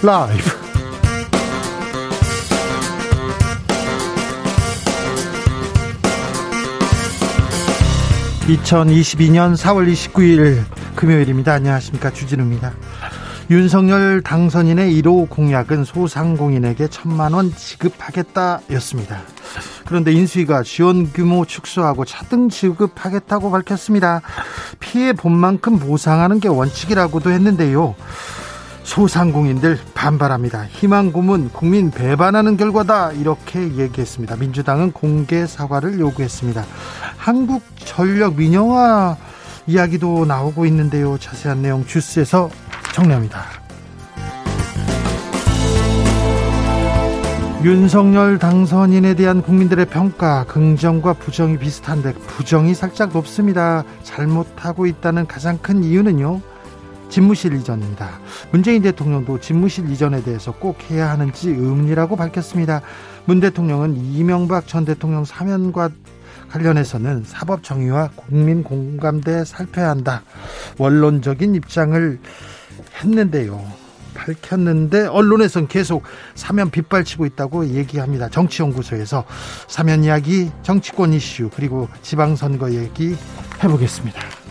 [0.00, 0.58] 라이브.
[8.46, 10.62] 2022년 4월 29일
[10.94, 11.52] 금요일입니다.
[11.54, 12.12] 안녕하십니까.
[12.12, 12.74] 주진우입니다.
[13.50, 19.20] 윤석열 당선인의 1호 공약은 소상공인에게 천만 원 지급하겠다 였습니다.
[19.84, 24.20] 그런데 인수위가 지원 규모 축소하고 차등 지급하겠다고 밝혔습니다.
[24.78, 27.96] 피해 본 만큼 보상하는 게 원칙이라고도 했는데요.
[28.88, 30.64] 소상공인들 반발합니다.
[30.64, 34.36] 희망 고문 국민 배반하는 결과다 이렇게 얘기했습니다.
[34.36, 36.64] 민주당은 공개 사과를 요구했습니다.
[37.18, 39.18] 한국전력 민영화
[39.66, 41.18] 이야기도 나오고 있는데요.
[41.18, 42.48] 자세한 내용 주스에서
[42.94, 43.44] 정리합니다.
[47.62, 53.84] 윤석열 당선인에 대한 국민들의 평가 긍정과 부정이 비슷한데 부정이 살짝 높습니다.
[54.02, 56.40] 잘못하고 있다는 가장 큰 이유는요.
[57.08, 58.20] 집무실 이전입니다.
[58.50, 62.82] 문재인 대통령도 집무실 이전에 대해서 꼭 해야 하는지 의문이라고 밝혔습니다.
[63.24, 65.90] 문 대통령은 이명박 전 대통령 사면과
[66.50, 70.22] 관련해서는 사법 정의와 국민 공감대 살펴야 한다.
[70.78, 72.18] 원론적인 입장을
[73.02, 73.64] 했는데요.
[74.14, 76.02] 밝혔는데 언론에선 계속
[76.34, 78.28] 사면 빗발치고 있다고 얘기합니다.
[78.28, 79.24] 정치연구소에서
[79.68, 83.16] 사면 이야기, 정치권 이슈 그리고 지방선거 얘기
[83.62, 84.47] 해보겠습니다.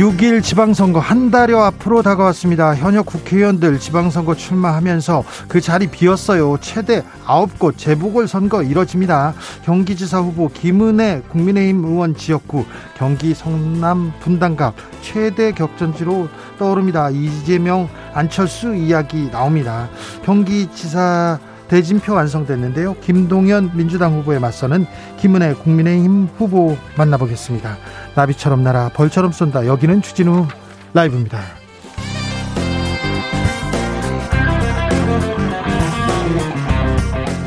[0.00, 2.74] 6일 지방선거 한 달여 앞으로 다가왔습니다.
[2.74, 6.56] 현역 국회의원들 지방선거 출마하면서 그 자리 비었어요.
[6.62, 9.34] 최대 9곳 재보궐선거 이뤄집니다.
[9.62, 12.64] 경기지사 후보 김은혜 국민의힘 의원 지역구
[12.96, 17.10] 경기 성남 분당갑 최대 격전지로 떠오릅니다.
[17.10, 19.90] 이재명 안철수 이야기 나옵니다.
[20.24, 21.38] 경기지사
[21.70, 22.94] 대진표 완성됐는데요.
[22.94, 24.86] 김동연 민주당 후보에 맞서는
[25.18, 27.76] 김은혜 국민의힘 후보 만나보겠습니다.
[28.16, 29.66] 나비처럼 날아 벌처럼 쏜다.
[29.66, 30.48] 여기는 추진우
[30.94, 31.38] 라이브입니다.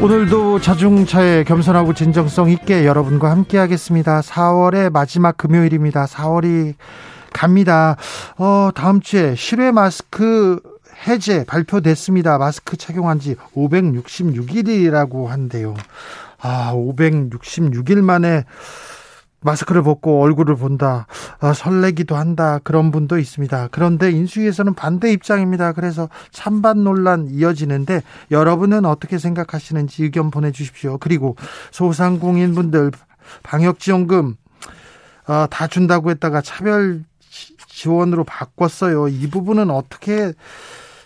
[0.01, 4.21] 오늘도 자중차에 겸손하고 진정성 있게 여러분과 함께 하겠습니다.
[4.21, 6.05] 4월의 마지막 금요일입니다.
[6.05, 6.75] 4월이
[7.33, 7.97] 갑니다.
[8.37, 10.61] 어, 다음 주에 실외 마스크
[11.07, 12.37] 해제 발표됐습니다.
[12.37, 15.73] 마스크 착용한 지 566일이라고 한대요.
[16.39, 18.45] 아, 566일 만에
[19.41, 21.05] 마스크를 벗고 얼굴을 본다.
[21.39, 22.59] 아, 설레기도 한다.
[22.63, 23.69] 그런 분도 있습니다.
[23.71, 25.73] 그런데 인수위에서는 반대 입장입니다.
[25.73, 30.97] 그래서 찬반 논란 이어지는데 여러분은 어떻게 생각하시는지 의견 보내주십시오.
[30.97, 31.35] 그리고
[31.71, 32.91] 소상공인분들
[33.43, 34.35] 방역지원금
[35.25, 37.03] 아, 다 준다고 했다가 차별
[37.67, 39.07] 지원으로 바꿨어요.
[39.07, 40.33] 이 부분은 어떻게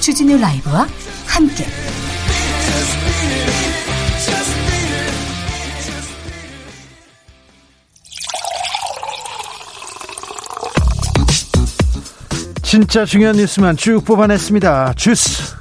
[0.00, 0.86] 주진우 라이브와
[1.26, 1.64] 함께
[12.62, 14.94] 진짜 중요한 뉴스만 쭉 뽑아냈습니다.
[14.94, 15.54] 주스.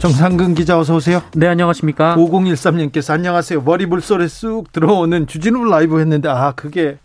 [0.00, 1.22] 정상근 기자 어서 오세요.
[1.32, 2.16] 네, 안녕하십니까?
[2.16, 3.62] 5013님께서 안녕하세요.
[3.62, 6.98] 머리 물소리 쑥 들어오는 주진우 라이브 했는데 아, 그게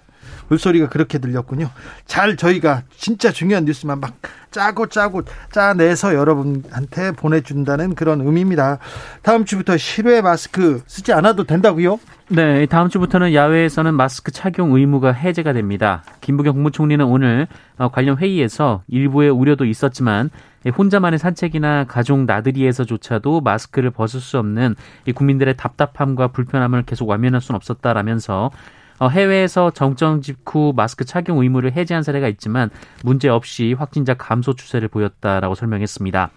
[0.50, 1.70] 물소리가 그렇게 들렸군요.
[2.06, 4.16] 잘 저희가 진짜 중요한 뉴스만 막
[4.52, 8.80] 짜고 짜고 짜내서 여러분한테 보내준다는 그런 의미입니다.
[9.22, 12.00] 다음 주부터 실외 마스크 쓰지 않아도 된다고요?
[12.30, 16.04] 네, 다음 주부터는 야외에서는 마스크 착용 의무가 해제가 됩니다.
[16.22, 17.48] 김부겸 국무총리는 오늘
[17.78, 20.30] 어, 관련 회의에서 일부의 우려도 있었지만
[20.78, 24.76] 혼자만의 산책이나 가족 나들이에서조차도 마스크를 벗을 수 없는
[25.16, 28.52] 국민들의 답답함과 불편함을 계속 완면할 수는 없었다라면서
[29.00, 32.70] 어, 해외에서 정정 직후 마스크 착용 의무를 해제한 사례가 있지만
[33.04, 36.32] 문제 없이 확진자 감소 추세를 보였다라고 설명했습니다.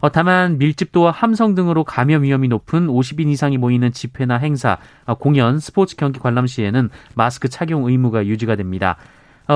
[0.00, 5.60] 어, 다만 밀집도와 함성 등으로 감염 위험이 높은 50인 이상이 모이는 집회나 행사, 어, 공연,
[5.60, 8.96] 스포츠 경기 관람 시에는 마스크 착용 의무가 유지가 됩니다.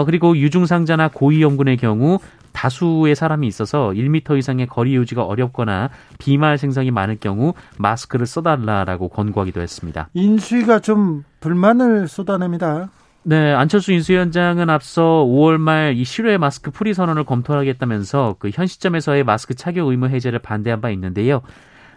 [0.04, 2.18] 그리고 유중상자나 고위험군의 경우
[2.56, 9.60] 다수의 사람이 있어서 1미터 이상의 거리 유지가 어렵거나 비말 생성이 많을 경우 마스크를 써달라라고 권고하기도
[9.60, 10.08] 했습니다.
[10.14, 12.88] 인수위가 좀 불만을 쏟아냅니다.
[13.24, 19.24] 네, 안철수 인수위원장은 앞서 5월 말 이 실외 마스크 풀이 선언을 검토하겠다면서 그 현 시점에서의
[19.24, 21.42] 마스크 착용 의무 해제를 반대한 바 있는데요.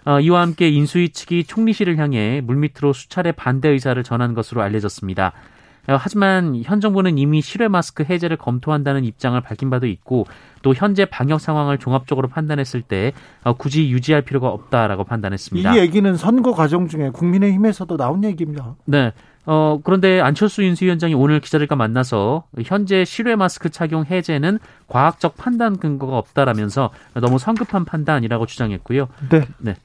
[0.06, 5.34] 어, 이와 함께 인수위 측이 총리실을 향해 물밑으로 수차례 반대 의사를 전한 것으로 알려졌습니다.
[5.98, 10.26] 하지만 현 정부는 이미 실외 마스크 해제를 검토한다는 입장을 밝힌 바도 있고
[10.62, 13.14] 또 현재 방역 상황을 종합적으로 판단했을 때
[13.44, 15.74] 어, 굳이 유지할 필요가 없다라고 판단했습니다.
[15.74, 18.76] 이 얘기는 선거 과정 중에 국민의힘에서도 나온 얘기입니다.
[18.86, 19.14] 네.
[19.46, 26.18] 어, 그런데 안철수 인수위원장이 오늘 기자들과 만나서 현재 실외 마스크 착용 해제는 과학적 판단 근거가
[26.18, 29.08] 없다라면서 너무 성급한 판단이라고 주장했고요.
[29.30, 29.48] 네.
[29.58, 29.76] 네.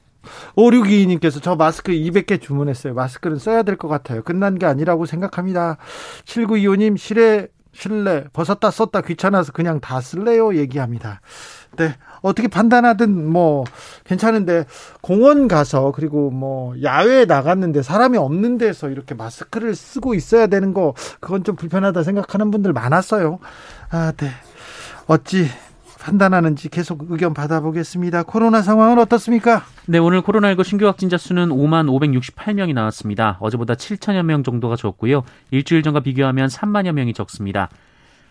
[0.55, 2.93] 5622님께서 저 마스크 200개 주문했어요.
[2.93, 4.23] 마스크는 써야 될 것 같아요.
[4.23, 5.77] 끝난 게 아니라고 생각합니다.
[6.25, 11.19] 7925님 실외 실내 벗었다 썼다 귀찮아서 그냥 다 쓸래요 얘기합니다.
[11.75, 11.93] 네.
[12.21, 13.65] 어떻게 판단하든 뭐
[14.05, 14.65] 괜찮은데
[15.01, 20.93] 공원 가서 그리고 뭐 야외에 나갔는데 사람이 없는 데서 이렇게 마스크를 쓰고 있어야 되는 거
[21.19, 23.39] 그건 좀 불편하다 생각하는 분들 많았어요.
[23.89, 24.29] 아, 네.
[25.07, 25.47] 어찌
[26.05, 28.23] 판단하는지 계속 의견 받아보겠습니다.
[28.23, 29.63] 코로나 상황은 어떻습니까?
[29.87, 33.37] 네, 오늘 코로나19 신규 확진자 수는 5만 568명이 나왔습니다.
[33.39, 35.23] 어제보다 7천여 명 정도가 적고요.
[35.49, 37.69] 일주일 전과 비교하면 3만여 명이 적습니다.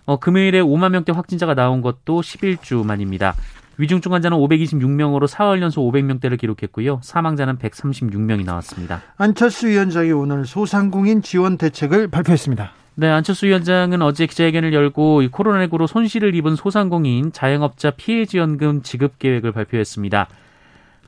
[0.07, 3.35] 어, 금요일에 5만 명대 확진자가 나온 것도 11주 만입니다.
[3.79, 7.01] 위중증 환자는 526명으로 4월 연속 500명대를 기록했고요.
[7.03, 9.03] 사망자는 136명이 나왔습니다.
[9.17, 12.73] 안철수 위원장이 오늘 소상공인 지원 대책을 발표했습니다.
[12.97, 19.51] 네, 안철수 위원장은 어제 기자회견을 열고 코로나19로 손실을 입은 소상공인 자영업자 피해 지원금 지급 계획을
[19.51, 20.29] 발표했습니다.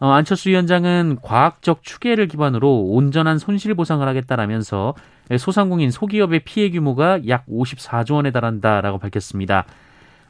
[0.01, 4.95] 어, 안철수 위원장은 과학적 추계를 기반으로 온전한 손실 보상을 하겠다라면서
[5.39, 9.65] 소상공인 소기업의 피해 규모가 약 54조 원에 달한다라고 밝혔습니다.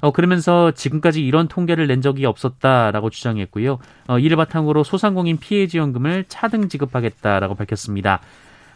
[0.00, 3.78] 어, 그러면서 지금까지 이런 통계를 낸 적이 없었다라고 주장했고요.
[4.08, 8.20] 어, 이를 바탕으로 소상공인 피해 지원금을 차등 지급하겠다라고 밝혔습니다.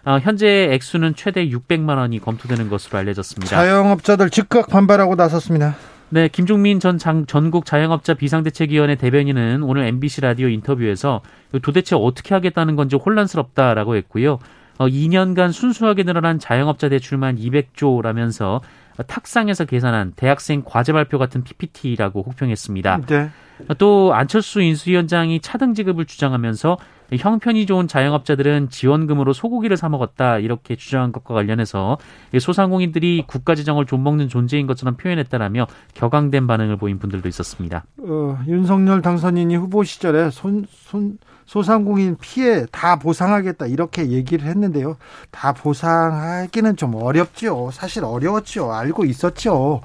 [0.05, 3.55] 어, 현재 액수는 최대 600만 원이 검토되는 것으로 알려졌습니다.
[3.55, 5.77] 자영업자들 즉각 반발하고 나섰습니다.
[6.13, 11.21] 네, 김종민 전 장, 전국 자영업자 비상대책위원회 대변인은 오늘 MBC 라디오 인터뷰에서
[11.63, 14.39] 도대체 어떻게 하겠다는 건지 혼란스럽다라고 했고요.
[14.79, 18.61] 어, 2년간 순수하게 늘어난 자영업자 대출만 200조라면서
[19.07, 23.01] 탁상에서 계산한 대학생 과제 발표 같은 PPT라고 혹평했습니다.
[23.07, 23.31] 네.
[23.79, 26.79] 또 안철수 인수위원장이 차등 지급을 주장하면서
[27.13, 31.99] 형편이 좋은 자영업자들은 지원금으로 소고기를 사 먹었다 이렇게 주장한 것과 관련해서
[32.39, 37.85] 소상공인들이 국가 재정을 좀 먹는 존재인 것처럼 표현했다라며 격앙된 반응을 보인 분들도 있었습니다.
[37.99, 41.19] 어, 윤석열 당선인이 후보 시절에 손, 손,
[41.51, 44.97] 소상공인 피해 다 보상하겠다 이렇게 얘기를 했는데요.
[45.33, 47.71] 다 보상하기는 좀 어렵죠.
[47.73, 48.73] 사실 어려웠죠.
[48.73, 49.81] 알고 있었죠.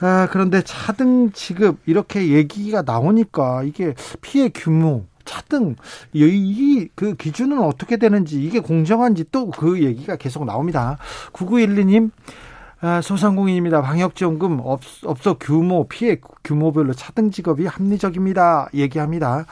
[0.00, 5.76] 아, 그런데 차등 지급 이렇게 얘기가 나오니까 이게 피해 규모 차등
[6.12, 10.98] 이 그 기준은 어떻게 되는지 이게 공정한지 또 그 얘기가 계속 나옵니다.
[11.32, 12.38] 9912님 아,
[13.02, 13.82] 소상공인입니다.
[13.82, 18.68] 방역지원금 업, 소 규모 피해 규모별로 차등 지급이 합리적입니다.
[18.72, 19.46] 얘기합니다.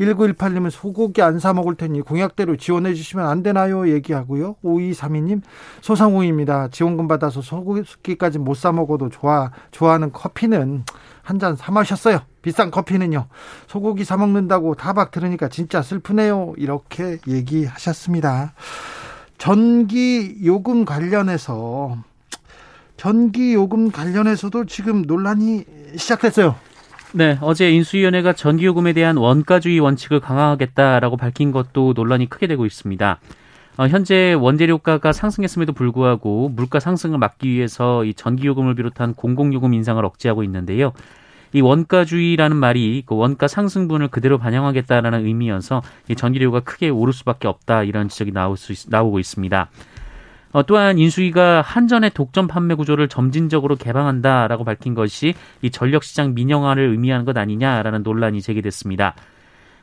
[0.00, 3.88] 1918님은 소고기 안 사 먹을 테니 공약대로 지원해 주시면 안 되나요?
[3.88, 4.56] 얘기하고요.
[4.64, 5.42] 5232님
[5.80, 6.68] 소상공인입니다.
[6.68, 10.84] 지원금 받아서 소고기까지 못 사 먹어도 좋아 좋아하는 커피는
[11.22, 12.20] 한 잔 사 마셨어요.
[12.42, 13.26] 비싼 커피는요.
[13.66, 16.54] 소고기 사 먹는다고 타박 들으니까 진짜 슬프네요.
[16.56, 18.54] 이렇게 얘기하셨습니다.
[19.36, 21.96] 전기 요금 관련해서
[22.98, 25.64] 전기 요금 관련해서도 지금 논란이
[25.96, 26.56] 시작됐어요.
[27.12, 33.20] 네, 어제 인수위원회가 전기요금에 대한 원가주의 원칙을 강화하겠다라고 밝힌 것도 논란이 크게 되고 있습니다.
[33.78, 40.42] 어, 현재 원재료가가 상승했음에도 불구하고 물가 상승을 막기 위해서 이 전기요금을 비롯한 공공요금 인상을 억제하고
[40.42, 40.92] 있는데요.
[41.52, 47.84] 이 원가주의라는 말이 그 원가 상승분을 그대로 반영하겠다라는 의미여서 이 전기료가 크게 오를 수밖에 없다
[47.84, 49.70] 이런 지적이 나올 수 있, 나오고 있습니다.
[50.52, 57.24] 어, 또한 인수위가 한전의 독점 판매 구조를 점진적으로 개방한다라고 밝힌 것이 이 전력시장 민영화를 의미하는
[57.24, 59.14] 것 아니냐라는 논란이 제기됐습니다.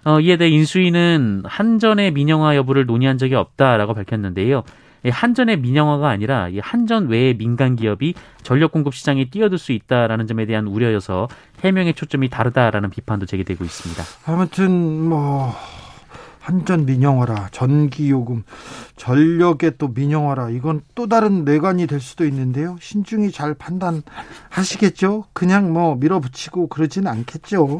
[0.06, 4.64] 어, 이에 대해 인수위는 한전의 민영화 여부를 논의한 적이 없다라고 밝혔는데요.
[5.08, 10.66] 한전의 민영화가 아니라 한전 외의 민간 기업이 전력 공급 시장에 뛰어들 수 있다라는 점에 대한
[10.66, 11.28] 우려여서
[11.64, 14.04] 해명의 초점이 다르다라는 비판도 제기되고 있습니다.
[14.26, 15.54] 아무튼 뭐
[16.46, 18.44] 한전 민영화라 전기요금
[18.98, 25.96] 전력에 또 민영화라 이건 또 다른 내관이 될 수도 있는데요 신중히 잘 판단하시겠죠 그냥 뭐
[25.96, 27.80] 밀어붙이고 그러진 않겠죠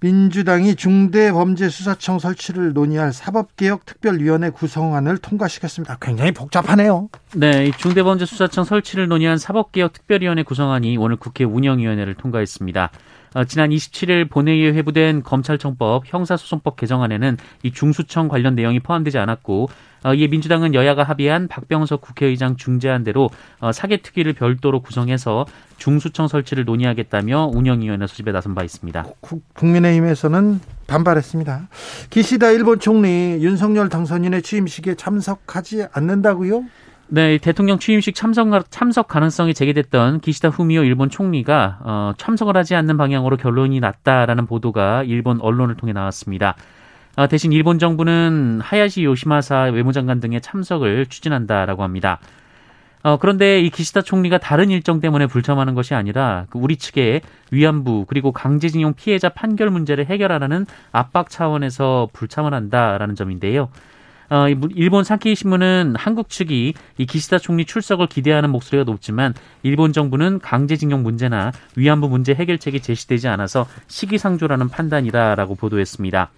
[0.00, 5.98] 민주당이 중대범죄수사청 설치를 논의할 사법개혁특별위원회 구성안을 통과시켰습니다.
[6.00, 7.08] 굉장히 복잡하네요.
[7.34, 12.90] 네, 중대범죄수사청 설치를 논의한 사법개혁특별위원회 구성안이 오늘 국회 운영위원회를 통과했습니다.
[13.34, 19.68] 어, 지난 27일 본회의에 회부된 검찰청법 형사소송법 개정안에는 이 중수청 관련 내용이 포함되지 않았고
[20.04, 23.30] 어, 이에 민주당은 여야가 합의한 박병석 국회의장 중재안대로
[23.60, 29.04] 어, 사개특위를 별도로 구성해서 중수청 설치를 논의하겠다며 운영위원회 소집에 나선 바 있습니다.
[29.54, 31.68] 국민의힘에서는 반발했습니다.
[32.10, 36.64] 기시다 일본 총리 윤석열 당선인의 취임식에 참석하지 않는다고요?
[37.10, 42.98] 네, 대통령 취임식 참석, 참석 가능성이 제기됐던 기시다 후미오 일본 총리가 어, 참석을 하지 않는
[42.98, 46.54] 방향으로 결론이 났다라는 보도가 일본 언론을 통해 나왔습니다.
[47.16, 52.18] 어, 대신 일본 정부는 하야시 요시마사 외무장관 등의 참석을 추진한다라고 합니다.
[53.02, 58.04] 어, 그런데 이 기시다 총리가 다른 일정 때문에 불참하는 것이 아니라 그 우리 측의 위안부
[58.06, 63.70] 그리고 강제징용 피해자 판결 문제를 해결하라는 압박 차원에서 불참을 한다라는 점인데요.
[64.30, 70.38] 어, 일본 산케이 신문은 한국 측이 이 기시다 총리 출석을 기대하는 목소리가 높지만 일본 정부는
[70.40, 76.30] 강제징용 문제나 위안부 문제 해결책이 제시되지 않아서 시기상조라는 판단이다라고 보도했습니다.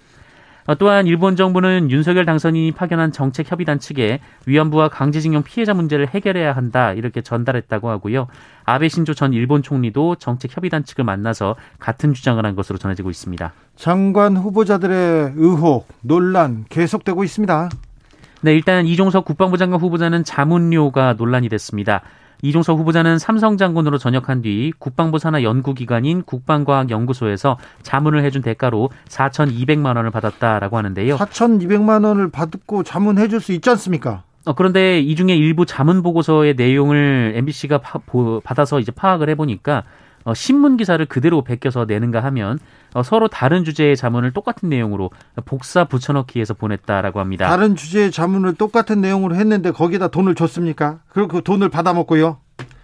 [0.71, 6.93] 어, 또한 일본 정부는 윤석열 당선인이 파견한 정책협의단 측에 위안부와 강제징용 피해자 문제를 해결해야 한다
[6.93, 8.29] 이렇게 전달했다고 하고요.
[8.65, 13.53] 아베 신조 전 일본 총리도 정책협의단 측을 만나서 같은 주장을 한 것으로 전해지고 있습니다.
[13.75, 17.69] 장관 후보자들의 의혹, 논란 계속되고 있습니다.
[18.43, 22.03] 네, 일단 이종석 국방부 장관 후보자는 자문료가 논란이 됐습니다.
[22.43, 30.11] 이종석 후보자는 삼성 장군으로 전역한 뒤 국방부 산하 연구기관인 국방과학연구소에서 자문을 해준 대가로 4,200만 원을
[30.11, 31.17] 받았다라고 하는데요.
[31.17, 34.23] 4,200만 원을 받고 자문해 줄 수 있지 않습니까?
[34.45, 39.83] 어, 그런데 이 중에 일부 자문 보고서의 내용을 MBC가 파, 보, 받아서 이제 파악을 해보니까
[40.25, 42.59] 어, 신문 기사를 그대로 베껴서 내는가 하면
[42.95, 45.11] 어, 서로 다른 주제의 자문을 똑같은 내용으로
[45.45, 47.49] 복사 붙여넣기해서 보냈다라고 합니다.
[47.49, 50.99] 다른 주제의 자문을 똑같은 내용으로 했는데 거기다 돈을 줬습니까?
[51.09, 52.39] 그리고 그 돈을 받아먹고요.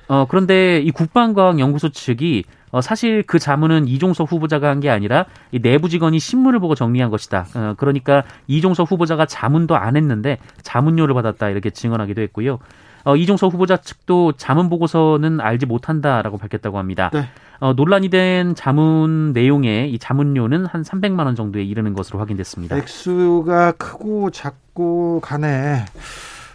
[0.09, 5.59] 어, 그런데 이 국방과학연구소 측이 어, 사실 그 자문은 이종석 후보자가 한 게 아니라 이
[5.61, 7.47] 내부 직원이 신문을 보고 정리한 것이다.
[7.55, 12.59] 어, 그러니까 이종석 후보자가 자문도 안 했는데 자문료를 받았다 이렇게 증언하기도 했고요.
[13.07, 17.09] 어, 이종석 후보자 측도 자문 보고서는 알지 못한다라고 밝혔다고 합니다.
[17.15, 17.29] 네.
[17.61, 22.77] 어, 논란이 된 자문 내용의 이 자문료는 한 300만 원 정도에 이르는 것으로 확인됐습니다.
[22.77, 25.85] 액수가 크고 작고 간에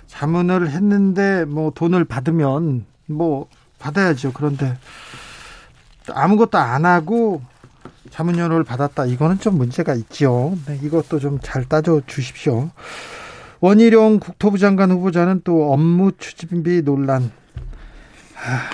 [0.08, 3.48] 자문을 했는데 뭐 돈을 받으면 뭐
[3.79, 4.34] 받아야죠.
[4.34, 4.77] 그런데
[6.13, 7.41] 아무것도 안 하고
[8.10, 9.05] 자문료를 받았다.
[9.05, 10.58] 이거는 좀 문제가 있죠.
[10.67, 12.70] 네, 이것도 좀 잘 따져 주십시오.
[13.61, 17.31] 원희룡 국토부 장관 후보자는 또 업무 추진비 논란
[18.35, 18.71] 아,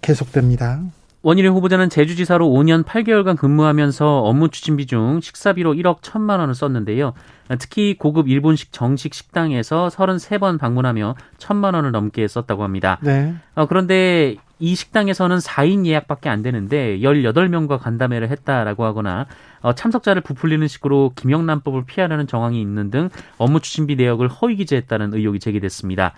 [0.00, 0.80] 계속됩니다.
[1.20, 7.12] 원희룡 후보자는 제주지사로 5년 8개월간 근무하면서 업무 추진비 중 식사비로 1억 1천만 원을 썼는데요.
[7.58, 12.98] 특히 고급 일본식 정식 식당에서 33번 방문하며 1천만 원을 넘게 썼다고 합니다.
[13.02, 13.34] 네.
[13.54, 19.26] 어, 그런데 이 식당에서는 4인 예약밖에 안 되는데 18명과 간담회를 했다라고 하거나
[19.60, 25.40] 어, 참석자를 부풀리는 식으로 김영란법을 피하려는 정황이 있는 등 업무 추진비 내역을 허위 기재했다는 의혹이
[25.40, 26.12] 제기됐습니다.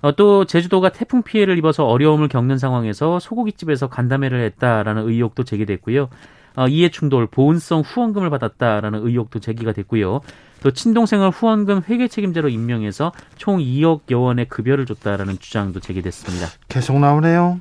[0.00, 6.08] 어, 또 제주도가 태풍 피해를 입어서 어려움을 겪는 상황에서 소고기집에서 간담회를 했다라는 의혹도 제기됐고요.
[6.56, 10.20] 어, 이해 충돌, 보온성 후원금을 받았다라는 의혹도 제기가 됐고요.
[10.62, 16.48] 또 친동생을 후원금 회계 책임자로 임명해서 총 2억여 원의 급여를 줬다라는 주장도 제기됐습니다.
[16.68, 17.60] 계속 나오네요.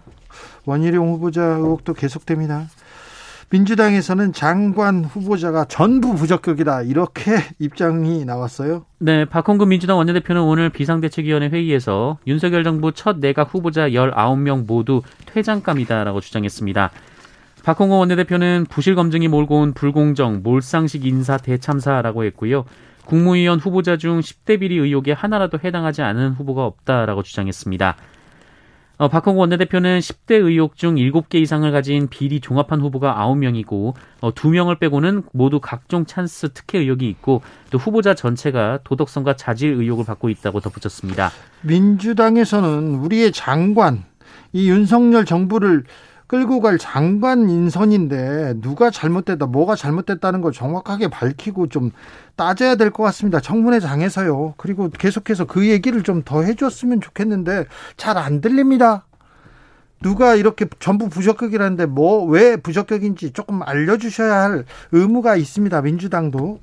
[0.66, 2.68] 원희룡 후보자 의혹도 계속됩니다.
[3.50, 8.86] 민주당에서는 장관 후보자가 전부 부적격이다 이렇게 입장이 나왔어요.
[8.98, 16.22] 네, 박홍근 민주당 원내대표는 오늘 비상대책위원회 회의에서 윤석열 정부 첫 내각 후보자 19명 모두 퇴장감이다라고
[16.22, 16.92] 주장했습니다.
[17.66, 22.64] 박홍근 원내대표는 부실 검증이 몰고 온 불공정, 몰상식 인사 대참사라고 했고요.
[23.06, 27.98] 국무위원 후보자 중 10대 비리 의혹에 하나라도 해당하지 않은 후보가 없다라고 주장했습니다.
[28.98, 34.78] 어, 박홍구 원내대표는 10대 의혹 중 7개 이상을 가진 비리 종합한 후보가 9명이고 어, 2명을
[34.78, 37.42] 빼고는 모두 각종 찬스 특혜 의혹이 있고
[37.72, 41.32] 또 후보자 전체가 도덕성과 자질 의혹을 받고 있다고 덧붙였습니다.
[41.64, 44.04] 민주당에서는 우리의 장관
[44.54, 45.84] 이 윤석열 정부를
[46.28, 51.92] 끌고 갈 장관 인선인데 누가 잘못됐다, 뭐가 잘못됐다는 걸 정확하게 밝히고 좀
[52.36, 53.40] 따져야 될 것 같습니다.
[53.40, 54.56] 청문회장에서요.
[54.58, 57.66] 그리고 계속해서 그 얘기를 좀 더 해줬으면 좋겠는데
[57.98, 59.06] 잘 안 들립니다.
[60.02, 65.82] 누가 이렇게 전부 부적격이라는데 뭐 왜 부적격인지 조금 알려주셔야 할 의무가 있습니다.
[65.82, 66.60] 민주당도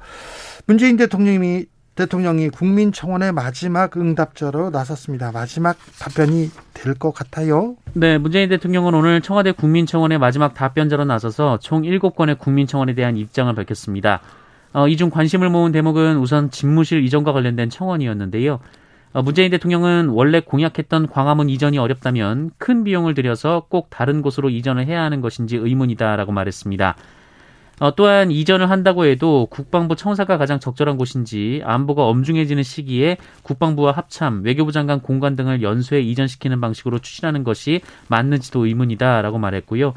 [0.67, 5.31] 문재인 대통령이 대통령이 국민청원의 마지막 응답자로 나섰습니다.
[5.33, 7.77] 마지막 답변이 될 것 같아요.
[7.95, 14.21] 네, 문재인 대통령은 오늘 청와대 국민청원의 마지막 답변자로 나서서 총 7건의 국민청원에 대한 입장을 밝혔습니다.
[14.73, 18.61] 어, 이중 관심을 모은 대목은 우선 집무실 이전과 관련된 청원이었는데요.
[19.13, 24.87] 어, 문재인 대통령은 원래 공약했던 광화문 이전이 어렵다면 큰 비용을 들여서 꼭 다른 곳으로 이전을
[24.87, 26.97] 해야 하는 것인지 의문이다라고 말했습니다.
[27.83, 34.45] 어, 또한 이전을 한다고 해도 국방부 청사가 가장 적절한 곳인지 안보가 엄중해지는 시기에 국방부와 합참,
[34.45, 39.95] 외교부 장관 공관 등을 연쇄 이전시키는 방식으로 추진하는 것이 맞는지도 의문이다라고 말했고요.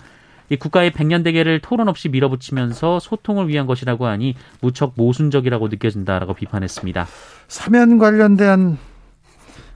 [0.50, 7.06] 이 국가의 백년 대계를 토론 없이 밀어붙이면서 소통을 위한 것이라고 하니 무척 모순적이라고 느껴진다라고 비판했습니다.
[7.48, 8.80] 사면 관련된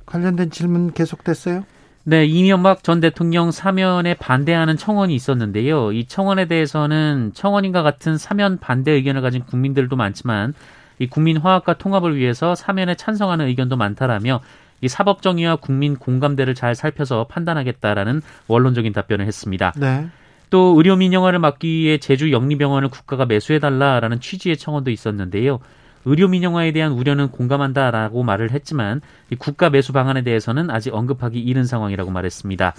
[0.08, 1.64] 관련된 질문 계속됐어요?
[2.10, 5.92] 네, 이명박 전 대통령 사면에 반대하는 청원이 있었는데요.
[5.92, 10.56] 이 청원에 대해서는 청원인과 같은 사면 반대 의견을 가진 국민들도 많지만
[10.98, 14.42] 이 국민 화합과 통합을 위해서 사면에 찬성하는 의견도 많다라며
[14.82, 19.72] 이 사법 정의와 국민 공감대를 잘 살펴서 판단하겠다라는 원론적인 답변을 했습니다.
[19.78, 20.08] 네.
[20.50, 25.60] 또 의료 민영화를 막기 위해 제주 영리병원을 국가가 매수해달라라는 취지의 청원도 있었는데요.
[26.06, 29.02] 의료 민영화에 대한 우려는 공감한다라고 말을 했지만
[29.38, 32.74] 국가 매수 방안에 대해서는 아직 언급하기 이른 상황이라고 말했습니다.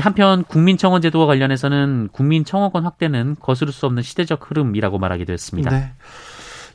[0.00, 5.70] 한편 국민청원 제도와 관련해서는 국민청원권 확대는 거스를 수 없는 시대적 흐름이라고 말하기도 했습니다.
[5.70, 5.92] 네.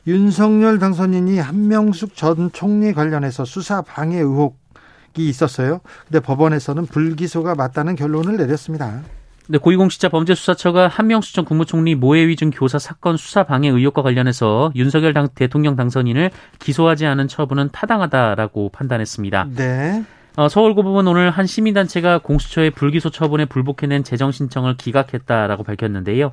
[0.06, 5.80] 윤석열 당선인이 한명숙 전 총리 관련해서 수사 방해 의혹이 있었어요.
[6.08, 9.02] 근데 법원에서는 불기소가 맞다는 결론을 내렸습니다.
[9.48, 15.28] 네, 고위공직자 범죄수사처가 한명수 전 국무총리 모해위증 교사 사건 수사 방해 의혹과 관련해서 윤석열 당,
[15.34, 16.30] 대통령 당선인을
[16.60, 19.48] 기소하지 않은 처분은 타당하다라고 판단했습니다.
[19.56, 20.04] 네.
[20.36, 26.30] 어, 서울고법은 오늘 한 시민단체가 공수처의 불기소 처분에 불복해낸 재정 신청을 기각했다라고 밝혔는데요.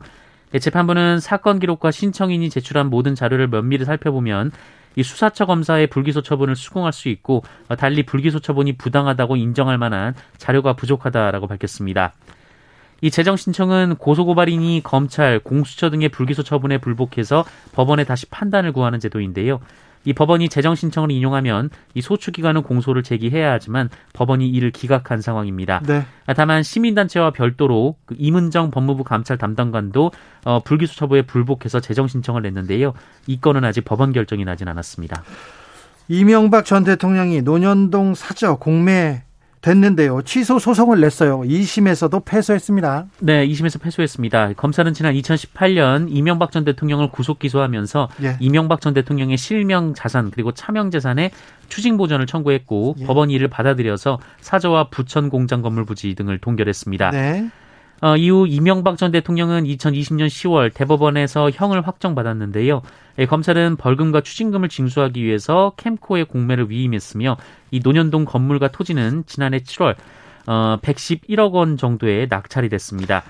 [0.51, 4.51] 네, 재판부는 사건 기록과 신청인이 제출한 모든 자료를 면밀히 살펴보면
[4.95, 10.13] 이 수사처 검사의 불기소 처분을 수긍할 수 있고 어, 달리 불기소 처분이 부당하다고 인정할 만한
[10.37, 12.13] 자료가 부족하다라고 밝혔습니다.
[13.01, 19.59] 이 재정 신청은 고소고발인이 검찰, 공수처 등의 불기소 처분에 불복해서 법원에 다시 판단을 구하는 제도인데요.
[20.05, 25.81] 이 법원이 재정 신청을 인용하면 이 소추 기관은 공소를 제기해야 하지만 법원이 이를 기각한 상황입니다.
[25.85, 26.05] 네.
[26.35, 30.11] 다만 시민단체와 별도로 그 이문정 법무부 감찰 담당관도
[30.45, 32.93] 어, 불기소 처분에 불복해서 재정 신청을 냈는데요.
[33.27, 35.23] 이 건은 아직 법원 결정이 나진 않았습니다.
[36.07, 39.23] 이명박 전 대통령이 노년동 사저 공매
[39.61, 40.21] 됐는데요.
[40.21, 41.41] 취소 소송을 냈어요.
[41.41, 43.05] 2심에서도 패소했습니다.
[43.19, 44.53] 네, 2심에서 패소했습니다.
[44.53, 48.37] 검찰은 지난 2018년 이명박 전 대통령을 구속 기소하면서 예.
[48.39, 51.31] 이명박 전 대통령의 실명 자산 그리고 차명 재산의
[51.67, 53.05] 추징 보전을 청구했고 예.
[53.05, 57.11] 법원이 이를 받아들여서 사저와 부천 공장 건물 부지 등을 동결했습니다.
[57.11, 57.49] 네.
[58.01, 62.81] 어, 이후 이명박 전 대통령은 2020년 10월 대법원에서 형을 확정받았는데요.
[63.19, 67.37] 예, 검찰은 벌금과 추징금을 징수하기 위해서 캠코의 공매를 위임했으며
[67.71, 69.95] 이 논현동 건물과 토지는 지난해 7월
[70.47, 73.23] 어, 111억 원 정도에 낙찰이 됐습니다.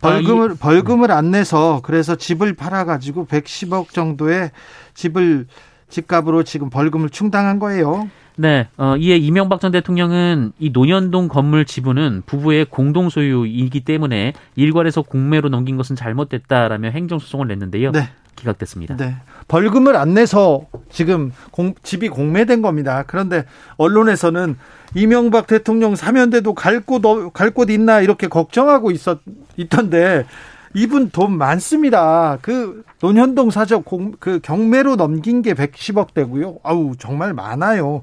[0.00, 4.50] 벌금을 아, 이, 벌금을 안 내서 그래서 집을 팔아 가지고 110억 정도의
[4.94, 5.46] 집을
[5.88, 8.08] 집값으로 지금 벌금을 충당한 거예요.
[8.36, 15.02] 네, 어, 이에 이명박 전 대통령은 이 논현동 건물 지분은 부부의 공동 소유이기 때문에 일괄해서
[15.02, 17.92] 공매로 넘긴 것은 잘못됐다라며 행정소송을 냈는데요.
[17.92, 18.10] 네.
[18.36, 18.96] 기각됐습니다.
[18.98, 19.16] 네.
[19.48, 23.04] 벌금을 안 내서 지금 공, 집이 공매된 겁니다.
[23.06, 23.46] 그런데
[23.78, 24.56] 언론에서는
[24.94, 27.00] 이명박 대통령 사면대도 갈 곳,
[27.32, 29.20] 갈 곳 있나 이렇게 걱정하고 있었,
[29.56, 30.26] 있던데
[30.74, 32.38] 이분 돈 많습니다.
[32.42, 36.58] 그 논현동 사적 공, 그 경매로 넘긴 게 110억 대고요.
[36.62, 38.02] 아우 정말 많아요.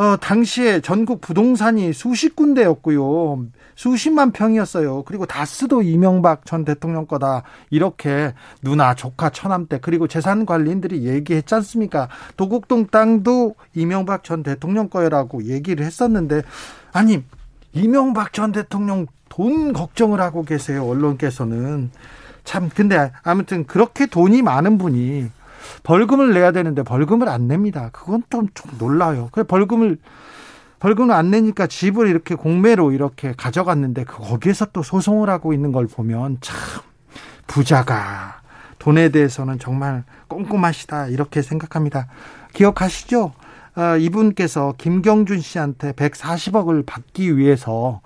[0.00, 3.44] 어, 당시에 전국 부동산이 수십 군데였고요.
[3.74, 5.02] 수십만 평이었어요.
[5.02, 7.42] 그리고 다스도 이명박 전 대통령 거다.
[7.68, 12.08] 이렇게 누나, 조카, 처남 때 그리고 재산 관리인들이 얘기했지 않습니까?
[12.38, 16.42] 도곡동 땅도 이명박 전 대통령 거라고 얘기를 했었는데
[16.92, 17.22] 아니
[17.72, 20.84] 이명박 전 대통령 돈 걱정을 하고 계세요.
[20.86, 21.90] 언론께서는.
[22.44, 25.30] 참, 근데 아무튼 그렇게 돈이 많은 분이
[25.82, 27.90] 벌금을 내야 되는데 벌금을 안 냅니다.
[27.92, 29.28] 그건 좀, 좀 놀라요.
[29.32, 29.98] 그래, 벌금을,
[30.80, 35.86] 벌금을 안 내니까 집을 이렇게 공매로 이렇게 가져갔는데 그 거기에서 또 소송을 하고 있는 걸
[35.86, 36.56] 보면 참,
[37.46, 38.40] 부자가
[38.78, 41.08] 돈에 대해서는 정말 꼼꼼하시다.
[41.08, 42.06] 이렇게 생각합니다.
[42.54, 43.32] 기억하시죠?
[43.80, 48.02] 아, 이분께서 김경준 씨한테 140억을 받기 위해서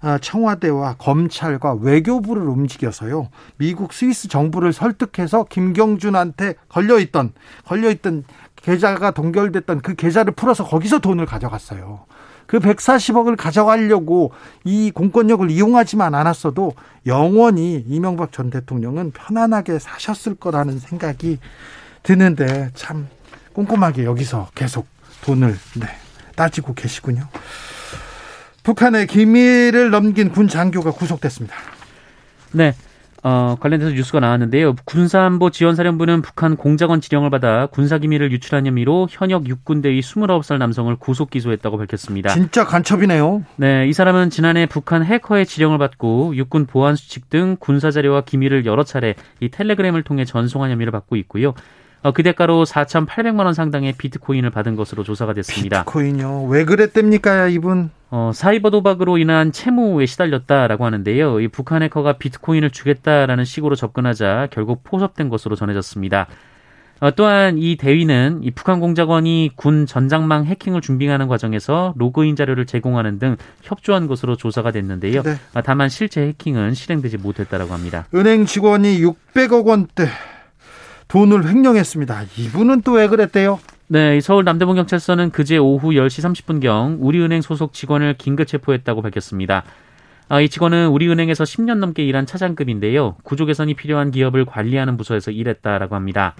[0.00, 3.28] 아, 청와대와 검찰과 외교부를 움직여서요.
[3.58, 7.34] 미국 스위스 정부를 설득해서 김경준한테 걸려있던
[7.66, 8.24] 걸려있던
[8.56, 12.06] 계좌가 동결됐던 그 계좌를 풀어서 거기서 돈을 가져갔어요.
[12.46, 14.32] 그 140억을 가져가려고
[14.64, 16.72] 이 공권력을 이용하지만 않았어도
[17.04, 21.38] 영원히 이명박 전 대통령은 편안하게 사셨을 거라는 생각이
[22.04, 23.06] 드는데 참
[23.52, 24.86] 꼼꼼하게 여기서 계속
[25.24, 25.86] 돈을 네,
[26.36, 27.28] 따지고 계시군요.
[28.62, 31.54] 북한의 기밀을 넘긴 군 장교가 구속됐습니다.
[32.52, 32.74] 네.
[33.22, 34.74] 어, 관련돼서 뉴스가 나왔는데요.
[34.84, 41.76] 군사안보 지원사령부는 북한 공작원 지령을 받아 군사기밀을 유출한 혐의로 현역 육군대위 29살 남성을 구속 기소했다고
[41.76, 42.30] 밝혔습니다.
[42.30, 43.44] 진짜 간첩이네요.
[43.56, 48.64] 네, 이 사람은 지난해 북한 해커의 지령을 받고 육군 보안 수칙 등 군사 자료와 기밀을
[48.64, 51.52] 여러 차례 이 텔레그램을 통해 전송한 혐의를 받고 있고요.
[52.02, 55.84] 어, 그 대가로 4,800만 원 상당의 비트코인을 받은 것으로 조사가 됐습니다.
[55.84, 56.46] 비트코인요?
[56.46, 57.90] 왜 그랬답니까, 이분?
[58.10, 61.40] 어, 사이버 도박으로 인한 채무에 시달렸다라고 하는데요.
[61.40, 66.26] 이 북한 해커가 비트코인을 주겠다라는 식으로 접근하자 결국 포섭된 것으로 전해졌습니다.
[67.00, 73.18] 어, 또한 이 대위는 이 북한 공작원이 군 전장망 해킹을 준비하는 과정에서 로그인 자료를 제공하는
[73.18, 75.22] 등 협조한 것으로 조사가 됐는데요.
[75.22, 75.36] 네.
[75.54, 78.06] 어, 다만 실제 해킹은 실행되지 못했다라고 합니다.
[78.14, 80.08] 은행 직원이 600억 원대
[81.10, 82.22] 돈을 횡령했습니다.
[82.38, 83.58] 이분은 또 왜 그랬대요?
[83.88, 89.64] 네, 서울 남대문 경찰서는 그제 오후 10시 30분경 우리은행 소속 직원을 긴급 체포했다고 밝혔습니다.
[90.28, 93.16] 아, 이 직원은 우리은행에서 10년 넘게 일한 차장급인데요.
[93.24, 96.36] 구조 개선이 필요한 기업을 관리하는 부서에서 일했다라고 합니다.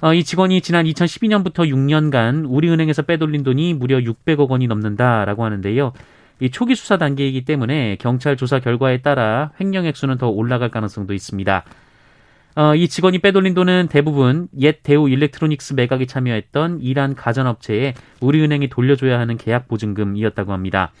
[0.00, 5.92] 어, 이 직원이 지난 2012년부터 6년간 우리은행에서 빼돌린 돈이 무려 600억 원이 넘는다라고 하는데요.
[6.40, 11.64] 이 초기 수사 단계이기 때문에 경찰 조사 결과에 따라 횡령 액수는 더 올라갈 가능성도 있습니다.
[12.56, 19.18] 어, 이 직원이 빼돌린 돈은 대부분 옛 대우 일렉트로닉스 매각에 참여했던 이란 가전업체에 우리은행이 돌려줘야
[19.18, 20.92] 하는 계약 보증금이었다고 합니다.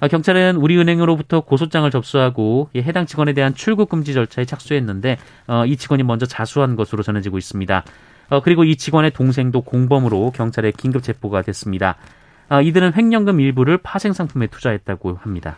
[0.00, 5.16] 아, 경찰은 우리은행으로부터 고소장을 접수하고 해당 직원에 대한 출국 금지 절차에 착수했는데
[5.46, 7.84] 어, 이 직원이 먼저 자수한 것으로 전해지고 있습니다.
[8.28, 11.96] 어, 그리고 이 직원의 동생도 공범으로 경찰에 긴급 체포가 됐습니다.
[12.50, 15.56] 아, 이들은 횡령금 일부를 파생 상품에 투자했다고 합니다.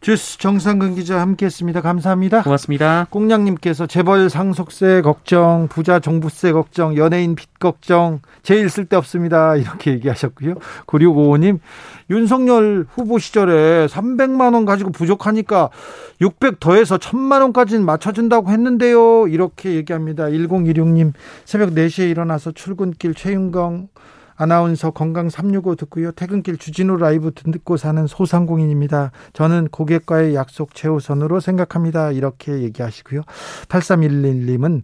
[0.00, 1.80] 주스 정상근 기자 함께했습니다.
[1.80, 2.44] 감사합니다.
[2.44, 3.08] 고맙습니다.
[3.10, 9.56] 꽁냥님께서 재벌 상속세 걱정, 부자 종부세 걱정, 연예인 빚 걱정 제일 쓸데없습니다.
[9.56, 10.54] 이렇게 얘기하셨고요.
[10.86, 11.58] 9655님
[12.10, 15.70] 윤석열 후보 시절에 300만 원 가지고 부족하니까
[16.20, 19.26] 600 더해서 1000만 원까지는 맞춰준다고 했는데요.
[19.26, 20.26] 이렇게 얘기합니다.
[20.26, 21.12] 1016님
[21.44, 23.88] 새벽 4시에 일어나서 출근길 최윤경
[24.38, 26.12] 아나운서 건강 365 듣고요.
[26.12, 29.10] 퇴근길 주진우 라이브 듣고 사는 소상공인입니다.
[29.32, 32.12] 저는 고객과의 약속 최우선으로 생각합니다.
[32.12, 33.22] 이렇게 얘기하시고요.
[33.68, 34.82] 8311님은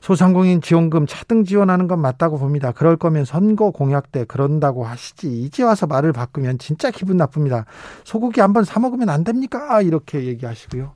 [0.00, 2.72] 소상공인 지원금 차등 지원하는 건 맞다고 봅니다.
[2.72, 5.42] 그럴 거면 선거 공약 때 그런다고 하시지.
[5.42, 7.66] 이제 와서 말을 바꾸면 진짜 기분 나쁩니다.
[8.04, 9.82] 소고기 한번 사 먹으면 안 됩니까?
[9.82, 10.94] 이렇게 얘기하시고요.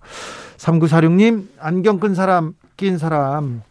[0.57, 3.63] 3946님 안경 끈 사람 낀 사람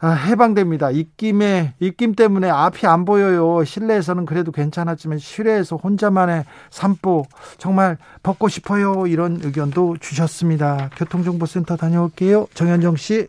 [0.00, 0.92] 아, 해방됩니다.
[0.92, 3.64] 입김에 입김 때문에 앞이 안 보여요.
[3.64, 7.26] 실내에서는 그래도 괜찮았지만 실외에서 혼자만의 산보
[7.58, 9.08] 정말 벗고 싶어요.
[9.08, 10.90] 이런 의견도 주셨습니다.
[10.96, 12.46] 교통정보센터 다녀올게요.
[12.54, 13.26] 정현정 씨.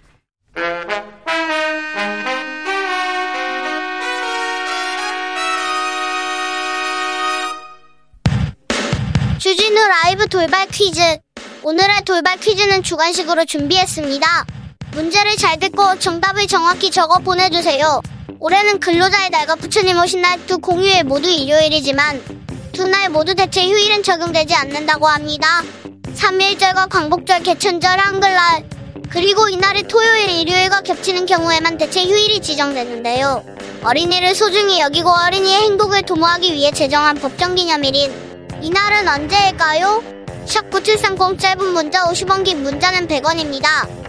[9.39, 11.01] 주진우 라이브 돌발 퀴즈.
[11.63, 14.27] 오늘의 돌발 퀴즈는 주관식으로 준비했습니다.
[14.91, 18.01] 문제를 잘 듣고 정답을 정확히 적어 보내주세요.
[18.39, 22.21] 올해는 근로자의 날과 부처님 오신 날 두 공휴일 모두 일요일이지만
[22.71, 25.61] 두 날 모두 대체 휴일은 적용되지 않는다고 합니다.
[26.15, 28.63] 3일절과 광복절, 개천절, 한글날
[29.09, 33.43] 그리고 이날이 토요일, 일요일과 겹치는 경우에만 대체 휴일이 지정되는데요.
[33.83, 38.13] 어린이를 소중히 여기고 어린이의 행복을 도모하기 위해 제정한 법정기념일인
[38.61, 40.03] 이날은 언제일까요?
[40.45, 44.08] 샵9730 짧은 문자 50원 긴 문자는 100원입니다.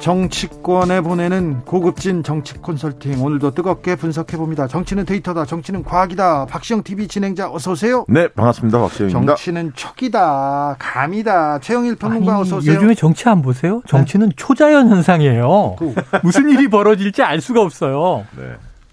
[0.00, 4.66] 정치권에 보내는 고급진 정치 컨설팅 오늘도 뜨겁게 분석해 봅니다.
[4.66, 5.44] 정치는 데이터다.
[5.44, 6.46] 정치는 과학이다.
[6.46, 8.04] 박시영 TV 진행자 어서 오세요.
[8.08, 8.78] 네, 반갑습니다.
[8.80, 9.34] 박시영입니다.
[9.34, 10.76] 정치는 척이다.
[10.78, 11.58] 감이다.
[11.60, 12.76] 최영일 평론가 어서 오세요.
[12.76, 13.82] 요즘에 정치 안 보세요?
[13.86, 14.34] 정치는 네.
[14.36, 15.76] 초자연 현상이에요.
[15.78, 18.24] 그, 무슨 일이 벌어질지 알 수가 없어요.
[18.36, 18.44] 네.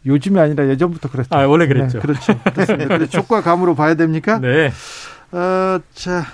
[0.08, 1.30] 요즘이 아니라 예전부터 그랬죠.
[1.36, 2.00] 아, 원래 그랬죠.
[2.00, 2.40] 네, 그렇죠.
[2.54, 3.06] 그렇습니다.
[3.08, 4.40] 촉과 감으로 봐야 됩니까?
[4.40, 4.72] 네.
[5.32, 6.26] 어, 자.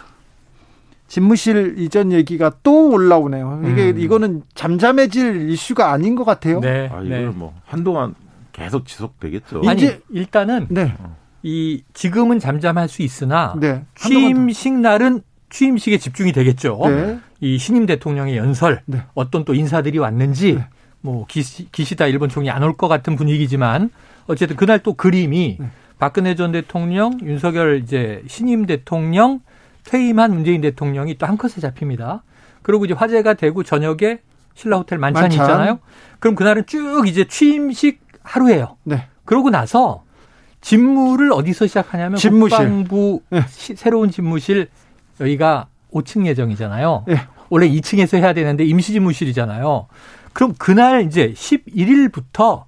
[1.11, 3.63] 집무실 이전 얘기가 또 올라오네요.
[3.65, 3.99] 이게 음.
[3.99, 6.61] 이거는 잠잠해질 이슈가 아닌 것 같아요.
[6.61, 6.89] 네.
[6.89, 7.25] 아, 이거는 네.
[7.35, 8.15] 뭐 한동안
[8.53, 9.61] 계속 지속되겠죠.
[9.67, 10.95] 아니 일단은 네.
[11.43, 13.83] 이 지금은 잠잠할 수 있으나 네.
[13.95, 16.79] 취임식 날은 취임식에 집중이 되겠죠.
[16.85, 17.19] 네.
[17.41, 19.03] 이 신임 대통령의 연설, 네.
[19.13, 20.65] 어떤 또 인사들이 왔는지, 네.
[21.01, 23.89] 뭐 기시, 기시다 일본 총리 안 올 것 같은 분위기지만
[24.27, 25.71] 어쨌든 그날 또 그림이 네.
[25.99, 29.41] 박근혜 전 대통령, 윤석열 이제 신임 대통령
[29.85, 32.23] 퇴임한 문재인 대통령이 또 한 컷에 잡힙니다.
[32.61, 34.19] 그리고 이제 화제가 되고 저녁에
[34.53, 35.45] 신라 호텔 만찬이 만찬.
[35.45, 35.79] 있잖아요.
[36.19, 38.77] 그럼 그날은 쭉 이제 취임식 하루예요.
[38.83, 39.07] 네.
[39.25, 40.03] 그러고 나서
[40.61, 42.57] 집무를 어디서 시작하냐면 집무실.
[42.57, 43.43] 국방부 네.
[43.49, 44.67] 시, 새로운 집무실
[45.19, 47.05] 여기가 5층 예정이잖아요.
[47.07, 47.15] 네.
[47.49, 49.87] 원래 2층에서 해야 되는데 임시 집무실이잖아요.
[50.33, 52.65] 그럼 그날 이제 11일부터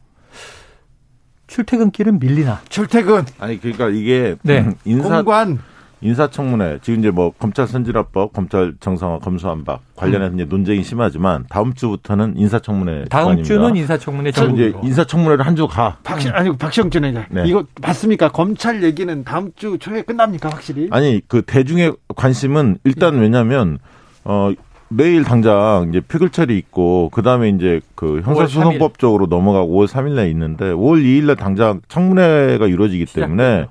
[1.48, 2.62] 출퇴근길은 밀리나?
[2.70, 3.26] 출퇴근.
[3.40, 4.70] 아니 그러니까 이게 네.
[4.86, 5.60] 인사 공관
[6.04, 10.40] 인사청문회 지금 이제 뭐 검찰 선진화법, 검찰 정상화, 검수완박 관련해서 음.
[10.40, 13.48] 이제 논쟁이 심하지만 다음 주부터는 인사청문회 다음 주간입니다.
[13.48, 15.98] 주는 인사청문회 전 이제 인사청문회를 한 주 가.
[16.04, 17.44] 박시 아니 박시영 의원 네.
[17.46, 18.30] 이거 맞습니까?
[18.30, 20.88] 검찰 얘기는 다음 주 초에 끝납니까 확실히?
[20.92, 23.20] 아니 그 대중의 관심은 일단 예.
[23.20, 23.78] 왜냐하면
[24.24, 24.52] 어
[24.90, 30.66] 매일 당장 이제 피글철이 있고 그다음에 이제 그 형사소송법 쪽으로 넘어가고 5월 3일 날 있는데
[30.66, 33.68] 5월 2일 날 당장 청문회가 이루어지기 때문에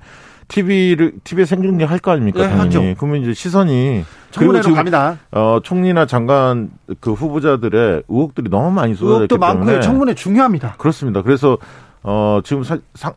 [0.47, 2.75] TV를 TV에 생중계 할 거 아닙니까 네, 당연히.
[2.75, 2.95] 하죠.
[2.99, 5.17] 그러면 이제 시선이 청문회로 갑니다.
[5.31, 9.81] 어 총리나 장관 그 후보자들의 의혹들이 너무 많이 쏟아졌기 때문에 많고요.
[9.81, 10.75] 청문회 중요합니다.
[10.77, 11.21] 그렇습니다.
[11.21, 11.57] 그래서
[12.03, 13.13] 어 지금 사, 상,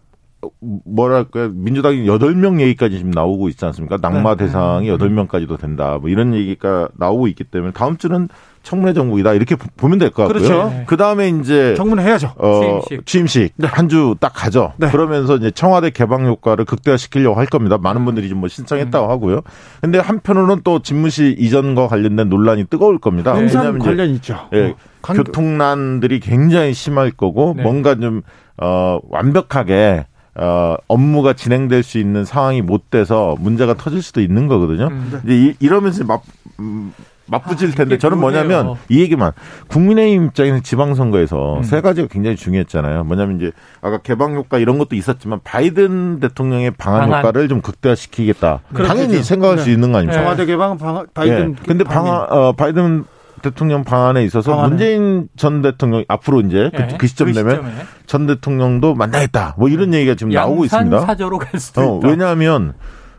[0.85, 3.97] 뭐랄까 민주당이 여덟 명 얘기까지 지금 나오고 있지 않습니까?
[4.01, 4.45] 낙마 네.
[4.45, 5.99] 대상이 여덟 명까지도 된다.
[6.01, 8.29] 뭐 이런 얘기가 나오고 있기 때문에 다음 주는
[8.67, 10.43] 청문회 정국이다 이렇게 보면 될 것 같고요.
[10.43, 10.69] 그렇죠.
[10.71, 10.85] 네.
[10.89, 12.33] 그 다음에 이제 청문회 해야죠.
[12.37, 13.69] 어, 취임식, 취임식 네.
[13.69, 14.73] 한주 딱 가죠.
[14.77, 14.91] 네.
[14.91, 17.79] 그러면서 이제 청와대 개방 효과를 극대화시키려고 할 겁니다.
[17.79, 19.11] 많은 분들이 좀뭐 신청했다고 음.
[19.11, 19.41] 하고요.
[19.81, 23.33] 근데 한편으로는 또 집무실 이전과 관련된 논란이 뜨거울 겁니다.
[23.35, 24.49] 왜냐하면 관련 있죠.
[24.53, 24.75] 예,
[25.09, 27.63] 어, 교통난들이 굉장히 심할 거고 네.
[27.63, 28.23] 뭔가 좀
[28.59, 34.89] 어, 완벽하게 어, 업무가 진행될 수 있는 상황이 못 돼서 문제가 터질 수도 있는 거거든요.
[34.89, 35.35] 음, 네.
[35.51, 36.23] 이제 이, 러면서 막
[36.59, 36.93] 음,
[37.27, 39.33] 맞붙일 아, 텐데 저는 뭐냐면 이 얘기만
[39.69, 41.63] 국민의힘 입장에서 지방선거에서 음.
[41.63, 43.05] 세 가지가 굉장히 중요했잖아요.
[43.05, 47.21] 뭐냐면 이제 아까 개방 효과 이런 것도 있었지만 바이든 대통령의 방한, 방한.
[47.21, 48.61] 효과를 좀 극대화시키겠다.
[48.73, 48.89] 그렇겠죠.
[48.89, 49.63] 당연히 생각할 네.
[49.63, 50.21] 수 있는 거 아닙니까?
[50.21, 51.53] 청와대 개방 방 바이든.
[51.53, 51.63] 네.
[51.67, 53.05] 근데 방한 어, 바이든
[53.43, 54.69] 대통령 방안에 있어서 방안에.
[54.69, 56.97] 문재인 전 대통령 앞으로 이제 그, 네.
[56.99, 57.65] 그, 시점 그 되면
[58.07, 59.55] 전 대통령도 만나겠다.
[59.59, 61.01] 뭐 이런 얘기가 지금 나오고 있습니다.
[61.01, 62.09] 사저로 갈 수도 어, 있다.
[62.09, 62.75] 왜냐하면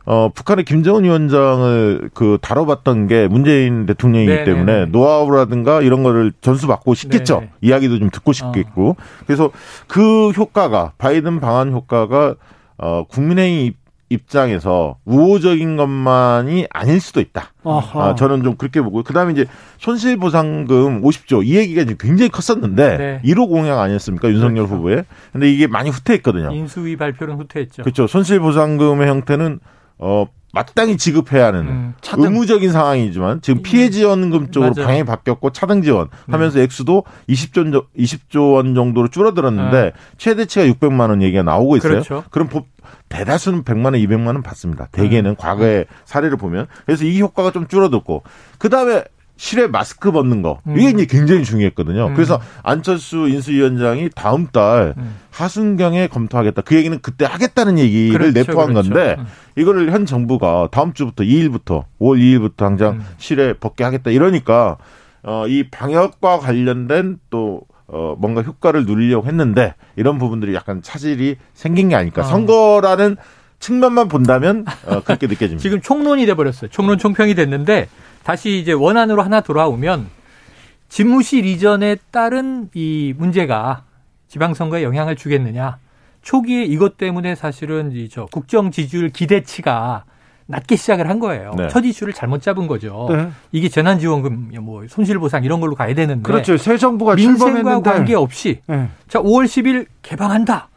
[0.09, 4.45] 어, 북한의 김정은 위원장을 그 다뤄봤던 게 문재인 대통령이기 네네네.
[4.45, 7.41] 때문에 노하우라든가 이런 거를 전수받고 싶겠죠.
[7.41, 7.51] 네네.
[7.59, 8.91] 이야기도 좀 듣고 싶겠고.
[8.91, 8.95] 어.
[9.25, 9.51] 그래서
[9.87, 12.35] 그 효과가 바이든 방한 효과가
[12.77, 13.73] 어, 국민의힘
[14.09, 17.51] 입장에서 우호적인 것만이 아닐 수도 있다.
[17.65, 19.45] 아, 저는 좀 그렇게 보고 그다음에 이제
[19.79, 23.21] 손실보상금 50조 이 얘기가 이제 굉장히 컸었는데 네.
[23.25, 24.75] 1호 공약 아니었습니까 윤석열 그렇죠.
[24.75, 25.03] 후보에.
[25.33, 26.53] 근데 이게 많이 후퇴했거든요.
[26.53, 27.83] 인수위 발표는 후퇴했죠.
[27.83, 28.07] 그렇죠.
[28.07, 29.59] 손실보상금의 형태는
[29.99, 34.87] 어 마땅히 지급해야 하는 음, 의무적인 상황이지만 지금 피해 지원금 쪽으로 맞아요.
[34.87, 36.63] 방향이 바뀌었고 차등 지원 하면서 음.
[36.63, 39.91] 액수도 20조 20조 원 정도로 줄어들었는데 네.
[40.17, 41.91] 최대치가 600만 원 얘기가 나오고 있어요.
[41.91, 42.23] 그렇죠.
[42.31, 42.49] 그럼
[43.09, 44.87] 대다수는 100만 원, 200만 원 받습니다.
[44.91, 45.35] 대개는 네.
[45.37, 48.23] 과거의 사례를 보면 그래서 이 효과가 좀 줄어들고
[48.57, 49.03] 그다음에
[49.37, 50.93] 실외 마스크 벗는 거 이게 음.
[50.95, 52.07] 이제 굉장히 중요했거든요.
[52.07, 52.13] 음.
[52.15, 55.15] 그래서 안철수 인수위원장이 다음 달 음.
[55.31, 56.63] 하순경에 검토하겠다.
[56.63, 58.89] 그 얘기는 그때 하겠다는 얘기를 그렇죠, 내포한 그렇죠.
[58.89, 59.25] 건데 음.
[59.55, 63.05] 이거를 현 정부가 다음 주부터 2일부터 5월 2일부터 당장 음.
[63.17, 64.77] 실외 벗게 하겠다 이러니까
[65.23, 71.89] 어, 이 방역과 관련된 또 어, 뭔가 효과를 누리려고 했는데 이런 부분들이 약간 차질이 생긴
[71.89, 72.21] 게 아닐까.
[72.21, 72.25] 어.
[72.25, 73.17] 선거라는
[73.59, 75.61] 측면만 본다면 어, 그렇게 느껴집니다.
[75.63, 76.69] 지금 총론이 돼 버렸어요.
[76.69, 77.87] 총론 총평이 됐는데
[78.27, 80.09] 다시 이제 원안으로 하나 돌아오면
[80.89, 83.85] 집무실 이전에 따른 이 문제가
[84.27, 85.77] 지방선거에 영향을 주겠느냐.
[86.23, 90.03] 초기에 이것 때문에 사실은 이저 국정 지지율 기대치가
[90.45, 91.53] 낮게 시작을 한 거예요.
[91.55, 91.69] 네.
[91.69, 93.07] 첫 이슈를 잘못 잡은 거죠.
[93.09, 93.29] 네.
[93.53, 96.23] 이게 재난지원금, 뭐 손실보상 이런 걸로 가야 되는데.
[96.23, 96.57] 그렇죠.
[96.57, 98.89] 새 정부가 민생과 관계 없이 네.
[99.07, 100.67] 자 5월 10일 개방한다.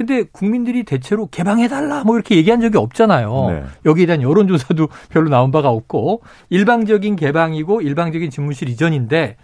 [0.00, 3.46] 근데 국민들이 대체로 개방해달라 뭐 이렇게 얘기한 적이 없잖아요.
[3.50, 3.64] 네.
[3.84, 9.36] 여기에 대한 여론조사도 별로 나온 바가 없고 일방적인 개방이고 일방적인 집무실 이전인데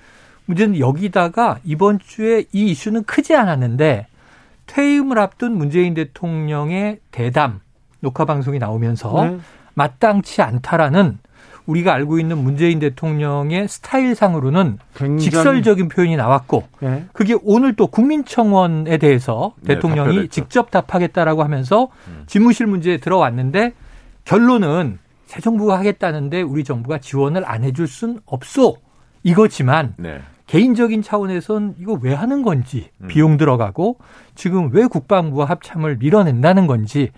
[0.46, 4.06] 문제는 여기다가 이번 주에 이 이슈는 크지 않았는데
[4.64, 7.60] 퇴임을 앞둔 문재인 대통령의 대담
[8.00, 9.38] 녹화 방송이 나오면서 네.
[9.74, 11.18] 마땅치 않다라는
[11.66, 14.78] 우리가 알고 있는 문재인 대통령의 스타일상으로는
[15.18, 17.04] 직설적인 표현이 나왔고 네.
[17.12, 20.30] 그게 오늘 또 국민청원에 대해서 네, 대통령이 답변했죠.
[20.30, 22.22] 직접 답하겠다라고 하면서 음.
[22.26, 23.72] 집무실 문제에 들어왔는데
[24.24, 28.76] 결론은 새 정부가 하겠다는데 우리 정부가 지원을 안 해줄 순 없소
[29.24, 30.20] 이거지만 네.
[30.46, 33.08] 개인적인 차원에선 이거 왜 하는 건지 음.
[33.08, 33.98] 비용 들어가고
[34.36, 37.10] 지금 왜 국방부와 합참을 밀어낸다는 건지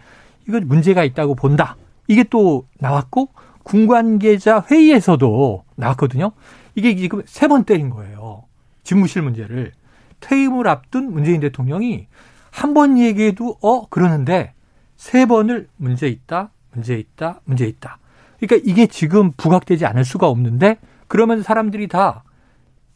[0.48, 1.76] 이거 문제가 있다고 본다.
[2.06, 3.28] 이게 또 나왔고
[3.68, 6.32] 군 관계자 회의에서도 나왔거든요.
[6.74, 8.44] 이게 지금 세 번 때린 거예요.
[8.82, 9.72] 집무실 문제를.
[10.20, 12.06] 퇴임을 앞둔 문재인 대통령이
[12.50, 14.52] 한 번 얘기해도 어 그러는데
[14.96, 17.98] 세 번을 문제 있다, 문제 있다, 문제 있다.
[18.40, 22.24] 그러니까 이게 지금 부각되지 않을 수가 없는데 그러면 사람들이 다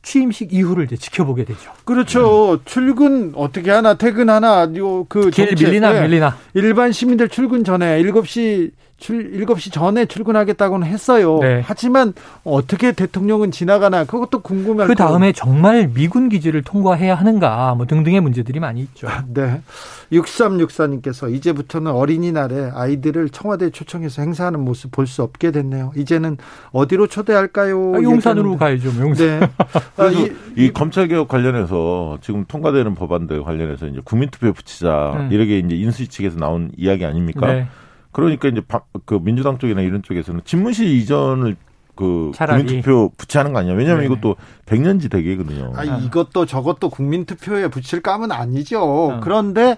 [0.03, 1.71] 취임식 이후를 이제 지켜보게 되죠.
[1.85, 2.57] 그렇죠.
[2.59, 2.63] 네.
[2.65, 6.01] 출근 어떻게 하나 퇴근하나 요그 길 밀리나 네.
[6.03, 11.39] 밀리나 일반 시민들 출근 전에 7시 출 7시 전에 출근하겠다고는 했어요.
[11.41, 11.61] 네.
[11.65, 18.21] 하지만 어떻게 대통령은 지나가나 그것도 궁금할 그 다음에 정말 미군 기지를 통과해야 하는가 뭐 등등의
[18.21, 19.09] 문제들이 많이 있죠.
[19.27, 19.61] 네.
[20.13, 25.93] 6364님께서 이제부터는 어린이날에 아이들을 청와대에 초청해서 행사하는 모습 볼 수 없게 됐네요.
[25.97, 26.39] 이제는
[26.71, 27.97] 어디로 초대할까요?
[27.97, 28.89] 아, 용산으로 가야죠.
[29.01, 29.41] 용산.
[29.41, 29.49] 네.
[29.99, 35.29] 아, 이, 이, 검찰 개혁 관련해서 지금 통과되는 법안들 관련해서 이제 국민투표 붙이자 음.
[35.33, 37.53] 이렇게 이제 인수위 측에서 나온 이야기 아닙니까?
[37.53, 37.67] 네.
[38.13, 38.63] 그러니까 이제
[39.05, 41.57] 그 민주당 쪽이나 이런 쪽에서는 집무실 이전을
[41.95, 42.65] 그 차라리.
[42.65, 43.75] 국민투표 붙이하는 거 아니냐.
[43.75, 44.07] 왜냐하면 네.
[44.07, 45.73] 이것도 백년지 대계거든요.
[45.77, 48.81] 아, 이것도 저것도 국민투표에 붙일 감은 아니죠.
[48.83, 49.21] 어.
[49.23, 49.77] 그런데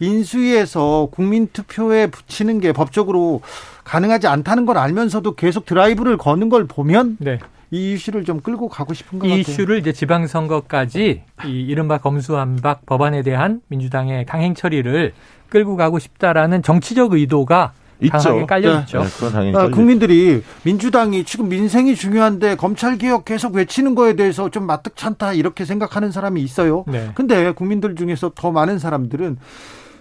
[0.00, 3.42] 인수위에서 국민투표에 붙이는 게 법적으로
[3.84, 7.38] 가능하지 않다는 걸 알면서도 계속 드라이브를 거는 걸 보면 네.
[7.70, 9.40] 이 이슈를 좀 끌고 가고 싶은 것 같아요.
[9.40, 15.12] 이슈를 이제 지방선거까지 이 이른바 검수한박 법안에 대한 민주당의 강행 처리를
[15.48, 18.46] 끌고 가고 싶다라는 정치적 의도가 있죠.
[18.46, 18.80] 깔려 네.
[18.80, 19.04] 있죠.
[19.32, 25.34] 네, 아, 국민들이 민주당이 지금 민생이 중요한데 검찰 개혁 계속 외치는 거에 대해서 좀 마뜩찮다
[25.34, 26.84] 이렇게 생각하는 사람이 있어요.
[26.88, 27.10] 네.
[27.14, 29.36] 근데 국민들 중에서 더 많은 사람들은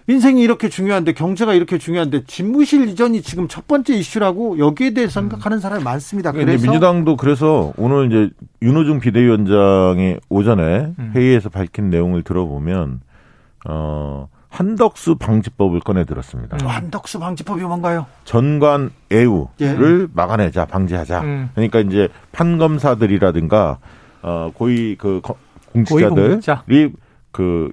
[0.09, 5.59] 민생이 이렇게 중요한데 경제가 이렇게 중요한데 집무실 이전이 지금 첫 번째 이슈라고 여기에 대해서 생각하는
[5.59, 6.31] 사람이 많습니다.
[6.31, 11.11] 그래서 민주당도 그래서 오늘 이제 윤호중 비대위원장이 오전에 음.
[11.15, 13.01] 회의에서 밝힌 내용을 들어보면
[13.67, 16.57] 어 한덕수 방지법을 꺼내 들었습니다.
[16.59, 16.67] 음.
[16.67, 18.07] 한덕수 방지법이 뭔가요?
[18.23, 20.07] 전관 애우를 예.
[20.11, 21.21] 막아내자, 방지하자.
[21.21, 21.49] 음.
[21.53, 23.77] 그러니까 이제 판검사들이라든가
[24.23, 25.21] 어 고위 그
[25.71, 26.93] 공직자들이
[27.31, 27.71] 그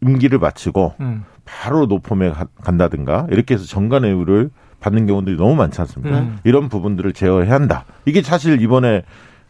[0.00, 1.24] 임기를 마치고 음.
[1.44, 6.18] 바로 노폼에 간다든가 이렇게 해서 전관 애우를 받는 경우들이 너무 많지 않습니까?
[6.20, 6.38] 음.
[6.44, 7.84] 이런 부분들을 제어해야 한다.
[8.04, 9.02] 이게 사실 이번에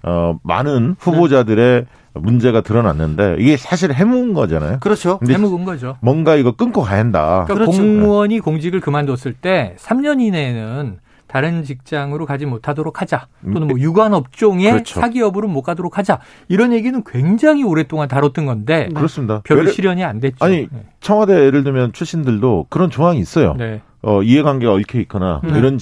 [0.02, 2.20] 어 많은 후보자들의 네.
[2.20, 4.78] 문제가 드러났는데 이게 사실 해묵은 거잖아요.
[4.80, 5.18] 그렇죠.
[5.28, 5.96] 해묵은 거죠.
[6.00, 7.44] 뭔가 이거 끊고 가야 한다.
[7.46, 7.82] 그러니까 그렇죠.
[7.82, 10.98] 공무원이 공직을 그만뒀을 때 3년 이내에는
[11.34, 13.26] 다른 직장으로 가지 못하도록 하자.
[13.42, 15.00] 또는 뭐 유관 업종의 그렇죠.
[15.00, 16.20] 사기업으로 못 가도록 하자.
[16.46, 19.40] 이런 얘기는 굉장히 오랫동안 다뤘던 건데 그렇습니다.
[19.42, 20.36] 별 실현이 안 됐죠.
[20.44, 20.84] 아니 네.
[21.00, 23.54] 청와대 예를 들면 출신들도 그런 조항이 있어요.
[23.54, 23.82] 네.
[24.02, 25.58] 어, 이해관계가 얽혀 있거나 네.
[25.58, 25.80] 이런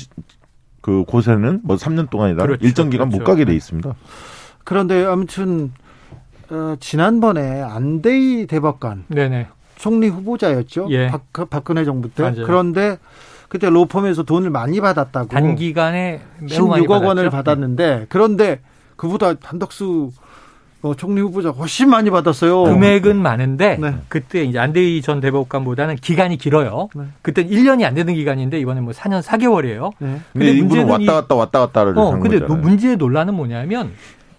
[0.80, 2.64] 그 곳에는 뭐 3년 동안이나 그렇죠.
[2.64, 3.22] 일정 기간 그렇죠.
[3.22, 3.94] 못 가게 돼 있습니다.
[4.64, 5.72] 그런데 아무튼
[6.48, 9.48] 어, 지난번에 안대희 대법관 네네.
[9.76, 10.86] 총리 후보자였죠.
[10.88, 11.08] 예.
[11.08, 12.22] 박, 박근혜 정부 때.
[12.22, 12.46] 맞아요.
[12.46, 12.96] 그런데
[13.52, 15.28] 그때 로펌에서 돈을 많이 받았다고.
[15.28, 18.60] 단기간에 매우 16억 원을 받았는데 그런데
[18.96, 20.10] 그보다 한덕수
[20.80, 22.62] 어, 총리 후보자 훨씬 많이 받았어요.
[22.62, 23.94] 금액은 많은데 네.
[24.08, 26.88] 그때 이제 안대희 전 대법관보다는 기간이 길어요.
[26.94, 27.04] 네.
[27.20, 29.92] 그때 1년이 안 되는 기간인데 이번에 뭐 4년 4개월이에요.
[29.98, 30.20] 네.
[30.32, 32.58] 근데 문제는 왔다 갔다 왔다 갔다를 어, 근데 거잖아요.
[32.62, 33.92] 문제의 논란은 뭐냐면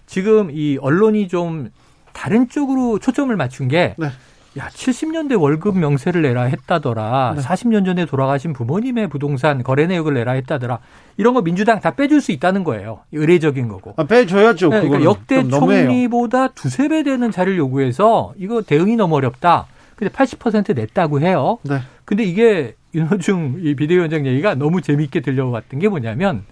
[0.06, 1.70] 지금 이 언론이 좀
[2.12, 4.08] 다른 쪽으로 초점을 맞춘 게 네.
[4.56, 7.34] 야, 70년대 월급 명세를 내라 했다더라.
[7.36, 7.42] 네.
[7.42, 10.78] 40년 전에 돌아가신 부모님의 부동산 거래 내역을 내라 했다더라.
[11.16, 13.00] 이런 거 민주당 다 빼줄 수 있다는 거예요.
[13.12, 13.94] 의례적인 거고.
[13.96, 14.68] 아, 빼줘야죠.
[14.68, 19.66] 네, 그러니까 역대 총리보다 두세 배 되는 자료를 요구해서 이거 대응이 너무 어렵다.
[19.96, 21.58] 근데 80% 냈다고 해요.
[21.62, 21.80] 네.
[22.04, 26.44] 근데 이게 윤호중 이 비대위원장 얘기가 너무 재미있게 들려왔던 게 뭐냐면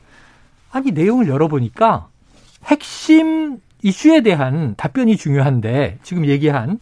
[0.73, 2.09] 아니 내용을 열어보니까
[2.65, 6.79] 핵심 이슈에 대한 답변이 중요한데 지금 얘기한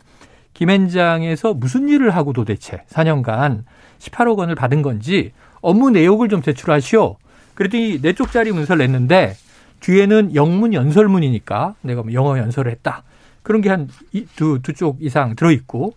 [0.60, 3.62] 김앤장에서 무슨 일을 하고 도대체 4년간
[3.98, 7.16] 18억 원을 받은 건지 업무 내역을 좀 제출하시오.
[7.54, 9.36] 그랬더니 네 쪽짜리 문서를 냈는데
[9.80, 13.02] 뒤에는 영문 연설문이니까 내가 뭐 영어 연설을 했다.
[13.42, 13.88] 그런 게 한
[14.36, 15.94] 두 두 쪽 이상 들어 있고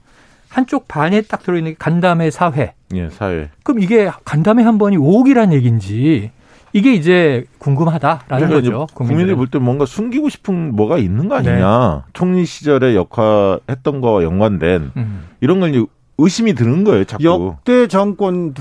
[0.48, 2.74] 한쪽 반에 딱 들어 있는 게 간담회 사회.
[2.94, 3.50] 예, 사회.
[3.64, 6.32] 그럼 이게 간담회 한 번이 5억이란 얘기인지
[6.74, 8.88] 이게 이제 궁금하다라는 그러니까 거죠.
[8.96, 12.04] 국민들이 볼 때 뭔가 숨기고 싶은 뭐가 있는 거 아니냐.
[12.06, 12.12] 네.
[12.14, 15.24] 총리 시절에 역할했던 거와 연관된 음.
[15.40, 15.86] 이런 걸
[16.18, 17.04] 의심이 드는 거예요.
[17.06, 17.24] 자꾸.
[17.24, 18.56] 역대 정권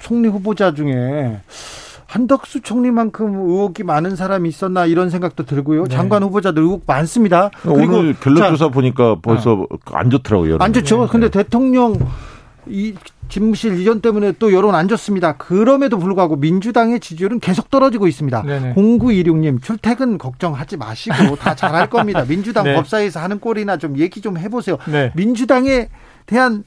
[0.00, 1.40] 총리 후보자 중에
[2.06, 5.84] 한덕수 총리만큼 의혹이 많은 사람이 있었나 이런 생각도 들고요.
[5.84, 5.94] 네.
[5.94, 7.50] 장관 후보자들 의혹 많습니다.
[7.66, 9.66] 오늘 결론조사 보니까 벌써 어.
[9.92, 10.58] 안 좋더라고요.
[10.60, 11.02] 안 좋죠.
[11.02, 11.08] 네.
[11.10, 11.96] 근데 대통령
[12.68, 12.94] 이
[13.28, 15.36] 집무실 이전 때문에 또 여론 안 좋습니다.
[15.36, 18.42] 그럼에도 불구하고 민주당의 지지율은 계속 떨어지고 있습니다.
[18.42, 18.74] 네네.
[18.74, 22.24] 0926님 출퇴근 걱정하지 마시고 다 잘할 겁니다.
[22.24, 22.74] 민주당 네.
[22.74, 24.78] 법사위에서 하는 꼴이나 좀 얘기 좀 해보세요.
[24.86, 25.12] 네.
[25.14, 25.88] 민주당에
[26.26, 26.64] 대한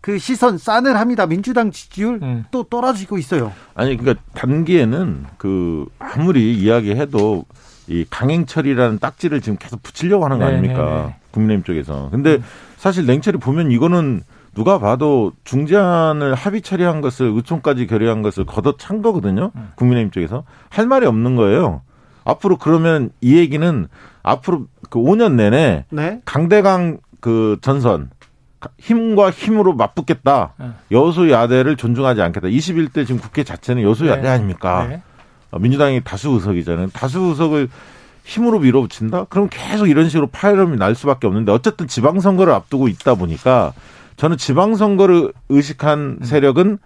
[0.00, 1.26] 그 시선 싸늘합니다.
[1.26, 2.44] 민주당 지지율 음.
[2.50, 3.52] 또 떨어지고 있어요.
[3.74, 7.44] 아니 그러니까 단기에는 그 아무리 이야기해도
[7.88, 11.14] 이 강행철이라는 딱지를 지금 계속 붙이려고 하는 거 아닙니까?
[11.32, 12.08] 국민의힘 쪽에서.
[12.10, 12.44] 근데 음.
[12.76, 14.22] 사실 냉철히 보면 이거는
[14.56, 19.52] 누가 봐도 중재안을 합의 처리한 것을 의총까지 결의한 것을 걷어찬 거거든요.
[19.54, 19.72] 음.
[19.76, 21.82] 국민의힘 쪽에서 할 말이 없는 거예요.
[22.24, 23.86] 앞으로 그러면 이 얘기는
[24.22, 26.20] 앞으로 그 5년 내내 네?
[26.24, 28.08] 강대강 그 전선
[28.78, 30.54] 힘과 힘으로 맞붙겠다.
[30.56, 30.70] 네.
[30.90, 32.48] 여소야대를 존중하지 않겠다.
[32.48, 34.28] 21대 지금 국회 자체는 여소야대 네.
[34.28, 34.86] 아닙니까?
[34.88, 35.02] 네.
[35.50, 36.88] 어, 민주당이 다수 의석이잖아요.
[36.94, 37.68] 다수 의석을
[38.24, 39.24] 힘으로 밀어붙인다?
[39.24, 43.74] 그럼 계속 이런 식으로 파열음이 날 수밖에 없는데 어쨌든 지방선거를 앞두고 있다 보니까
[44.16, 46.24] 저는 지방선거를 의식한 음.
[46.24, 46.78] 세력은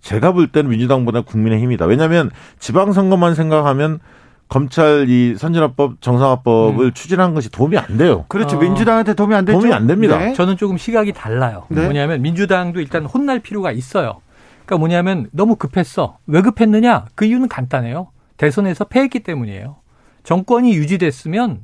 [0.00, 1.86] 제가 볼 때는 민주당보다 국민의힘이다.
[1.86, 4.00] 왜냐하면 지방선거만 생각하면
[4.48, 6.92] 검찰 이 선진화법 정상화법을 음.
[6.94, 8.24] 추진한 것이 도움이 안 돼요.
[8.28, 8.56] 그렇죠.
[8.56, 8.60] 어.
[8.60, 9.58] 민주당한테 도움이 안 되죠.
[9.58, 10.18] 도움이 안 됩니다.
[10.18, 10.32] 네.
[10.32, 11.66] 저는 조금 시각이 달라요.
[11.68, 11.84] 네.
[11.84, 14.22] 뭐냐면 민주당도 일단 혼날 필요가 있어요.
[14.64, 16.18] 그러니까 뭐냐면 너무 급했어.
[16.26, 17.06] 왜 급했느냐?
[17.14, 18.08] 그 이유는 간단해요.
[18.38, 19.76] 대선에서 패했기 때문이에요.
[20.22, 21.60] 정권이 유지됐으면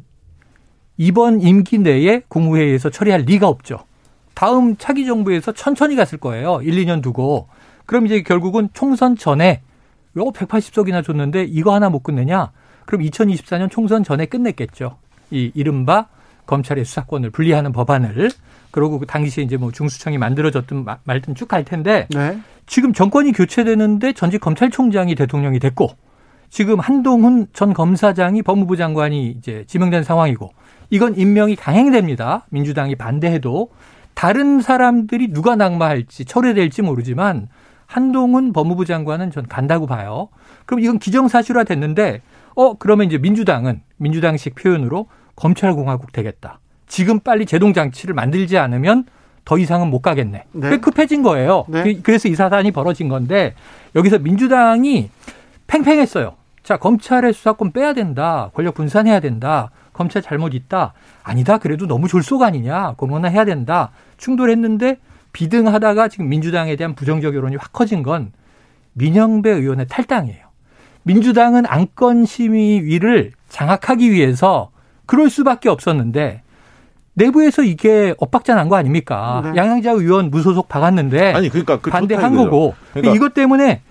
[0.97, 3.79] 이번 임기 내에 국무회의에서 처리할 리가 없죠.
[4.35, 6.61] 다음 차기 정부에서 천천히 갔을 거예요.
[6.63, 7.49] 1, 2년 두고.
[7.87, 9.63] 그럼 이제 결국은 총선 전에
[10.17, 12.53] 요 180석이나 줬는데 이거 하나 못 끝내냐?
[12.87, 14.97] 그럼 2024년 총선 전에 끝냈겠죠.
[15.31, 16.07] 이 이른바
[16.47, 18.31] 검찰의 수사권을 분리하는 법안을
[18.71, 22.39] 그러고 그 당시에 이제 뭐 중수청이 만들어졌든 말든 쭉 갈 텐데 네.
[22.67, 25.89] 지금 정권이 교체되는데 전직 검찰총장이 대통령이 됐고
[26.51, 30.53] 지금 한동훈 전 검사장이 법무부 장관이 이제 지명된 상황이고
[30.91, 32.47] 이건 임명이 강행됩니다.
[32.51, 33.71] 민주당이 반대해도
[34.15, 37.49] 다른 사람들이 누가 낙마할지 철회될지 모르지만
[37.87, 40.29] 한동훈 법무부 장관은 전 간다고 봐요.
[40.67, 42.23] 그럼 이건 기정사실화 됐는데
[42.55, 46.61] 어 그러면 이제 민주당은 민주당식 표현으로 검찰공화국 되겠다.
[46.87, 49.05] 지금 빨리 제동장치를 만들지 않으면
[49.45, 50.45] 더 이상은 못 가겠네.
[50.53, 50.79] 네.
[50.79, 51.65] 급해진 거예요.
[51.69, 51.83] 네.
[51.83, 53.55] 그, 그래서 이 사단이 벌어진 건데
[53.95, 55.11] 여기서 민주당이
[55.67, 56.35] 팽팽했어요.
[56.63, 58.51] 자 검찰의 수사권 빼야 된다.
[58.55, 59.71] 권력 분산해야 된다.
[59.95, 60.93] 검찰 잘못 있다.
[61.23, 61.57] 아니다.
[61.57, 62.95] 그래도 너무 졸속 아니냐.
[62.99, 63.91] 공론화 해야 된다.
[64.19, 64.99] 충돌했는데
[65.33, 68.33] 비등하다가 지금 민주당에 대한 부정적 여론이 확 커진 건
[68.93, 70.45] 민영배 의원의 탈당이에요.
[71.05, 74.71] 민주당은 안건 심의위를 장악하기 위해서
[75.07, 76.43] 그럴 수밖에 없었는데
[77.15, 79.43] 내부에서 이게 엇박자 난 거 아닙니까?
[79.45, 79.53] 네.
[79.57, 83.15] 양양자 의원 무소속 박았는데 아니 그러니까 그 반대한 거고 그러니까.
[83.15, 83.83] 이것 때문에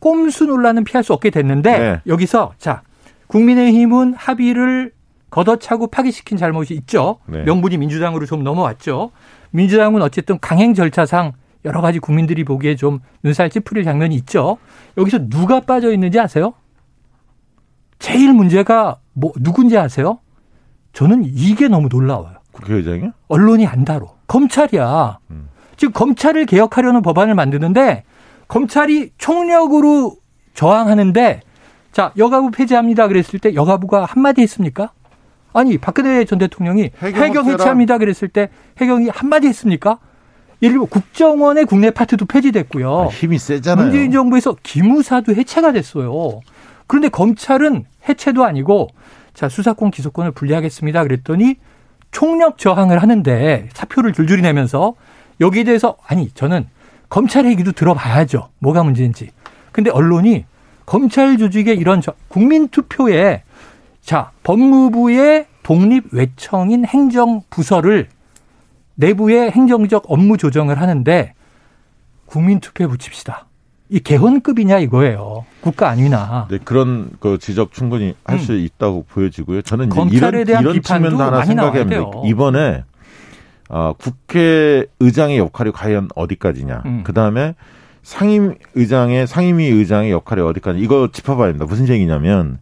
[0.00, 2.00] 꼼수 논란은 피할 수 없게 됐는데 네.
[2.06, 2.82] 여기서 자
[3.28, 4.92] 국민의힘은 합의를
[5.32, 7.18] 걷어차고 파기시킨 잘못이 있죠.
[7.26, 7.42] 네.
[7.42, 9.10] 명분이 민주당으로 좀 넘어왔죠.
[9.50, 11.32] 민주당은 어쨌든 강행 절차상
[11.64, 14.58] 여러 가지 국민들이 보기에 좀 눈살 찌푸릴 장면이 있죠.
[14.98, 16.52] 여기서 누가 빠져 있는지 아세요?
[17.98, 20.18] 제일 문제가 뭐 누군지 아세요?
[20.92, 22.34] 저는 이게 너무 놀라워요.
[22.52, 23.12] 국회의장이요?
[23.28, 24.14] 언론이 안 다뤄.
[24.26, 25.18] 검찰이야.
[25.30, 25.48] 음.
[25.76, 28.04] 지금 검찰을 개혁하려는 법안을 만드는데
[28.48, 30.16] 검찰이 총력으로
[30.52, 31.40] 저항하는데
[31.92, 34.92] 자 여가부 폐지합니다 그랬을 때 여가부가 한마디 했습니까?
[35.52, 38.48] 아니 박근혜 전 대통령이 해경, 해경 해체합니다 그랬을 때
[38.80, 39.98] 해경이 한마디 했습니까?
[40.62, 43.00] 예를 들어 국정원의 국내 파트도 폐지됐고요.
[43.00, 43.86] 아, 힘이 세잖아요.
[43.86, 46.40] 문재인 정부에서 기무사도 해체가 됐어요.
[46.86, 48.88] 그런데 검찰은 해체도 아니고
[49.34, 51.56] 자 수사권 기소권을 분리하겠습니다 그랬더니
[52.10, 54.94] 총력 저항을 하는데 사표를 줄줄이 내면서
[55.40, 56.66] 여기에 대해서 아니 저는
[57.08, 58.48] 검찰 얘기도 들어봐야죠.
[58.58, 59.30] 뭐가 문제인지.
[59.72, 60.44] 근데 언론이
[60.86, 63.42] 검찰 조직의 이런 국민 투표에
[64.02, 68.08] 자, 법무부의 독립 외청인 행정부서를
[68.96, 71.34] 내부의 행정적 업무 조정을 하는데
[72.26, 73.46] 국민투표에 붙입시다.
[73.88, 75.44] 이 개헌급이냐 이거예요.
[75.60, 76.48] 국가 아니나.
[76.50, 78.58] 네, 그런 그 지적 충분히 할수 음.
[78.58, 79.62] 있다고 보여지고요.
[79.62, 82.02] 저는 이런 이런 측면도 하나 생각합니다.
[82.24, 82.84] 이번에
[83.68, 86.82] 어, 국회의장의 역할이 과연 어디까지냐.
[86.86, 87.02] 음.
[87.04, 87.54] 그 다음에
[88.02, 91.66] 상임의장의 상임위 의장의 역할이 어디까지 이거 짚어봐야 됩니다.
[91.66, 92.58] 무슨 얘기냐면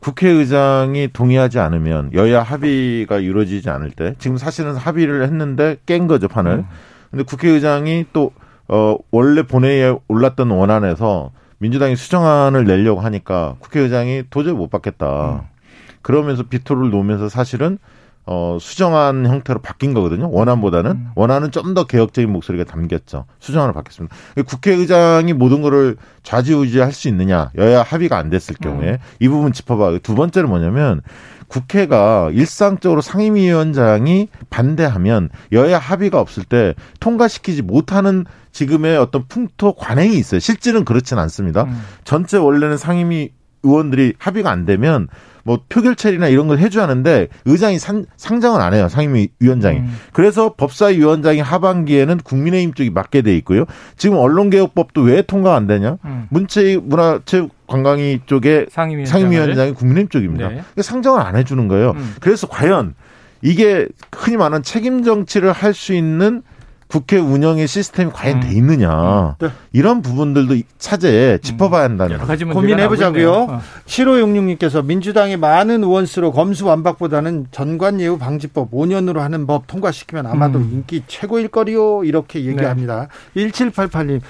[0.00, 6.52] 국회의장이 동의하지 않으면 여야 합의가 이루어지지 않을 때 지금 사실은 합의를 했는데 깬 거죠 판을.
[6.52, 6.64] 음.
[7.10, 8.32] 근데 국회의장이 또
[8.68, 15.42] 어, 원래 본회의에 올랐던 원안에서 민주당이 수정안을 내려고 하니까 국회의장이 도저히 못 받겠다.
[15.42, 15.60] 음.
[16.02, 17.78] 그러면서 비토를 놓으면서 사실은
[18.26, 20.30] 어, 수정안 형태로 바뀐 거거든요.
[20.30, 20.90] 원안보다는.
[20.90, 21.08] 음.
[21.14, 23.26] 원안은 좀 더 개혁적인 목소리가 담겼죠.
[23.38, 24.14] 수정안을 바뀌었습니다.
[24.46, 27.50] 국회의장이 모든 거를 좌지우지할 수 있느냐.
[27.56, 28.92] 여야 합의가 안 됐을 경우에.
[28.92, 28.98] 음.
[29.20, 29.98] 이 부분 짚어봐.
[30.02, 31.00] 두 번째는 뭐냐면
[31.48, 40.40] 국회가 일상적으로 상임위원장이 반대하면 여야 합의가 없을 때 통과시키지 못하는 지금의 어떤 풍토 관행이 있어요.
[40.40, 41.64] 실질은 그렇지는 않습니다.
[41.64, 41.82] 음.
[42.04, 43.30] 전체 원래는 상임위
[43.62, 45.08] 의원들이 합의가 안 되면
[45.42, 49.96] 뭐 표결 처리나 이런 걸 해줘야 하는데 의장이 산, 상장을 안 해요 상임위 위원장이 음.
[50.12, 53.64] 그래서 법사위 위원장이 하반기에는 국민의힘 쪽이 맡게 돼 있고요
[53.96, 56.26] 지금 언론개혁법도 왜 통과 안 되냐 음.
[56.30, 58.66] 문체위 문화체육 관광위 쪽에
[59.06, 60.54] 상임위원장이 국민의힘 쪽입니다 네.
[60.56, 62.14] 그러니까 상장을 안 해주는 거예요 음.
[62.20, 62.94] 그래서 과연
[63.42, 66.42] 이게 흔히 말하는 책임 정치를 할 수 있는
[66.90, 68.40] 국회 운영의 시스템이 과연 음.
[68.40, 69.48] 돼 있느냐 네.
[69.72, 72.52] 이런 부분들도 차제에 짚어봐야 한다는 음.
[72.52, 73.32] 고민해보자고요.
[73.32, 73.60] 어.
[73.86, 80.70] 7566님께서 민주당이 많은 의원수로 검수완박보다는 전관예우 방지법 5년으로 하는 법 통과시키면 아마도 음.
[80.72, 83.06] 인기 최고일 거리요 이렇게 얘기합니다.
[83.34, 83.48] 네.
[83.48, 84.20] 1788님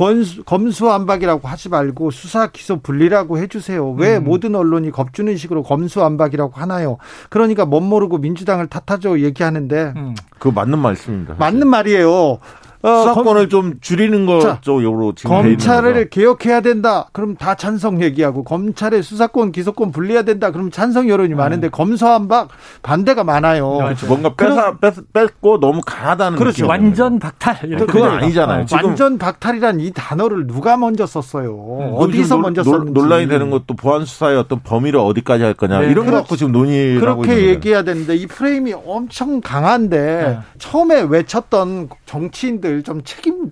[0.00, 3.90] 검수, 검수완박이라고 하지 말고 수사 기소 분리라고 해주세요.
[3.92, 4.24] 왜 음.
[4.24, 6.96] 모든 언론이 겁주는 식으로 검수완박이라고 하나요?
[7.28, 10.14] 그러니까 멋 모르고 민주당을 탓하죠 얘기하는데 음.
[10.38, 11.34] 그 맞는 말씀입니다.
[11.38, 12.38] 맞는 말이에요.
[12.82, 17.08] 어, 수사권을 검, 좀 줄이는 거쪽으로 지금 검찰을 개혁해야 된다.
[17.12, 20.50] 그럼 다 찬성 얘기하고 검찰의 수사권 기소권 분리해야 된다.
[20.50, 21.34] 그럼 찬성 여론이 네.
[21.34, 22.48] 많은데 검사한박
[22.82, 23.76] 반대가 많아요.
[23.76, 24.06] 그렇죠.
[24.06, 24.34] 뭔가
[24.80, 26.66] 뺏어 뺏고 너무 강하다는 그렇죠.
[26.66, 28.62] 완전 박탈 그건 아니잖아요.
[28.62, 31.50] 어, 완전 박탈이란 이 단어를 누가 먼저 썼어요?
[31.50, 35.90] 음, 어디서 먼저 썼는지 논란이 되는 것도 보안 수사의 어떤 범위를 어디까지 할 거냐 네.
[35.90, 40.38] 이런 거 갖고 지금 논의를 그렇게 얘기해야 되는데 이 프레임이 엄청 강한데 네.
[40.58, 43.50] 처음에 외쳤던 정치인들 국민들 좀 책임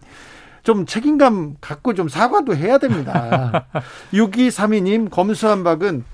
[0.62, 3.66] 좀 책임감 갖고 좀 사과도 해야 됩니다.
[4.12, 6.04] 6232님 검수한 박은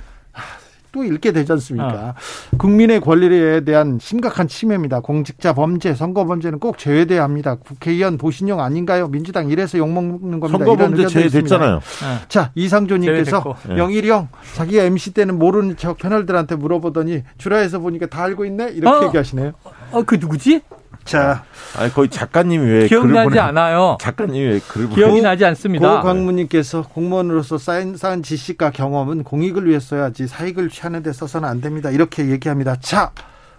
[0.93, 2.11] 또 읽게 되지 않습니까?
[2.11, 2.57] 어.
[2.57, 5.01] 국민의 권리에 대한 심각한 침해입니다.
[5.01, 7.57] 공직자 범죄, 선거 범죄는 꼭 제외돼야 합니다.
[7.57, 9.09] 국회의원 보신용 아닌가요?
[9.09, 10.49] 민주당 이래서 욕먹는 겁니다.
[10.65, 11.77] 선거 범죄 제외됐잖아요.
[11.79, 11.81] 어.
[12.29, 13.79] 자, 이상조님께서 네.
[13.79, 18.71] 영일형 자기가 MC 때는 모르는 척 패널들한테 물어보더니 주라에서 보니까 다 알고 있네?
[18.71, 19.09] 이렇게 어?
[19.09, 19.53] 얘기하시네요.
[19.91, 20.63] 어, 그 누구지?
[21.05, 21.45] 자,
[21.77, 23.41] 아니 거의 작가님이 왜 기억나지 보내...
[23.41, 23.99] 않아요.
[24.01, 25.23] 작가님이 왜 글을 기억이 보내...
[25.23, 26.01] 나지 않습니다.
[26.01, 31.91] 고광무님께서 공무원으로서 쌓인 쌓은 지식과 경험은 공익을 위해 써야지 사익을 취하는 데 써서는 안 됩니다.
[31.91, 32.77] 이렇게 얘기합니다.
[32.81, 33.13] 자,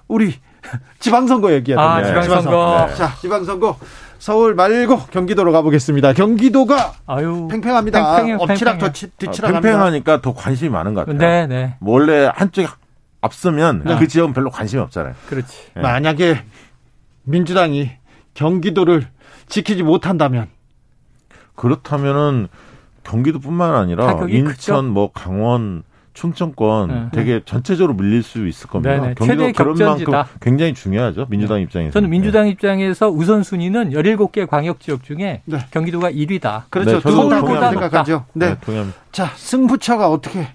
[0.07, 0.33] 우리
[0.99, 1.83] 지방선거 얘기하자.
[1.83, 2.87] 아, 지방선거.
[2.89, 2.95] 네.
[2.95, 3.77] 자, 지방선거.
[4.17, 6.13] 서울 말고 경기도로 가보겠습니다.
[6.13, 8.15] 경기도가 아유, 팽팽합니다.
[8.15, 11.19] 팽팽해, 엎치락 뒤치락 아, 팽팽하니까 더 관심이 많은 것 같아요.
[11.19, 11.75] 네, 네.
[11.81, 12.67] 원래 한쪽이
[13.21, 13.97] 앞서면 네.
[13.99, 15.13] 그 지역은 별로 관심이 없잖아요.
[15.27, 15.57] 그렇지.
[15.75, 15.81] 네.
[15.81, 16.43] 만약에
[17.25, 17.91] 민주당이
[18.33, 19.07] 경기도를
[19.47, 20.47] 지키지 못한다면
[21.55, 22.47] 그렇다면은
[23.03, 24.81] 경기도뿐만 아니라 인천, 크죠?
[24.83, 27.07] 뭐 강원, 충청권 네.
[27.11, 28.99] 되게 전체적으로 밀릴 수 있을 겁니다.
[28.99, 29.13] 네네.
[29.15, 31.27] 경기도 그런 만큼 굉장히 중요하죠.
[31.29, 31.63] 민주당 네.
[31.63, 31.91] 입장에서.
[31.91, 32.51] 저는 민주당 네.
[32.51, 35.59] 입장에서 우선순위는 17개 광역 지역 중에 네.
[35.71, 36.63] 경기도가 1위다.
[36.69, 36.91] 그렇죠.
[36.93, 38.25] 네, 서울보다 생각하죠.
[38.33, 38.49] 네.
[38.49, 38.57] 네.
[38.61, 38.99] 동의합니다.
[39.11, 40.47] 자, 승부처가 어떻게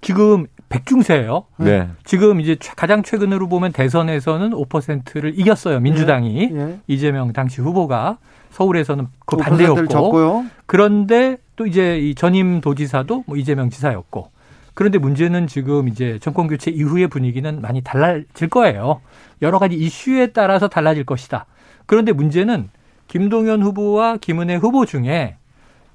[0.00, 1.44] 지금 백중세예요.
[1.56, 1.88] 네.
[2.04, 5.80] 지금 이제 가장 최근으로 보면 대선에서는 5%를 이겼어요.
[5.80, 6.56] 민주당이 예.
[6.56, 6.78] 예.
[6.86, 8.18] 이재명 당시 후보가
[8.50, 14.30] 서울에서는 그 반대였고 그런데 또 이제 이 전임 도지사도 뭐 이재명 지사였고
[14.74, 19.00] 그런데 문제는 지금 이제 정권 교체 이후의 분위기는 많이 달라질 거예요.
[19.42, 21.46] 여러 가지 이슈에 따라서 달라질 것이다.
[21.86, 22.68] 그런데 문제는
[23.08, 25.36] 김동연 후보와 김은혜 후보 중에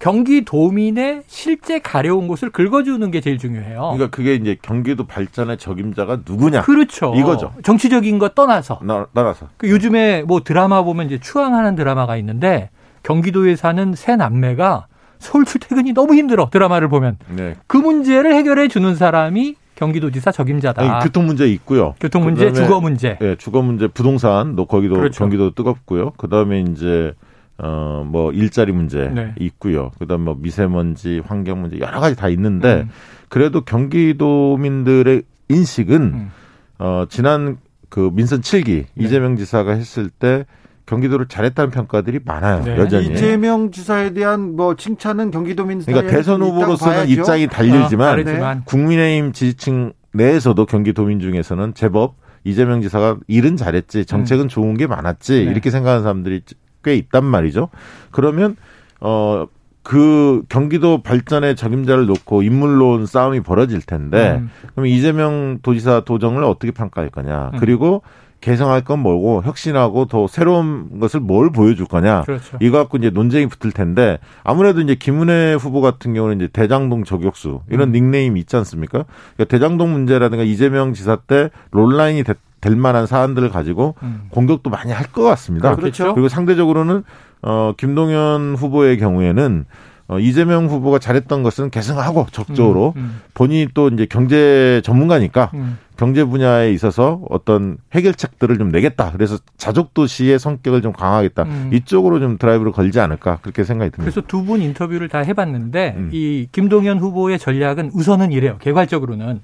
[0.04, 3.94] 경기도민의 실제 가려운 곳을 긁어주는 게 제일 중요해요.
[3.94, 6.64] 그러니까 그게 이제 경기도 발전의 적임자가 누구냐.
[6.64, 7.14] 그렇죠.
[7.16, 7.54] 이거죠.
[7.64, 8.80] 정치적인 거 떠나서.
[8.84, 9.48] 나, 떠나서.
[9.56, 12.70] 그 요즘에 뭐 드라마 보면 이제 추앙하는 드라마가 있는데
[13.04, 14.88] 경기도에 사는 새 남매가
[15.20, 17.56] 서울 출퇴근이 너무 힘들어 드라마를 보면 네.
[17.68, 20.82] 그 문제를 해결해 주는 사람이 경기도지사 적임자다.
[20.82, 21.96] 아니, 교통 문제 있고요.
[22.02, 23.18] 교통 문제, 주거 문제.
[23.22, 25.20] 네, 주거 문제, 부동산, 너 거기도 그렇죠.
[25.20, 26.12] 경기도 뜨겁고요.
[26.18, 27.14] 그다음에 이제
[27.58, 29.34] 어, 뭐, 일자리 문제 네.
[29.40, 29.92] 있고요.
[30.00, 32.90] 그 다음 뭐, 미세먼지, 환경 문제, 여러 가지 다 있는데, 음.
[33.30, 36.32] 그래도 경기도민들의 인식은, 음.
[36.80, 37.58] 어, 지난
[37.90, 39.06] 그 민선 7기 네.
[39.06, 40.46] 이재명 지사가 했을 때
[40.88, 42.64] 경기도를 잘했다는 평가들이 많아요.
[42.64, 42.76] 네.
[42.78, 43.14] 여전히.
[43.14, 50.66] 이재명 지사에 대한 뭐 칭찬은 경기도민 그러니까 대선 후보로서는 입장이 달리지만 아, 국민의힘 지지층 내에서도
[50.66, 54.50] 경기도민 중에서는 제법 이재명 지사가 일은 잘했지 정책은 음.
[54.50, 55.52] 좋은 게 많았지 네.
[55.52, 56.42] 이렇게 생각하는 사람들이
[56.84, 57.70] 꽤 있단 말이죠.
[58.12, 58.56] 그러면
[59.00, 59.48] 어.
[59.84, 64.50] 그 경기도 발전의 적임자를 놓고 인물론 싸움이 벌어질 텐데 음.
[64.72, 67.60] 그럼 이재명 도지사 도정을 어떻게 평가할 거냐 음.
[67.60, 68.02] 그리고
[68.44, 72.58] 개성할 건 뭐고 혁신하고 더 새로운 것을 뭘 보여줄 거냐 그렇죠.
[72.62, 77.62] 이거 갖고 이제 논쟁이 붙을 텐데 아무래도 이제 김은혜 후보 같은 경우는 이제 대장동 저격수
[77.70, 77.92] 이런 음.
[77.94, 79.06] 닉네임이 있지 않습니까?
[79.36, 84.28] 그러니까 대장동 문제라든가 이재명 지사 때 롤라인이 됐 될 만한 사안들을 가지고 음.
[84.30, 85.76] 공격도 많이 할 것 같습니다.
[85.76, 86.14] 그렇죠.
[86.14, 87.04] 그리고 상대적으로는
[87.42, 89.66] 어 김동연 후보의 경우에는
[90.08, 93.22] 어, 이재명 후보가 잘했던 것은 개성하고 적극적으로 음, 음.
[93.34, 95.78] 본인이 또 이제 경제 전문가니까 음.
[95.98, 99.12] 경제 분야에 있어서 어떤 해결책들을 좀 내겠다.
[99.12, 101.44] 그래서 자족 도시의 성격을 좀 강화하겠다.
[101.44, 101.70] 음.
[101.74, 104.04] 이쪽으로 좀 드라이브를 걸지 않을까 그렇게 생각이 듭니다.
[104.12, 106.10] 그래서 두 분 인터뷰를 다 해봤는데 음.
[106.12, 108.58] 이 김동연 후보의 전략은 우선은 이래요.
[108.60, 109.42] 개괄적으로는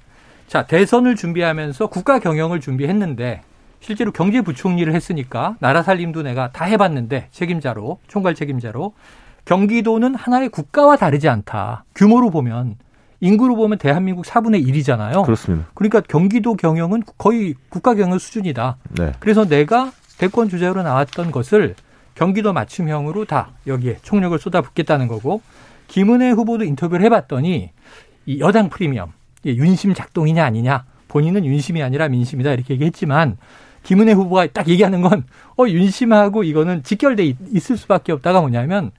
[0.50, 3.42] 자, 대선을 준비하면서 국가 경영을 준비했는데
[3.78, 8.92] 실제로 경제부총리를 했으니까 나라 살림도 내가 다 해봤는데 책임자로 총괄 책임자로
[9.44, 11.84] 경기도는 하나의 국가와 다르지 않다.
[11.94, 12.74] 규모로 보면
[13.20, 15.24] 인구로 보면 대한민국 4분의 1이잖아요.
[15.24, 15.68] 그렇습니다.
[15.74, 18.76] 그러니까 경기도 경영은 거의 국가 경영 수준이다.
[18.98, 19.12] 네.
[19.20, 21.76] 그래서 내가 대권 주자로 나왔던 것을
[22.16, 25.42] 경기도 맞춤형으로 다 여기에 총력을 쏟아붓겠다는 거고
[25.86, 27.70] 김은혜 후보도 인터뷰를 해봤더니
[28.26, 29.12] 이 여당 프리미엄
[29.44, 33.36] 윤심 작동이냐 아니냐 본인은 윤심이 아니라 민심이다 이렇게 얘기했지만
[33.82, 35.24] 김은혜 후보가 딱 얘기하는 건
[35.60, 38.90] 어 윤심하고 이거는 직결돼 있을 수밖에 없다가 뭐냐면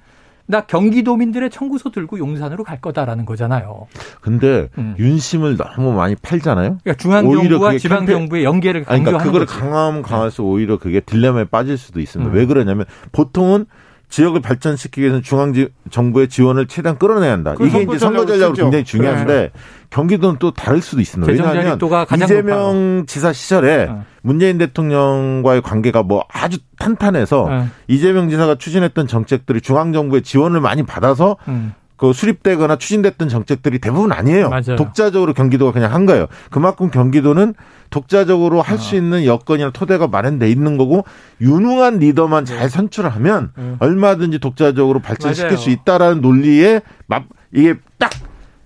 [0.45, 3.87] 나 경기도민들의 청구서 들고 용산으로 갈 거다라는 거잖아요.
[4.19, 4.95] 근데 음.
[4.99, 6.79] 윤심을 너무 많이 팔잖아요.
[6.83, 10.53] 그러니까 중앙정부와 지방정부의 연계를 강조하는 그러니까 그걸 강하면 강할수록 네.
[10.55, 12.31] 오히려 그게 딜레마에 빠질 수도 있습니다.
[12.31, 12.35] 음.
[12.35, 13.65] 왜 그러냐면 보통은
[14.11, 15.53] 지역을 발전시키기 위해서는 중앙
[15.89, 17.55] 정부의 지원을 최대한 끌어내야 한다.
[17.59, 19.49] 이게 이제 선거 전략으로 굉장히 중요한데 네.
[19.89, 21.31] 경기도는 또 다를 수도 있습니다.
[21.31, 21.79] 왜냐하면
[22.13, 23.05] 이재명 높아요.
[23.07, 23.97] 지사 시절에 네.
[24.21, 27.65] 문재인 대통령과의 관계가 뭐 아주 탄탄해서 네.
[27.87, 31.73] 이재명 지사가 추진했던 정책들이 중앙 정부의 지원을 많이 받아서 음.
[31.95, 34.49] 그 수립되거나 추진됐던 정책들이 대부분 아니에요.
[34.49, 34.75] 맞아요.
[34.75, 36.25] 독자적으로 경기도가 그냥 한 거예요.
[36.49, 37.53] 그만큼 경기도는
[37.91, 38.97] 독자적으로 할수 아.
[38.97, 41.03] 있는 여건이나 토대가 마련돼 있는 거고
[41.39, 42.67] 유능한 리더만 잘 네.
[42.69, 43.75] 선출하면 네.
[43.79, 45.57] 얼마든지 독자적으로 발전시킬 맞아요.
[45.57, 48.09] 수 있다라는 논리에 막 이게 딱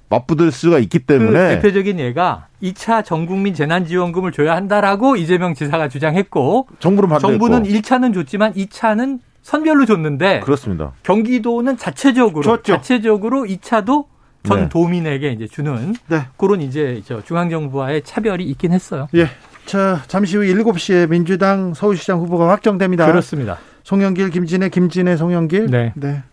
[0.09, 6.67] 맞붙을 수가 있기 때문에 그 대표적인 예가 2차 전국민 재난지원금을 줘야 한다라고 이재명 지사가 주장했고
[6.79, 10.93] 정부는 정부는 1차는 줬지만 2차는 선별로 줬는데 그렇습니다.
[11.03, 12.73] 경기도는 자체적으로 줬죠.
[12.73, 14.05] 자체적으로 2차도
[14.45, 14.69] 전 네.
[14.69, 16.23] 도민에게 이제 주는 네.
[16.37, 19.07] 그런 이제 저 중앙 정부와의 차별이 있긴 했어요.
[19.15, 19.27] 예.
[19.65, 23.05] 자, 잠시 후 7시에 민주당 서울시장 후보가 확정됩니다.
[23.07, 23.57] 그렇습니다.
[23.83, 25.67] 송영길, 김진애, 김진애, 송영길.
[25.67, 25.93] 네.
[25.95, 26.23] 네.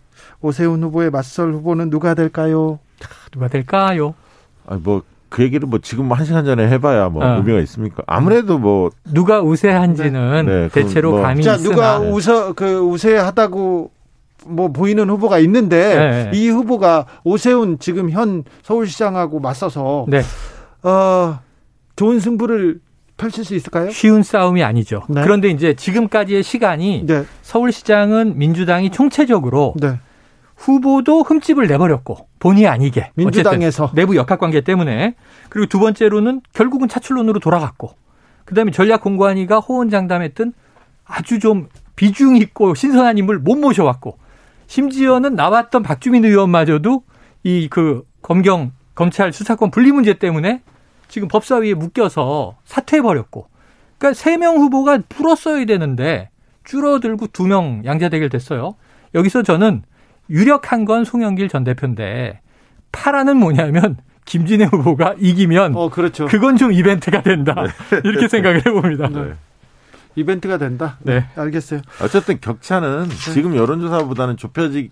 [0.40, 2.78] 오세훈 후보의 맞설 후보는 누가 될까요?
[3.30, 4.14] 누가 될까요?
[4.66, 5.02] 아, 뭐
[5.32, 7.36] 그 얘기를 뭐 지금 한 시간 전에 해봐야 뭐 어.
[7.36, 8.02] 의미가 있습니까?
[8.06, 10.52] 아무래도 뭐 누가 우세한지는 네.
[10.52, 11.22] 네 대체로 뭐.
[11.22, 13.90] 감이 자, 있으나 누가 우서 그 우세하다고
[14.47, 16.38] 뭐 보이는 후보가 있는데 네.
[16.38, 20.22] 이 후보가 오세훈 지금 현 서울시장하고 맞서서 네.
[20.82, 21.38] 어
[21.97, 22.80] 좋은 승부를
[23.16, 23.90] 펼칠 수 있을까요?
[23.90, 25.03] 쉬운 싸움이 아니죠.
[25.09, 25.22] 네.
[25.22, 27.24] 그런데 이제 지금까지의 시간이 네.
[27.43, 29.99] 서울시장은 민주당이 총체적으로 네.
[30.57, 35.14] 후보도 흠집을 내버렸고 본의 아니게 민주당에서 내부 역학관계 때문에
[35.49, 37.90] 그리고 두 번째로는 결국은 차출론으로 돌아갔고
[38.45, 40.53] 그다음에 전략공관위가 호언장담했던
[41.05, 44.18] 아주 좀 비중 있고 신선한 인물 못 모셔왔고
[44.77, 47.03] 심지어는 나왔던 박주민 의원마저도
[47.45, 50.62] 이 그 검경 검찰 수사권 분리 문제 때문에
[51.09, 53.49] 지금 법사위에 묶여서 사퇴해 버렸고
[53.99, 56.31] 그러니까 세 명 후보가 풀었어야 되는데
[56.64, 58.77] 줄어들고 두 명 양자 대결 됐어요.
[59.14, 59.83] 여기서 저는
[60.31, 62.41] 유력한 건 송영길 전 대표인데
[62.93, 66.27] 파라는 뭐냐면 김진애 후보가 이기면 어, 그렇죠.
[66.27, 67.55] 그건 좀 이벤트가 된다.
[67.91, 68.01] 네.
[68.05, 69.09] 이렇게 생각을 해봅니다.
[69.09, 69.35] 네.
[70.14, 70.98] 이벤트가 된다.
[71.00, 71.24] 네.
[71.36, 71.80] 알겠어요.
[72.02, 73.14] 어쨌든 격차는 네.
[73.32, 74.90] 지금 여론조사보다는 좁혀질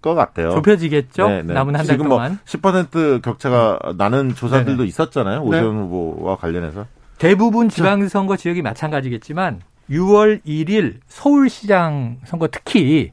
[0.00, 0.50] 것 같아요.
[0.50, 1.28] 좁혀지겠죠.
[1.28, 1.52] 네, 네.
[1.54, 2.32] 남은 한 달 동안.
[2.32, 5.42] 뭐 10% 격차가 나는 조사들도 네 있었잖아요.
[5.42, 6.86] 오세훈 후보와 관련해서.
[7.18, 9.60] 대부분 지방선거 지역이 마찬가지겠지만
[9.90, 13.10] 6월 1일 서울시장 선거 특히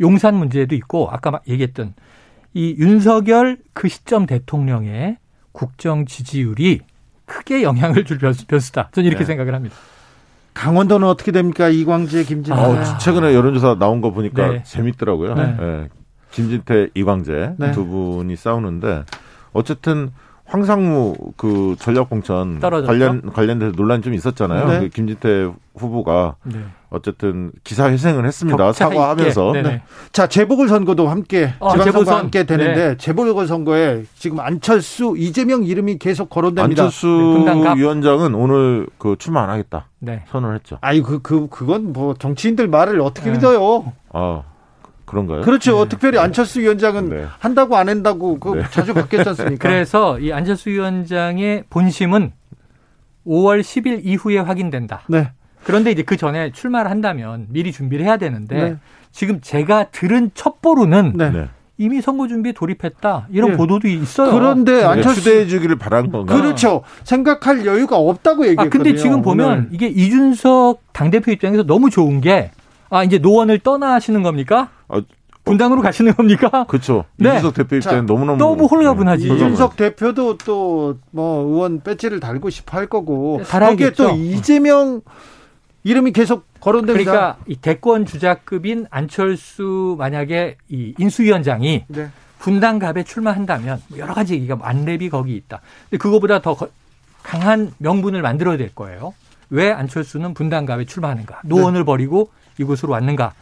[0.00, 1.94] 용산 문제도 있고 아까 얘기했던
[2.54, 5.18] 이 윤석열 그 시점 대통령의
[5.52, 6.80] 국정 지지율이
[7.26, 8.88] 크게 영향을 줄 변수 다.
[8.92, 9.26] 저는 이렇게 네.
[9.26, 9.76] 생각을 합니다.
[10.54, 11.68] 강원도는 어떻게 됩니까?
[11.68, 12.60] 이광재, 김진태.
[12.60, 14.62] 아, 최근에 여론조사 나온 거 보니까 네.
[14.64, 15.34] 재밌더라고요.
[15.34, 15.56] 네.
[15.58, 15.88] 네.
[16.30, 17.72] 김진태, 이광재 네.
[17.72, 19.04] 두 분이 싸우는데
[19.52, 20.12] 어쨌든
[20.52, 24.68] 황상무 그 전략공천 관련 관련돼서 논란이 좀 있었잖아요.
[24.68, 24.80] 네.
[24.80, 26.58] 그 김진태 후보가 네.
[26.90, 28.70] 어쨌든 기사 회생을 했습니다.
[28.74, 29.52] 사과하면서.
[29.52, 29.82] 네.
[30.12, 32.96] 자 재보궐 선거도 함께 어, 지방선거 함께 되는데 네.
[32.98, 36.82] 재보궐 선거에 지금 안철수, 이재명 이름이 계속 거론됩니다.
[36.82, 39.86] 안철수 네, 위원장은 오늘 그 출마 안 하겠다.
[40.00, 40.22] 네.
[40.28, 40.76] 선언을 했죠.
[40.82, 43.90] 아니 그, 그 그건 뭐 정치인들 말을 어떻게 믿어요?
[44.12, 44.42] 아.
[45.12, 45.42] 그런가요?
[45.42, 45.84] 그렇죠.
[45.84, 45.88] 네.
[45.90, 47.26] 특별히 안철수 위원장은 네.
[47.38, 48.62] 한다고 안 한다고 그 네.
[48.70, 49.68] 자주 바뀌었지 않습니까?
[49.68, 52.32] 그래서 이 안철수 위원장의 본심은
[53.26, 55.02] 5월 10일 이후에 확인된다.
[55.08, 55.30] 네.
[55.64, 58.76] 그런데 이제 그 전에 출마를 한다면 미리 준비를 해야 되는데 네.
[59.12, 61.30] 지금 제가 들은 첩보로는 네.
[61.30, 61.48] 네.
[61.76, 63.56] 이미 선거 준비에 돌입했다 이런 네.
[63.58, 64.32] 보도도 있어요.
[64.32, 66.34] 그런데 안철수 추대해 주기를 바란 건가?
[66.34, 66.84] 그렇죠.
[67.04, 68.66] 생각할 여유가 없다고 얘기했거든요.
[68.66, 72.50] 아 근데 지금 보면 이게 이준석 당 대표 입장에서 너무 좋은 게
[72.92, 74.68] 아, 이제 노원을 떠나시는 겁니까?
[74.92, 75.02] 아,
[75.44, 76.64] 분당으로 가시는 겁니까?
[76.68, 77.04] 그렇죠.
[77.16, 77.30] 네.
[77.30, 79.26] 이준석 대표 입장에 너무너무 너무 홀가분하지.
[79.28, 79.34] 네.
[79.34, 85.00] 이준석 대표도 또 뭐 의원 배지를 달고 싶어 할 거고 네, 거기에 또 이재명
[85.84, 87.10] 이름이 계속 거론됩니다.
[87.10, 92.08] 그러니까 이 대권 주자급인 안철수 만약에 이 인수위원장이 네.
[92.38, 95.60] 분당갑에 출마한다면 뭐 여러 가지 얘기가 안랩이 거기 있다.
[95.90, 96.56] 근데 그거보다 더
[97.22, 99.14] 강한 명분을 만들어야 될 거예요.
[99.50, 101.40] 왜 안철수는 분당갑에 출마하는가?
[101.44, 101.84] 노원을 네.
[101.84, 103.32] 버리고 이곳으로 왔는가?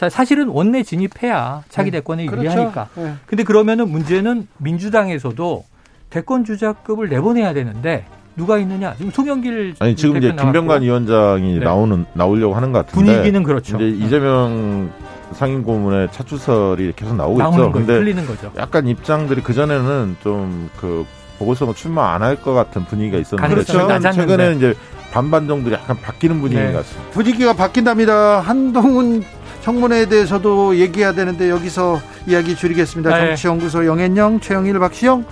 [0.00, 1.98] 자, 사실은 원내 진입해야 차기 네.
[1.98, 2.48] 대권에 그렇죠.
[2.48, 2.88] 유리하니까.
[2.94, 3.42] 그런데 네.
[3.44, 5.62] 그러면은 문제는 민주당에서도
[6.08, 8.94] 대권 주자급을 내보내야 되는데 누가 있느냐?
[8.96, 11.64] 지금 송영길 아니 지금 이제 김병관 위원장이 네.
[11.66, 13.76] 나오는 나오려고 하는 것 같은데 분위기는 그렇죠.
[13.76, 14.06] 이제 네.
[14.06, 14.90] 이재명
[15.34, 17.70] 상임 고문의 차출설이 계속 나오고 있죠.
[17.70, 18.50] 근데 틀리는 거죠.
[18.56, 21.04] 약간 입장들이 그 전에는 좀 그
[21.38, 24.12] 보궐선거 출마 안 할 것 같은 분위기가 있었는데 그렇죠.
[24.12, 24.74] 최근에는 이제
[25.12, 26.72] 반반 정도 약간 바뀌는 분위기 네.
[26.72, 27.10] 같습니다.
[27.12, 28.40] 분위기가 바뀐답니다.
[28.40, 29.22] 한동훈
[29.62, 33.10] 청문회에 대해서도 얘기해야 되는데 여기서 이야기 줄이겠습니다.
[33.16, 33.26] 네.
[33.28, 35.24] 정치연구소 영앤영, 최영일, 박시영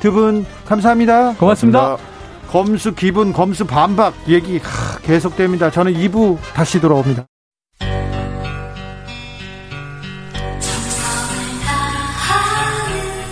[0.00, 1.34] 두 분 감사합니다.
[1.34, 1.80] 고맙습니다.
[1.96, 2.16] 고맙습니다.
[2.48, 4.60] 검수 기분, 검수 반박 얘기
[5.02, 5.70] 계속됩니다.
[5.70, 7.26] 저는 2부 다시 돌아옵니다.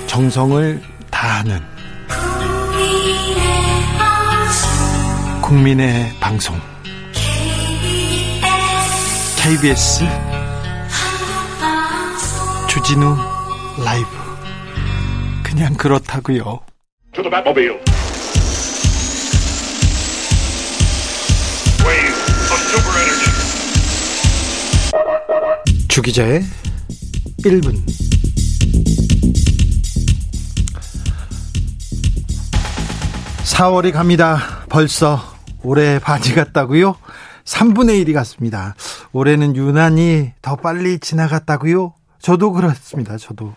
[0.07, 0.80] 정성을
[1.11, 1.61] 다하는
[5.42, 6.57] 국민의 방송
[9.36, 10.05] KBS
[12.75, 13.16] 주진우
[13.85, 14.09] 라이브.
[15.45, 16.59] 그냥 그렇다고요.
[25.87, 26.43] 주기자의
[27.45, 27.81] 1분.
[33.45, 34.64] (4월이) 갑니다.
[34.68, 35.22] 벌써
[35.62, 36.97] 올해 반이 갔다고요?
[37.45, 38.75] 3분의 1이 갔습니다.
[39.12, 41.95] 올해는 유난히 더 빨리 지나갔다고요
[42.25, 43.18] 저도 그렇습니다.
[43.18, 43.53] 저도.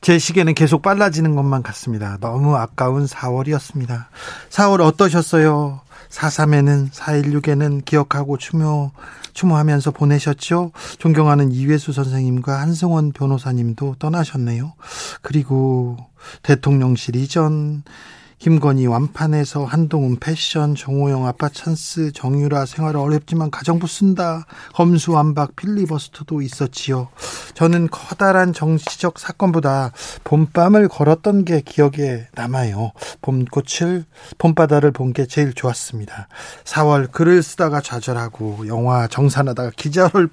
[0.00, 2.18] 제 시계는 계속 빨라지는 것만 같습니다.
[2.20, 4.04] 너무 아까운 4월이었습니다.
[4.48, 5.80] 4월 어떠셨어요?
[6.08, 8.92] 4.3에는 4.16에는 기억하고 추모,
[9.32, 10.70] 추모하면서 보내셨죠?
[10.98, 14.74] 존경하는 이회수 선생님과 한승원 변호사님도 떠나셨네요.
[15.20, 15.96] 그리고
[16.42, 17.82] 대통령실 이전,
[18.38, 24.44] 김건희 완판에서 한동훈 패션, 정호영 아빠 찬스, 정유라 생활 어렵지만 가정부 쓴다.
[24.74, 27.08] 검수완박 필리버스터도 있었지요.
[27.54, 29.92] 저는 커다란 정치적 사건보다
[30.24, 32.92] 봄밤을 걸었던 게 기억에 남아요.
[33.22, 34.04] 봄꽃을
[34.38, 36.28] 봄바다를 본 게 제일 좋았습니다.
[36.64, 40.28] 4월 글을 쓰다가 좌절하고 영화 정산하다가 기절할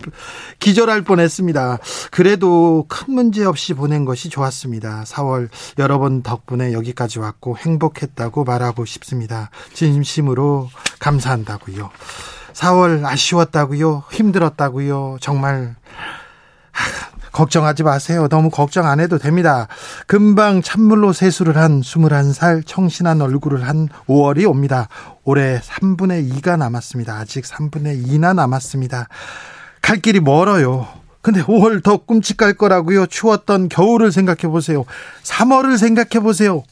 [0.60, 1.78] 기절할 뻔했습니다.
[2.12, 5.04] 그래도 큰 문제 없이 보낸 것이 좋았습니다.
[5.06, 5.48] 4월
[5.80, 9.50] 여러분 덕분에 여기까지 왔고 행복 행복했다고 말하고 싶습니다.
[9.74, 10.70] 진심으로
[11.00, 11.90] 감사한다고요.
[12.54, 14.04] 4월 아쉬웠다고요.
[14.12, 15.18] 힘들었다고요.
[15.22, 15.76] 정말
[17.32, 18.28] 걱정하지 마세요.
[18.28, 19.68] 너무 걱정 안 해도 됩니다.
[20.06, 24.88] 금방 찬물로 세수를 한 21살 청신한 얼굴을 한 5월이 옵니다.
[25.24, 27.16] 올해 3분의 2가 남았습니다.
[27.16, 29.08] 아직 3분의 2나 남았습니다.
[29.82, 30.88] 갈 길이 멀어요.
[31.22, 33.08] 근데 5월 더 꿈칫갈 거라고요.
[33.08, 34.84] 추웠던 겨울을 생각해 보세요.
[35.24, 36.64] 3월을 생각해 보세요.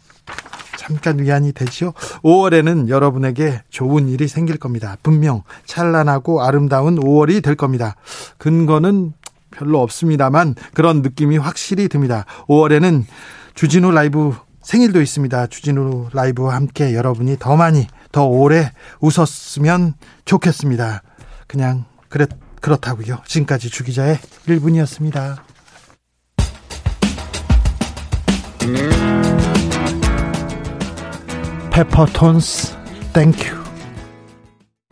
[0.91, 1.93] 잠깐 위안이 되지요.
[2.23, 4.97] 5월에는 여러분에게 좋은 일이 생길 겁니다.
[5.01, 7.95] 분명 찬란하고 아름다운 5월이 될 겁니다.
[8.37, 9.13] 근거는
[9.51, 12.25] 별로 없습니다만 그런 느낌이 확실히 듭니다.
[12.47, 13.05] 5월에는
[13.55, 15.47] 주진우 라이브 생일도 있습니다.
[15.47, 19.93] 주진우 라이브와 함께 여러분이 더 많이 더 오래 웃었으면
[20.25, 21.03] 좋겠습니다.
[21.47, 22.29] 그냥 그랬
[22.59, 23.19] 그렇다고요.
[23.25, 25.39] 지금까지 주기자의 1분이었습니다.
[31.72, 32.78] 페퍼톤스.
[33.13, 33.61] Thank you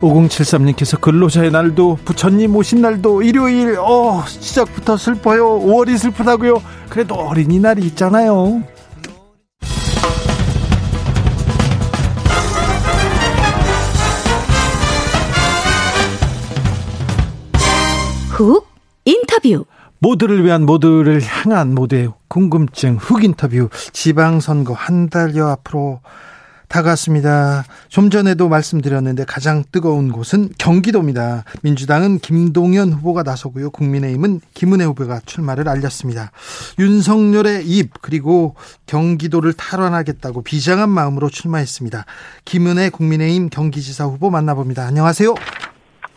[0.00, 5.60] 5073님께서 근로자의 날도 부처님 오신 날도 일요일 어 시작부터 슬퍼요.
[5.60, 6.62] 5월이 슬프다고요.
[6.88, 8.62] 그래도 어린이날이 있잖아요.
[18.30, 18.66] 훅
[19.04, 19.66] 인터뷰.
[19.98, 23.68] 모두를 위한 모두를 향한 모두의 궁금증 훅 인터뷰.
[23.92, 26.00] 지방선거 한 달여 앞으로
[26.70, 27.64] 다가왔습니다.
[27.88, 31.44] 좀 전에도 말씀드렸는데 가장 뜨거운 곳은 경기도입니다.
[31.62, 33.70] 민주당은 김동연 후보가 나서고요.
[33.70, 36.30] 국민의힘은 김은혜 후보가 출마를 알렸습니다.
[36.78, 38.54] 윤석열의 입 그리고
[38.86, 42.06] 경기도를 탈환하겠다고 비장한 마음으로 출마했습니다.
[42.44, 44.86] 김은혜 국민의힘 경기지사 후보 만나봅니다.
[44.86, 45.34] 안녕하세요.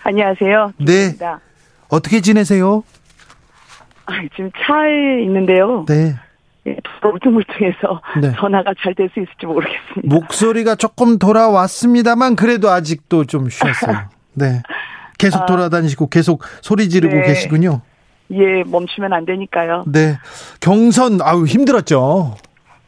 [0.04, 0.74] 안녕하세요.
[0.86, 1.18] 네.
[1.89, 2.84] 어떻게 지내세요?
[4.06, 5.86] 아, 지금 차에 있는데요.
[5.88, 6.16] 네.
[6.68, 8.32] 예, 울퉁불퉁해서 네.
[8.38, 10.01] 전화가 잘 될 수 있을지 모르겠습니다.
[10.03, 14.09] 목소리가 조금 돌아왔습니다만 그래도 아직도 좀 쉬었어요.
[14.34, 14.61] 네.
[15.18, 17.24] 계속 아, 돌아다니시고 계속 소리 지르고 네.
[17.24, 17.82] 계시군요.
[18.32, 19.84] 예, 멈추면 안 되니까요.
[19.88, 20.18] 네.
[20.61, 22.36] 경선 아유 힘들었죠.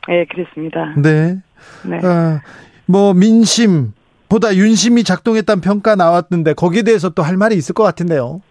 [0.10, 0.94] 예, 그랬습니다.
[0.98, 1.38] 네.
[1.84, 2.00] 네.
[2.04, 2.42] 아,
[2.86, 3.92] 뭐 민심
[4.30, 8.42] 보다 윤심이 작동했다는 평가 나왔는데 거기에 대해서 또 할 말이 있을 것 같은데요.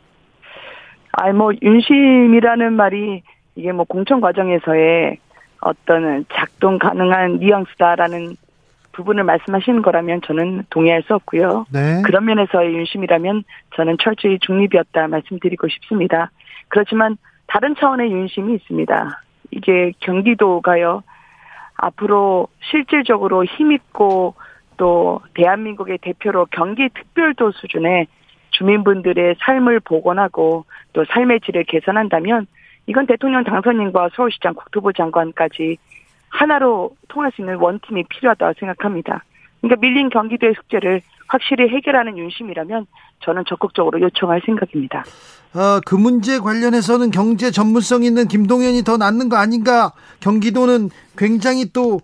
[1.13, 3.23] 아니 뭐 윤심이라는 말이
[3.57, 5.19] 이게 뭐 공천 과정에서의
[5.61, 8.37] 어떤 작동 가능한 뉘앙스다라는
[8.93, 11.67] 부분을 말씀하시는 거라면 저는 동의할 수 없고요.
[11.73, 12.03] 네.
[12.05, 13.45] 그런 면에서의 윤심이라면
[13.75, 16.31] 저는 철저히 중립이었다 말씀드리고 싶습니다.
[16.69, 19.21] 그렇지만 다른 차원의 윤심이 있습니다.
[19.51, 21.03] 이게 경기도가요.
[21.77, 24.35] 앞으로 실질적으로 힘있고
[24.77, 28.07] 또 대한민국의 대표로 경기 특별도 수준의
[28.51, 32.47] 주민분들의 삶을 복원하고 또 삶의 질을 개선한다면
[32.87, 35.77] 이건 대통령 당선인과 서울시장 국토부 장관까지
[36.29, 39.25] 하나로 통할 수 있는 원팀이 필요하다고 생각합니다.
[39.61, 42.87] 그러니까 밀린 경기도의 숙제를 확실히 해결하는 윤심이라면
[43.21, 45.05] 저는 적극적으로 요청할 생각입니다.
[45.55, 49.93] 어, 그 문제 관련해서는 경제 전문성 있는 김동연이 더 낫는 거 아닌가?
[50.21, 52.01] 경기도는 굉장히 또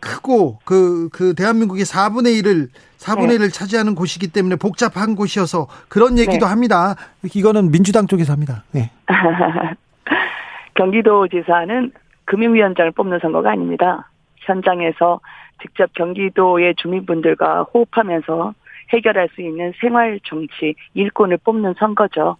[0.00, 2.68] 크고 그, 그 대한민국의 4분의 1을
[2.98, 3.38] 4분의 네.
[3.38, 6.50] 1을 차지하는 곳이기 때문에 복잡한 곳이어서 그런 얘기도 네.
[6.50, 6.96] 합니다.
[7.34, 8.64] 이거는 민주당 쪽에서 합니다.
[8.72, 8.90] 네.
[10.74, 11.92] 경기도지사는
[12.24, 14.08] 금융위원장을 뽑는 선거가 아닙니다.
[14.38, 15.20] 현장에서
[15.60, 18.54] 직접 경기도의 주민분들과 호흡하면서
[18.92, 22.36] 해결할 수 있는 생활 정치 일꾼을 뽑는 선거죠.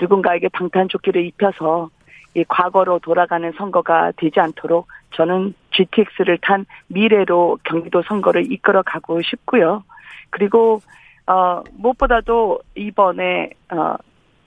[0.00, 1.90] 누군가에게 방탄조끼를 입혀서
[2.34, 9.84] 이 과거로 돌아가는 선거가 되지 않도록 저는 GTX를 탄 미래로 경기도 선거를 이끌어 가고 싶고요.
[10.30, 10.80] 그리고
[11.26, 13.96] 어 무엇보다도 이번에 어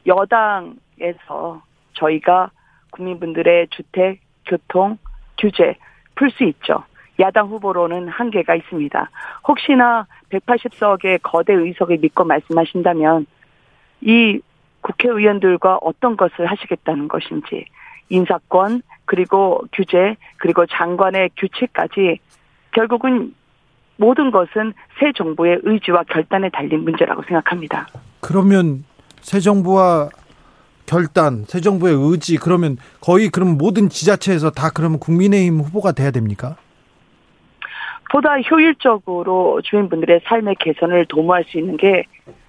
[0.08, 1.62] 여당에서
[1.96, 2.52] 저희가
[2.92, 4.98] 국민분들의 주택, 교통,
[5.38, 5.76] 규제
[6.16, 6.84] 풀 수 있죠.
[7.20, 9.10] 야당 후보로는 한계가 있습니다.
[9.48, 13.26] 혹시나 180석의 거대 의석을 믿고 말씀하신다면
[14.02, 14.40] 이
[14.82, 17.66] 국회의원들과 어떤 것을 하시겠다는 것인지
[18.10, 22.20] 인사권 그리고 규제 그리고 장관의 규칙까지
[22.72, 23.34] 결국은
[23.98, 27.88] 모든 것은 새 정부의 의지와 결단에 달린 문제라고 생각합니다.
[28.20, 28.84] 그러면
[29.22, 30.10] 새 정부와
[30.86, 36.58] 결단, 새 정부의 의지 그러면 거의 그럼 모든 지자체에서 다 그러면 국민의힘 후보가 돼야 됩니까?
[38.12, 42.04] 보다 효율적으로 주민분들의 삶의 개선을 도모할 수 있는 게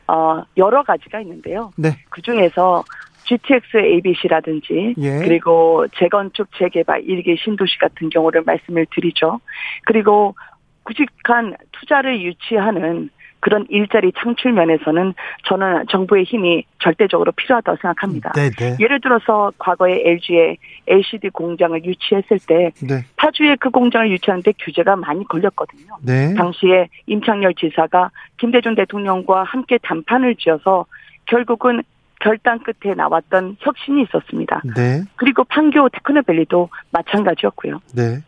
[0.07, 1.73] 어, 여러 가지가 있는데요.
[1.77, 1.97] 네.
[2.11, 2.85] 그 중에서
[3.25, 5.19] GTX ABC라든지 예.
[5.19, 9.41] 그리고 재건축 재개발 일개 신도시 같은 경우를 말씀을 드리죠.
[9.85, 10.37] 그리고
[10.85, 13.11] 구직한 투자를 유치하는
[13.41, 15.15] 그런 일자리 창출 면에서는
[15.47, 18.33] 저는 정부의 힘이 절대적으로 필요하다고 생각합니다.
[18.33, 18.51] 네네.
[18.51, 18.77] 네.
[18.81, 20.57] 예를 들어서 과거에 LG에
[20.87, 23.05] LCD 공장을 유치했을 때 네.
[23.17, 25.97] 파주에 그 공장을 유치하는데 규제가 많이 걸렸거든요.
[26.03, 26.35] 네.
[26.35, 30.87] 당시에 임창열 지사가 김대중 대통령과 함께 담판을 지어서
[31.27, 31.83] 결국은
[32.21, 34.63] 결단 끝에 나왔던 혁신이 있었습니다.
[34.75, 35.03] 네.
[35.17, 37.81] 그리고 판교 테크노밸리도 마찬가지였고요.
[37.95, 38.23] 네.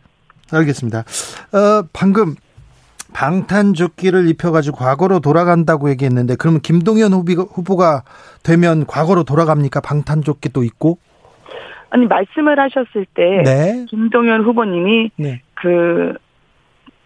[0.51, 0.99] 알겠습니다.
[0.99, 2.35] 어, 방금
[3.13, 8.03] 방탄조끼를 입혀가지고 과거로 돌아간다고 얘기했는데 그러면 김동연 후보가
[8.43, 9.81] 되면 과거로 돌아갑니까?
[9.81, 10.97] 방탄조끼도 있고?
[11.89, 13.85] 아니 말씀을 하셨을 때 네.
[13.89, 15.41] 김동연 후보님이 네.
[15.55, 16.13] 그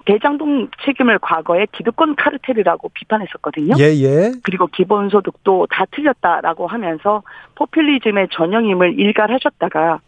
[0.06, 3.76] 대장동 책임을 과거에 기득권 카르텔이라고 비판했었거든요.
[3.80, 4.32] 예, 예.
[4.44, 7.24] 그리고 기본소득도 다 틀렸다라고 하면서
[7.56, 10.02] 포퓰리즘의 전형임을 일갈하셨다가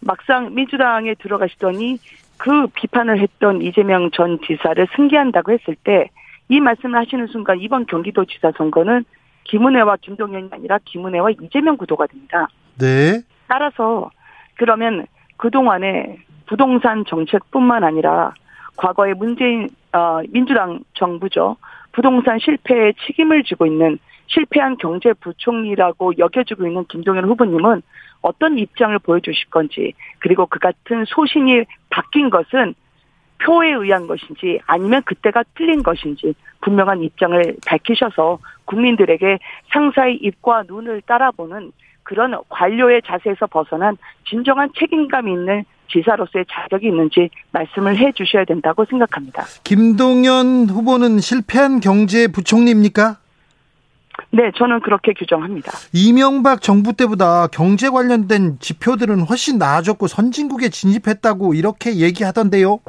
[0.00, 1.98] 막상 민주당에 들어가시더니
[2.38, 6.10] 그 비판을 했던 이재명 전 지사를 승계한다고 했을 때
[6.48, 9.04] 이 말씀을 하시는 순간 이번 경기도지사 선거는
[9.44, 12.48] 김은혜와 김동연이 아니라 김은혜와 이재명 구도가 됩니다.
[12.78, 13.20] 네.
[13.48, 14.10] 따라서
[14.56, 15.06] 그러면
[15.36, 18.34] 그동안에 부동산 정책뿐만 아니라
[18.76, 21.56] 과거에 문재인 어, 민주당 정부죠.
[21.92, 27.82] 부동산 실패에 책임을 지고 있는 실패한 경제부총리라고 여겨지고 있는 김동연 후보님은
[28.20, 32.74] 어떤 입장을 보여주실 건지 그리고 그 같은 소신이 바뀐 것은
[33.38, 39.38] 표에 의한 것인지 아니면 그때가 틀린 것인지 분명한 입장을 밝히셔서 국민들에게
[39.72, 43.96] 상사의 입과 눈을 따라보는 그런 관료의 자세에서 벗어난
[44.28, 49.44] 진정한 책임감 있는 지사로서의 자격이 있는지 말씀을 해 주셔야 된다고 생각합니다.
[49.64, 53.18] 김동연 후보는 실패한 경제 부총리입니까?
[54.30, 55.72] 네, 저는 그렇게 규정합니다.
[55.92, 62.80] 이명박 정부 때보다 경제 관련된 지표들은 훨씬 나아졌고 선진국에 진입했다고 이렇게 얘기하던데요.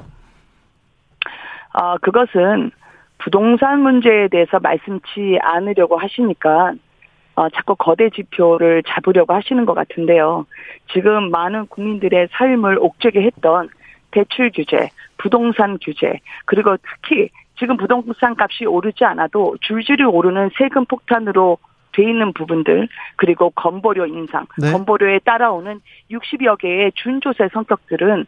[1.73, 2.71] 아, 그것은
[3.19, 6.73] 부동산 문제에 대해서 말씀치 않으려고 하시니까
[7.35, 10.47] 어, 자꾸 거대 지표를 잡으려고 하시는 것 같은데요.
[10.91, 13.69] 지금 많은 국민들의 삶을 옥죄게 했던
[14.09, 21.57] 대출 규제, 부동산 규제, 그리고 특히 지금 부동산 값이 오르지 않아도 줄줄이 오르는 세금 폭탄으로
[21.93, 24.71] 돼 있는 부분들 그리고 건보료 인상, 네.
[24.71, 25.81] 건보료에 따라오는
[26.11, 28.25] 60여 개의 준조세 성격들은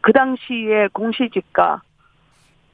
[0.00, 1.82] 그 당시에 공시지가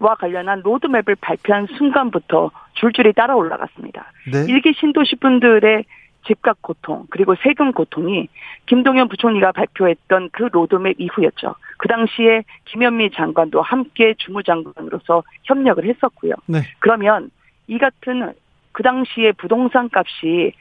[0.01, 4.13] 와 관련한 로드맵을 발표한 순간부터 줄줄이 따라 올라갔습니다.
[4.33, 4.47] 네.
[4.49, 5.85] 일기 신도시 분들의
[6.29, 8.29] 집값 고통 그리고 세금 고통이
[8.67, 11.55] 김동연 부총리가 발표했던 그 로드맵 이후였죠.
[11.79, 16.35] 그 당시에 김현미 장관도 함께 주무장관으로서 협력을 했었고요.
[16.47, 16.61] 네.
[16.79, 17.31] 그러면
[17.67, 18.33] 이 같은
[18.73, 20.53] 그 당시에 부동산 값이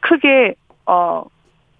[0.00, 0.54] 크게
[0.86, 1.24] 어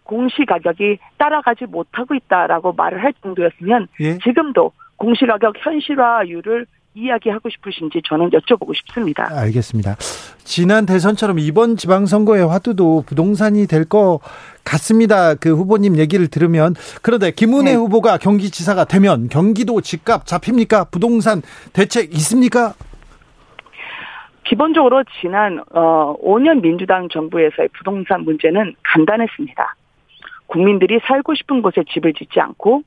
[0.03, 4.19] 공시 가격이 따라가지 못하고 있다라고 말을 할 정도였으면 예?
[4.19, 9.29] 지금도 공시 가격 현실화율을 이야기하고 싶으신지 저는 여쭤보고 싶습니다.
[9.31, 9.97] 알겠습니다.
[10.45, 14.21] 지난 대선처럼 이번 지방선거의 화두도 부동산이 될 것
[14.65, 15.35] 같습니다.
[15.35, 17.77] 그 후보님 얘기를 들으면 그런데 김은혜 네.
[17.77, 20.85] 후보가 경기지사가 되면 경기도 집값 잡힙니까?
[20.85, 21.43] 부동산
[21.75, 22.73] 대책 있습니까?
[24.45, 29.77] 기본적으로 지난 어, 5년 민주당 정부에서의 부동산 문제는 간단했습니다.
[30.47, 32.83] 국민들이 살고 싶은 곳에 집을 짓지 않고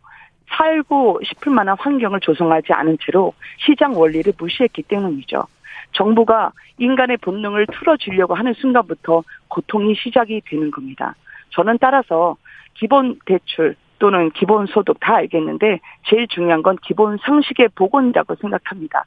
[0.50, 5.46] 살고 싶을 만한 환경을 조성하지 않은 채로 시장 원리를 무시했기 때문이죠.
[5.98, 11.16] 정부가 인간의 본능을 틀어주려고 하는 순간부터 고통이 시작이 되는 겁니다.
[11.50, 12.38] 저는 따라서
[12.76, 19.06] 기본 대출 또는 기본 소득 다 알겠는데 제일 중요한 건 기본 상식의 복원이라고 생각합니다.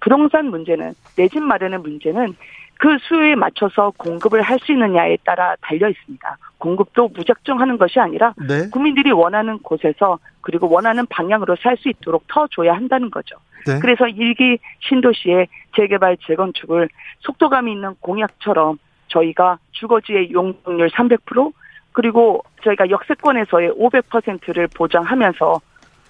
[0.00, 2.36] 부동산 문제는 내 집 마련의 문제는
[2.78, 6.38] 그 수요에 맞춰서 공급을 할 수 있느냐에 따라 달려 있습니다.
[6.58, 8.68] 공급도 무작정 하는 것이 아니라 네.
[8.70, 13.36] 국민들이 원하는 곳에서 그리고 원하는 방향으로 살 수 있도록 터 줘야 한다는 거죠.
[13.66, 13.78] 네.
[13.80, 16.88] 그래서 일기 신도시의 재개발 재건축을
[17.20, 21.52] 속도감이 있는 공약처럼 저희가 주거지의 용적률 300%
[21.92, 25.60] 그리고 저희가 역세권에서의 500%를 보장하면서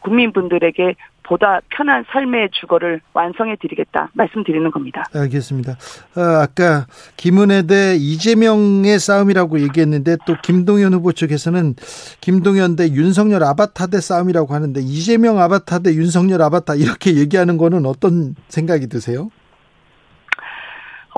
[0.01, 0.95] 국민분들에게
[1.29, 5.05] 보다 편한 삶의 주거를 완성해 드리겠다 말씀드리는 겁니다.
[5.15, 5.73] 알겠습니다.
[5.73, 6.87] 어, 아까
[7.19, 11.75] 김은혜 대 이재명의 싸움이라고 얘기했는데 또 김동연 후보 측에서는
[12.23, 17.85] 김동연 대 윤석열 아바타 대 싸움이라고 하는데 이재명 아바타 대 윤석열 아바타 이렇게 얘기하는 거는
[17.85, 19.29] 어떤 생각이 드세요?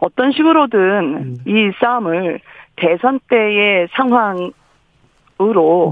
[0.02, 1.36] 어떤 식으로든 음.
[1.46, 2.40] 이 싸움을
[2.76, 4.50] 대선 때의 상황으로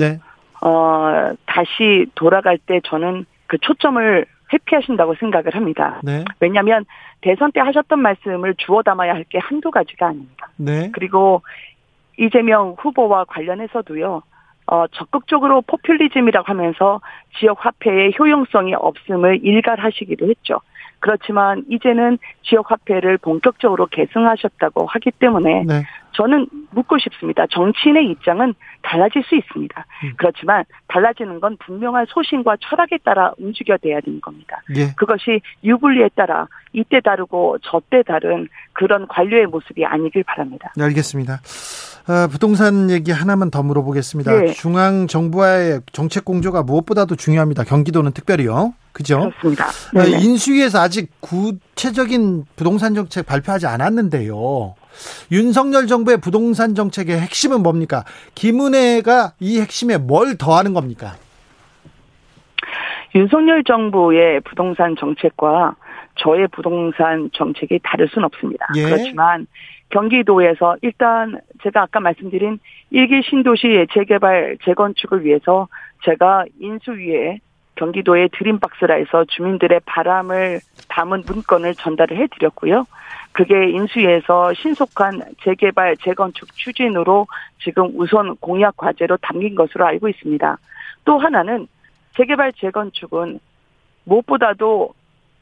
[0.00, 0.18] 네.
[0.60, 6.00] 어, 다시 돌아갈 때 저는 그 초점을 회피하신다고 생각을 합니다.
[6.04, 6.24] 네.
[6.40, 6.84] 왜냐하면
[7.20, 10.48] 대선 때 하셨던 말씀을 주워 담아야 할 게 한두 가지가 아닙니다.
[10.56, 10.90] 네.
[10.92, 11.42] 그리고
[12.16, 14.22] 이재명 후보와 관련해서도요.
[14.70, 17.00] 어, 적극적으로 포퓰리즘이라고 하면서
[17.38, 20.60] 지역 화폐의 효용성이 없음을 일갈하시기도 했죠.
[21.00, 25.82] 그렇지만 이제는 지역 화폐를 본격적으로 계승하셨다고 하기 때문에 네.
[26.12, 27.46] 저는 묻고 싶습니다.
[27.50, 29.86] 정치인의 입장은 달라질 수 있습니다.
[30.04, 30.12] 음.
[30.16, 34.62] 그렇지만 달라지는 건 분명한 소신과 철학에 따라 움직여야 되는 겁니다.
[34.76, 34.92] 예.
[34.96, 40.72] 그것이 유불리에 따라 이때 다르고 저때 다른 그런 관료의 모습이 아니길 바랍니다.
[40.76, 41.40] 네, 알겠습니다.
[42.08, 44.32] 어, 부동산 얘기 하나만 더 물어보겠습니다.
[44.32, 44.52] 네.
[44.52, 47.64] 중앙 정부와의 정책 공조가 무엇보다도 중요합니다.
[47.64, 48.72] 경기도는 특별히요.
[48.92, 49.30] 그죠?
[49.30, 49.66] 그렇습니다.
[49.94, 54.74] 어, 인수위에서 아직 구체적인 부동산 정책 발표하지 않았는데요.
[55.30, 58.04] 윤석열 정부의 부동산 정책의 핵심은 뭡니까?
[58.34, 61.14] 김은혜가 이 핵심에 뭘 더하는 겁니까?
[63.14, 65.76] 윤석열 정부의 부동산 정책과
[66.16, 68.66] 저의 부동산 정책이 다를 수는 없습니다.
[68.76, 68.82] 예.
[68.82, 69.46] 그렇지만
[69.90, 72.58] 경기도에서 일단 제가 아까 말씀드린
[72.90, 75.68] 일기 신도시 재개발 재건축을 위해서
[76.04, 77.40] 제가 인수위에
[77.76, 82.84] 경기도의 드림박스라 해서 주민들의 바람을 담은 문건을 전달을 해드렸고요.
[83.38, 87.28] 그게 인수위에서 신속한 재개발, 재건축 추진으로
[87.62, 90.58] 지금 우선 공약 과제로 담긴 것으로 알고 있습니다.
[91.04, 91.68] 또 하나는
[92.16, 93.38] 재개발, 재건축은
[94.02, 94.92] 무엇보다도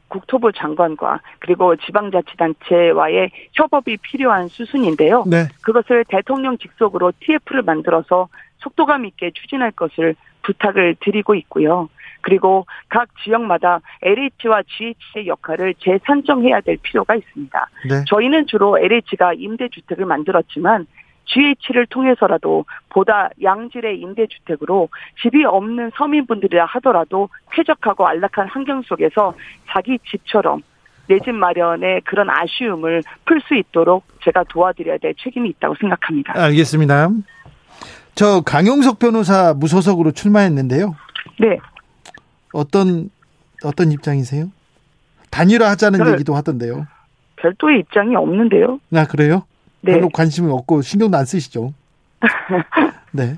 [0.09, 5.23] 국토부 장관과 그리고 지방자치단체와의 협업이 필요한 수순인데요.
[5.25, 5.47] 네.
[5.63, 8.27] 그것을 대통령 직속으로 TF를 만들어서
[8.59, 11.89] 속도감 있게 추진할 것을 부탁을 드리고 있고요.
[12.21, 17.69] 그리고 각 지역마다 LH와 GH의 역할을 재산정해야 될 필요가 있습니다.
[17.89, 18.03] 네.
[18.07, 20.87] 저희는 주로 LH가 임대주택을 만들었지만
[21.25, 24.89] GH를 통해서라도 보다 양질의 임대주택으로
[25.21, 29.33] 집이 없는 서민분들이라 하더라도 쾌적하고 안락한 환경 속에서
[29.69, 30.61] 자기 집처럼
[31.09, 36.33] 내 집 마련의 그런 아쉬움을 풀 수 있도록 제가 도와드려야 될 책임이 있다고 생각합니다.
[36.35, 37.09] 알겠습니다.
[38.15, 40.95] 저 강용석 변호사 무소속으로 출마했는데요.
[41.39, 41.57] 네.
[42.53, 43.09] 어떤
[43.63, 44.51] 어떤 입장이세요?
[45.31, 46.87] 단일화 하자는 얘기도 하던데요.
[47.37, 48.79] 별도의 입장이 없는데요.
[48.93, 49.43] 아 그래요?
[49.81, 49.93] 네.
[49.93, 51.73] 별로 관심이 없고 신경도 안 쓰시죠?
[53.11, 53.35] 네.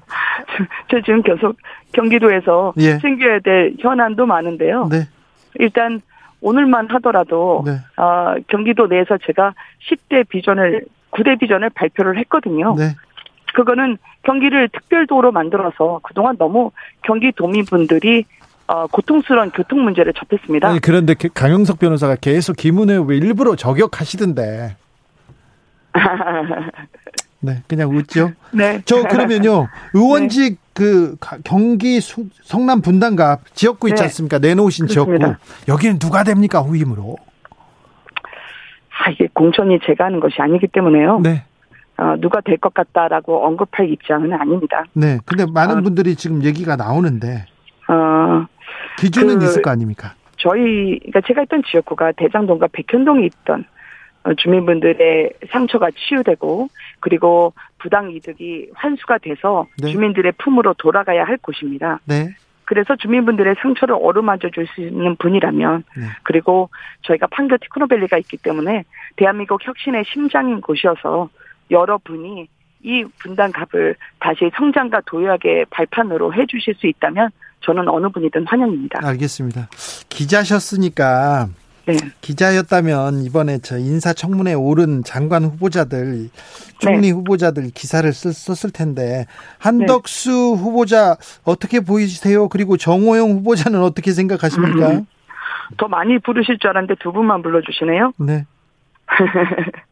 [0.90, 1.58] 저 지금 계속
[1.94, 2.98] 경기도에서 예.
[3.00, 4.88] 챙겨야 될 현안도 많은데요.
[4.90, 5.08] 네.
[5.56, 6.02] 일단
[6.42, 7.72] 오늘만 하더라도 네.
[8.02, 9.54] 어, 경기도 내에서 제가
[9.90, 12.76] 10대 비전을 9대 비전을 발표를 했거든요.
[12.78, 12.96] 네.
[13.54, 16.72] 그거는 경기를 특별도로 만들어서 그동안 너무
[17.04, 18.26] 경기도민분들이
[18.72, 20.68] 어, 고통스러운 교통 문제를 접했습니다.
[20.68, 24.76] 아니, 그런데 강영석 변호사가 계속 김은혜 왜 일부러 저격하시던데.
[27.42, 28.32] 네, 그냥 웃죠.
[28.52, 28.82] 네.
[28.86, 30.58] 저 그러면요 의원직 네.
[30.74, 34.04] 그 경기 성남 분당갑 지역구 있지 네.
[34.04, 34.38] 않습니까?
[34.40, 35.26] 내놓으신 그렇습니다.
[35.28, 37.16] 지역구 여기는 누가 됩니까 후임으로?
[39.00, 41.22] 아 이게 공천이 제가 하는 것이 아니기 때문에요.
[41.22, 41.44] 네.
[41.98, 44.84] 어, 누가 될 것 같다라고 언급할 입장은 아닙니다.
[44.94, 45.18] 네.
[45.26, 47.46] 근데 많은 어, 분들이 지금 얘기가 나오는데.
[47.88, 48.46] 어,
[49.00, 50.14] 기준은 그, 있을 거 아닙니까?
[50.38, 53.66] 저희, 그러니까 제가 있던 지역구가 대장동과 백현동에 있던
[54.24, 56.70] 어, 주민분들의 상처가 치유되고
[57.00, 59.92] 그리고 부당 이득이 환수가 돼서 네.
[59.92, 62.00] 주민들의 품으로 돌아가야 할 곳입니다.
[62.06, 62.30] 네.
[62.66, 66.04] 그래서 주민분들의 상처를 어루만져 줄 수 있는 분이라면 네.
[66.24, 66.70] 그리고
[67.02, 68.84] 저희가 판교 티크노밸리가 있기 때문에
[69.16, 71.30] 대한민국 혁신의 심장인 곳이어서
[71.72, 72.48] 여러분이
[72.84, 77.32] 이 분단갑을 다시 성장과 도약의 발판으로 해주실 수 있다면
[77.62, 79.00] 저는 어느 분이든 환영입니다.
[79.04, 79.70] 알겠습니다.
[80.10, 81.50] 기자셨으니까
[81.86, 81.96] 네.
[82.22, 86.30] 기자였다면 이번에 저 인사청문회 오른 장관 후보자들
[86.80, 87.10] 총리 네.
[87.10, 89.26] 후보자들 기사를 쓸, 썼을 텐데
[89.58, 90.62] 한덕수 네.
[90.62, 92.48] 후보자 어떻게 보이세요?
[92.48, 94.90] 그리고 정호영 후보자는 어떻게 생각하십니까?
[94.90, 95.06] 음,
[95.78, 98.14] 더 많이 부르실 줄 알았는데 두 분만 불러주시네요.
[98.20, 98.46] 네.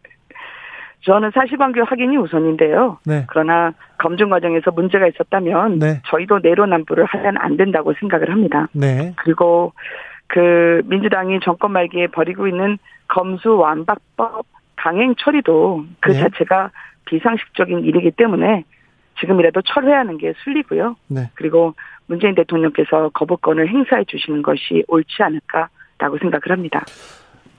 [1.07, 2.97] 저는 사실관계 확인이 우선인데요.
[3.05, 3.25] 네.
[3.29, 6.01] 그러나 검증 과정에서 문제가 있었다면 네.
[6.07, 8.67] 저희도 내로남불을 하면 안 된다고 생각을 합니다.
[8.73, 9.13] 네.
[9.15, 9.71] 그리고
[10.27, 12.77] 그 민주당이 정권 말기에 벌이고 있는
[13.07, 14.45] 검수 완박법
[14.75, 16.19] 강행 처리도 그 네.
[16.19, 16.71] 자체가
[17.05, 18.65] 비상식적인 일이기 때문에
[19.21, 20.97] 지금이라도 철회하는 게 순리고요.
[21.07, 21.31] 네.
[21.35, 21.73] 그리고
[22.07, 26.83] 문재인 대통령께서 거부권을 행사해 주시는 것이 옳지 않을까라고 생각을 합니다.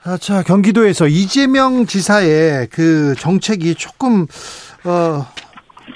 [0.05, 4.23] 아, 자, 경기도에서 이재명 지사의 그 정책이 조금,
[4.85, 5.27] 어,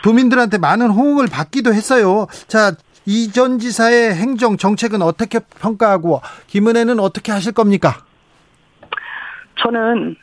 [0.03, 2.27] 도민들한테 많은 호응을 받기도 했어요.
[2.49, 2.73] 자,
[3.05, 8.05] 이 전 지사의 행정 정책은 어떻게 평가하고 김은혜는 어떻게 하실 겁니까?
[9.57, 10.17] 저는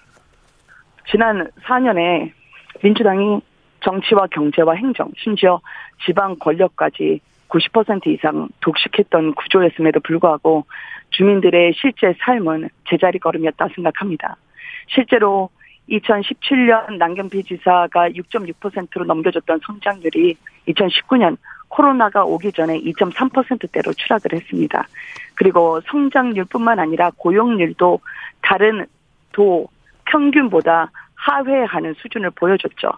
[1.12, 2.32] 지난 4년에
[2.84, 3.42] 민주당이
[3.84, 5.60] 정치와 경제와 행정, 심지어
[6.06, 7.20] 지방 권력까지
[7.50, 10.66] 90% 이상 독식했던 구조였음에도 불구하고
[11.12, 14.38] 주민들의 실제 삶은 제자리 걸음이었다 생각합니다.
[14.88, 15.50] 실제로
[15.90, 20.36] 2017년 남경필 지사가 6.6%로 넘겨줬던 성장률이
[20.68, 21.38] 2019년
[21.68, 24.88] 코로나가 오기 전에 2.3%대로 추락을 했습니다.
[25.36, 28.00] 그리고 성장률뿐만 아니라 고용률도
[28.42, 28.86] 다른
[29.32, 29.68] 도
[30.06, 32.92] 평균보다 하회하는 수준을 보여줬죠.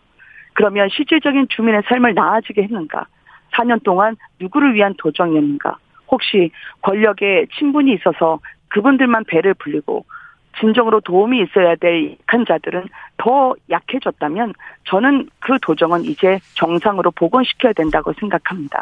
[0.53, 3.05] 그러면 실질적인 주민의 삶을 나아지게 했는가?
[3.51, 5.77] 4년 동안 누구를 위한 도정이었는가?
[6.11, 6.51] 혹시
[6.81, 10.05] 권력에 친분이 있어서 그분들만 배를 불리고
[10.59, 12.85] 진정으로 도움이 있어야 될 약한 자들은
[13.17, 14.53] 더 약해졌다면
[14.83, 18.81] 저는 그 도정은 이제 정상으로 복원시켜야 된다고 생각합니다.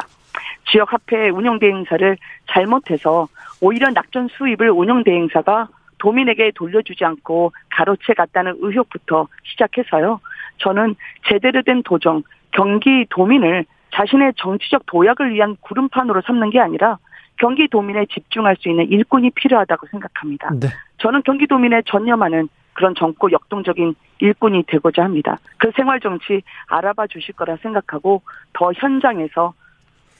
[0.70, 2.16] 지역 화폐 운영 대행사를
[2.48, 3.28] 잘못해서
[3.60, 5.68] 오히려 낙전 수입을 운영 대행사가
[5.98, 10.20] 도민에게 돌려주지 않고 가로채 갔다는 의혹부터 시작해서요.
[10.58, 10.96] 저는
[11.28, 12.22] 제대로 된 도정,
[12.52, 13.64] 경기 도민을
[13.94, 16.98] 자신의 정치적 도약을 위한 구름판으로 삼는 게 아니라
[17.40, 20.50] 경기도민에 집중할 수 있는 일꾼이 필요하다고 생각합니다.
[20.60, 20.68] 네.
[20.98, 25.38] 저는 경기도민에 전념하는 그런 젊고 역동적인 일꾼이 되고자 합니다.
[25.56, 28.22] 그 생활 정치 알아봐 주실 거라 생각하고
[28.52, 29.54] 더 현장에서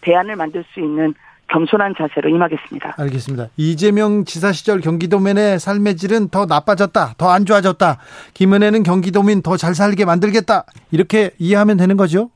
[0.00, 1.14] 대안을 만들 수 있는
[1.48, 2.94] 겸손한 자세로 임하겠습니다.
[2.96, 3.48] 알겠습니다.
[3.56, 7.98] 이재명 지사 시절 경기도민의 삶의 질은 더 나빠졌다, 더 안 좋아졌다.
[8.34, 10.64] 김은혜는 경기도민 더 잘 살게 만들겠다.
[10.92, 12.30] 이렇게 이해하면 되는 거죠?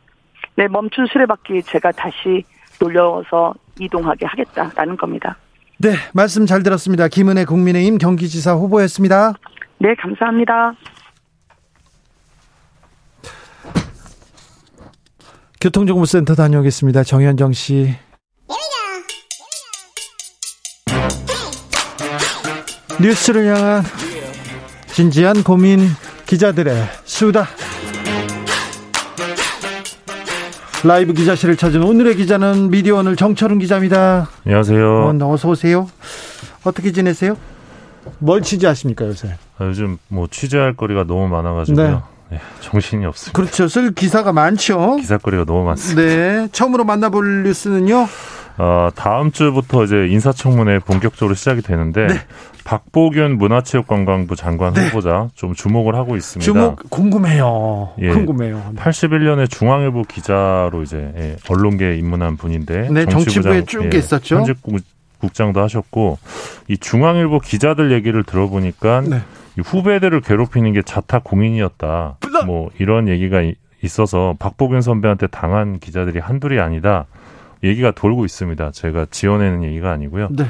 [0.57, 2.45] 네, 멈춘 수레바퀴 제가 다시
[2.79, 5.37] 돌려서 이동하게 하겠다라는 겁니다.
[5.79, 7.09] 네, 말씀 잘 들었습니다.
[7.09, 9.35] 김은혜 국민의힘 경기지사 후보였습니다.
[9.79, 10.75] 네, 감사합니다.
[15.61, 17.05] 교통정보센터 다녀오겠습니다.
[17.05, 17.95] 정현정 씨.
[23.01, 23.83] 뉴스를 향한
[24.93, 25.81] 진지한 고민
[26.27, 27.47] 기자들의 수다.
[30.85, 34.29] 라이브 기자실을 찾은 오늘의 기자는 미디어 오늘 정철은 기자입니다.
[34.45, 34.87] 안녕하세요.
[34.87, 35.89] 어, 어서 오세요.
[36.63, 37.39] 어떻게 지내세요?
[38.19, 39.35] 뭘 취재하십니까 요새?
[39.57, 41.91] 아, 요즘 뭐 취재할 거리가 너무 많아가지고요.
[42.29, 42.37] 네.
[42.37, 43.35] 네, 정신이 없습니다.
[43.35, 43.67] 그렇죠.
[43.67, 44.97] 쓸 기사가 많죠.
[44.97, 46.03] 기사거리가 너무 많습니다.
[46.03, 46.49] 네.
[46.53, 48.07] 처음으로 만나볼 뉴스는요.
[48.57, 52.15] 어, 다음 주부터 이제 인사청문회 본격적으로 시작이 되는데 네.
[52.65, 54.87] 박보균 문화체육관광부 장관 네.
[54.87, 56.45] 후보자 좀 주목을 하고 있습니다.
[56.45, 57.95] 주목 궁금해요.
[58.01, 58.73] 예, 궁금해요.
[58.77, 64.37] 81년에 중앙일보 기자로 이제 예, 언론계에 입문한 분인데 네, 정치부에 쭉 예, 있었죠.
[64.37, 64.59] 현직
[65.19, 66.19] 국장도 하셨고
[66.69, 69.21] 이 중앙일보 기자들 얘기를 들어보니까 네.
[69.63, 72.19] 후배들을 괴롭히는 게 자타 공인이었다.
[72.47, 73.43] 뭐 이런 얘기가
[73.83, 77.07] 있어서 박보균 선배한테 당한 기자들이 한둘이 아니다.
[77.65, 78.71] 얘기가 돌고 있습니다.
[78.73, 80.29] 제가 지어내는 얘기가 아니고요.
[80.31, 80.45] 네.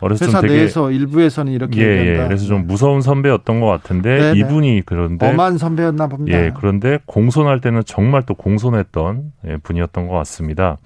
[0.00, 2.16] 어렸을 회사 되게, 내에서 일부에서는 이렇게 예, 예.
[2.26, 4.38] 그래서 좀 무서운 선배였던 것 같은데 네네.
[4.38, 6.38] 이분이 그런데 엄한 선배였나 봅니다.
[6.38, 10.76] 예, 그런데 공손할 때는 정말 또 공손했던 예, 분이었던 것 같습니다.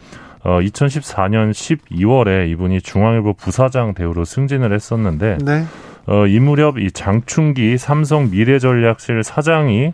[0.43, 5.65] 어, 2014년 12월에 이분이 중앙일보 부사장 대우로 승진을 했었는데 네.
[6.07, 9.93] 어, 이 무렵 이 장충기 삼성 미래전략실 사장이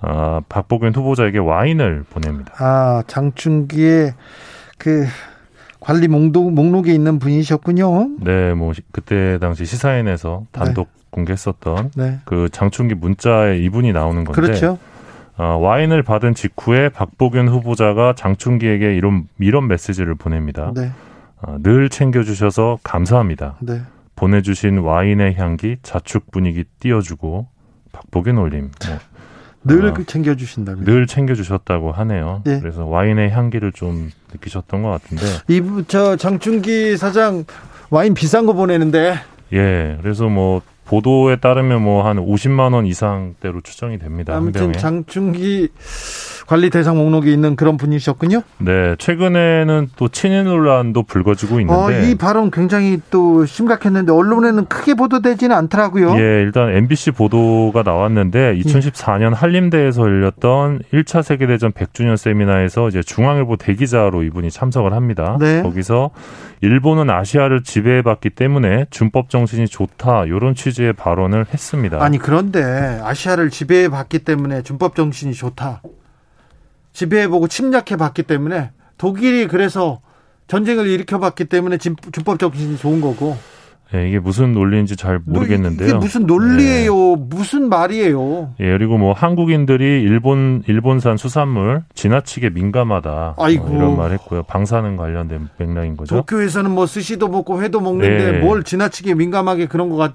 [0.00, 2.52] 어, 박보균 후보자에게 와인을 보냅니다.
[2.58, 4.14] 아, 장충기의
[4.78, 5.06] 그
[5.80, 8.16] 관리 목록, 목록에 있는 분이셨군요.
[8.20, 11.04] 네, 뭐 그때 당시 시사인에서 단독 네.
[11.10, 12.18] 공개했었던 네.
[12.24, 14.78] 그 장충기 문자에 이분이 나오는 건데 그렇죠.
[15.36, 20.72] 어, 와인을 받은 직후에 박보균 후보자가 장충기에게 이런 이런 메시지를 보냅니다.
[20.74, 20.90] 네.
[21.40, 23.56] 어, 늘 챙겨주셔서 감사합니다.
[23.60, 23.82] 네.
[24.16, 27.46] 보내주신 와인의 향기, 자축 분위기 띄워주고
[27.92, 28.70] 박보균 올림.
[28.86, 28.98] 뭐,
[29.64, 32.42] 늘 어, 챙겨주신다면 늘 챙겨주셨다고 하네요.
[32.44, 32.60] 네.
[32.60, 35.24] 그래서 와인의 향기를 좀 느끼셨던 것 같은데.
[35.48, 37.44] 이부 저 장충기 사장
[37.90, 39.14] 와인 비싼 거 보내는데.
[39.52, 44.34] 예, 그래서 뭐 보도에 따르면 뭐 한 50만 원 이상대로 추정이 됩니다.
[44.36, 45.68] 아무튼 장충기
[46.48, 48.40] 관리 대상 목록에 있는 그런 분이셨군요.
[48.56, 54.94] 네, 최근에는 또 친일 논란도 불거지고 있는데 어, 이 발언 굉장히 또 심각했는데 언론에는 크게
[54.94, 56.14] 보도되지는 않더라고요.
[56.18, 64.22] 예, 일단 MBC 보도가 나왔는데 2014년 한림대에서 열렸던 1차 세계대전 100주년 세미나에서 이제 중앙일보 대기자로
[64.22, 65.36] 이분이 참석을 합니다.
[65.38, 65.60] 네.
[65.60, 66.12] 거기서
[66.62, 72.02] 일본은 아시아를 지배해봤기 때문에 준법 정신이 좋다 이런 취지의 발언을 했습니다.
[72.02, 72.62] 아니 그런데
[73.04, 75.82] 아시아를 지배해봤기 때문에 준법 정신이 좋다.
[76.98, 80.00] 지배해보고 침략해봤기 때문에 독일이 그래서
[80.48, 83.36] 전쟁을 일으켜봤기 때문에 준법 정신이 좋은 거고.
[83.92, 85.88] 네, 이게 무슨 논리인지 잘 모르겠는데요.
[85.88, 86.94] 이게 무슨 논리예요?
[86.94, 87.16] 네.
[87.30, 88.54] 무슨 말이에요?
[88.60, 93.34] 예, 그리고 뭐 한국인들이 일본 일본산 수산물 지나치게 민감하다.
[93.36, 93.66] 뭐 아이고.
[93.66, 94.42] 뭐 이런 말 했고요.
[94.42, 96.16] 방사능 관련된 맥락인 거죠.
[96.16, 98.38] 도쿄에서는 뭐 스시도 먹고 회도 먹는데 네.
[98.40, 100.14] 뭘 지나치게 민감하게 그런 것 같.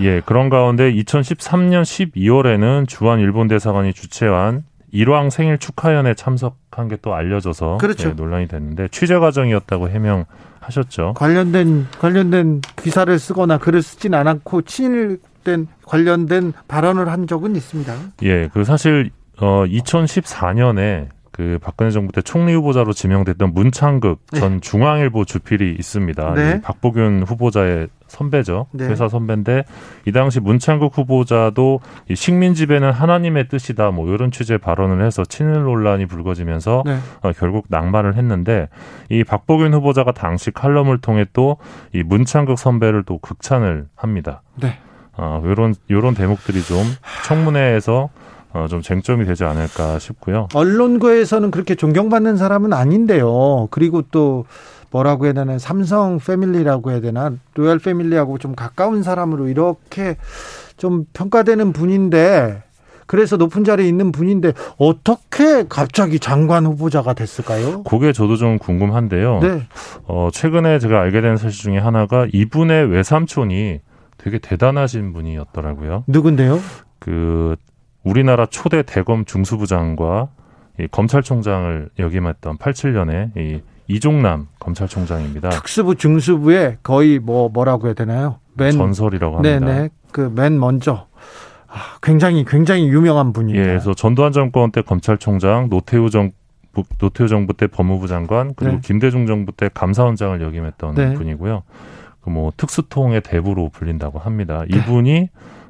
[0.00, 7.14] 예, 그런 가운데 2013년 12월에는 주한 일본 대사관이 주최한 일왕 생일 축하연에 참석한 게 또
[7.14, 8.08] 알려져서 그렇죠.
[8.08, 11.14] 네, 논란이 됐는데 취재 과정이었다고 해명하셨죠.
[11.16, 17.94] 관련된 관련된 기사를 쓰거나 글을 쓰진 않았고 친일된 관련된 발언을 한 적은 있습니다.
[18.22, 24.40] 예, 그 사실 어 2014년에 그 박근혜 정부 때 총리 후보자로 지명됐던 문창극 네.
[24.40, 26.34] 전 중앙일보 주필이 있습니다.
[26.34, 26.60] 네.
[26.60, 28.66] 박보균 후보자의 선배죠.
[28.72, 28.86] 네.
[28.86, 29.64] 회사 선배인데
[30.06, 35.62] 이 당시 문창국 후보자도 이 식민 지배는 하나님의 뜻이다 뭐 이런 취지의 발언을 해서 친일
[35.62, 36.98] 논란이 불거지면서 네.
[37.22, 38.68] 어, 결국 낙마를 했는데
[39.08, 41.56] 이 박보균 후보자가 당시 칼럼을 통해 또
[41.92, 44.42] 이 문창국 선배를 또 극찬을 합니다.
[44.60, 44.78] 네.
[45.16, 46.84] 어, 요런 요런 대목들이 좀
[47.26, 48.08] 청문회에서
[48.52, 50.48] 어, 좀 쟁점이 되지 않을까 싶고요.
[50.54, 53.68] 언론계에서는 그렇게 존경받는 사람은 아닌데요.
[53.70, 54.44] 그리고 또
[54.90, 60.16] 뭐라고 해야 되나 삼성 패밀리라고 해야 되나 로얄 패밀리하고 좀 가까운 사람으로 이렇게
[60.76, 62.62] 좀 평가되는 분인데
[63.06, 67.82] 그래서 높은 자리에 있는 분인데 어떻게 갑자기 장관 후보자가 됐을까요?
[67.82, 69.40] 그게 저도 좀 궁금한데요.
[69.40, 69.62] 네.
[70.04, 73.80] 어, 최근에 제가 알게 된 사실 중에 하나가 이분의 외삼촌이
[74.16, 76.04] 되게 대단하신 분이었더라고요.
[76.06, 76.60] 누군데요?
[77.00, 77.56] 그
[78.04, 80.28] 우리나라 초대 대검 중수부장과
[80.78, 83.60] 이 검찰총장을 역임했던 87년에 이
[83.90, 85.50] 이종남 검찰총장입니다.
[85.50, 88.38] 특수부 중수부의 거의 뭐 뭐라고 해야 되나요?
[88.54, 89.58] 맨 전설이라고 합니다.
[89.58, 91.06] 네네 그 맨 먼저
[91.68, 93.60] 아, 굉장히 굉장히 유명한 분이에요.
[93.60, 96.30] 예, 그래서 전두환 정권 때 검찰총장, 노태우 정
[96.98, 98.80] 노태우 정부 때 법무부 장관, 그리고 네.
[98.84, 101.14] 김대중 정부 때 감사원장을 역임했던 네.
[101.14, 101.62] 분이고요.
[102.22, 104.64] 그 뭐 특수통의 대부로 불린다고 합니다.
[104.70, 104.76] 네.
[104.78, 105.28] 이분이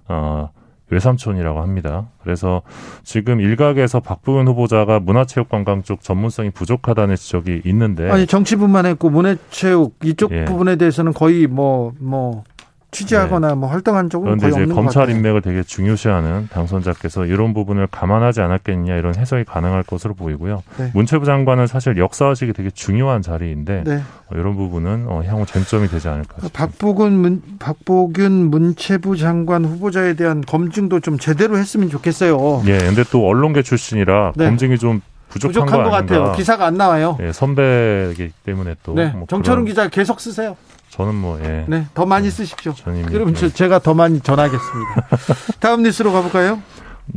[0.09, 0.51] 어
[0.91, 2.09] 외삼촌이라고 합니다.
[2.23, 2.63] 그래서
[3.03, 10.33] 지금 일각에서 박부근 후보자가 문화체육관광 쪽 전문성이 부족하다는 지적이 있는데 아니 정치부만 했고 문화체육 이쪽
[10.33, 10.45] 예.
[10.45, 12.45] 부분에 대해서는 거의 뭐뭐 뭐
[12.91, 13.55] 취재하거나 네.
[13.55, 19.15] 뭐 활동한 적은 그런데 이제 검찰 인맥을 되게 중요시하는 당선자께서 이런 부분을 감안하지 않았겠냐 이런
[19.15, 20.63] 해석이 가능할 것으로 보이고요.
[20.79, 20.91] 네.
[20.95, 24.03] 문체부 장관은 사실 역사의식이 되게 중요한 자리인데 네.
[24.27, 26.59] 어, 이런 부분은 어, 향후 쟁점이 되지 않을까 싶습니다.
[26.59, 32.63] 박보균 문, 박보균 문체부 장관 후보자에 대한 검증도 좀 제대로 했으면 좋겠어요.
[32.67, 34.47] 예, 근데 또 언론계 출신이라 네.
[34.47, 36.33] 검증이 좀 부족한, 부족한 것 같아요.
[36.33, 37.17] 기사가 안 나와요.
[37.21, 40.57] 예, 선배이기 때문에 또 네, 뭐 정철훈 기자 계속 쓰세요.
[40.91, 41.65] 저는 뭐 예.
[41.69, 42.75] 네, 더 많이 네, 쓰십시오.
[42.85, 43.49] 그럼 네.
[43.49, 45.07] 제가 더 많이 전하겠습니다.
[45.61, 46.61] 다음 뉴스로 가볼까요?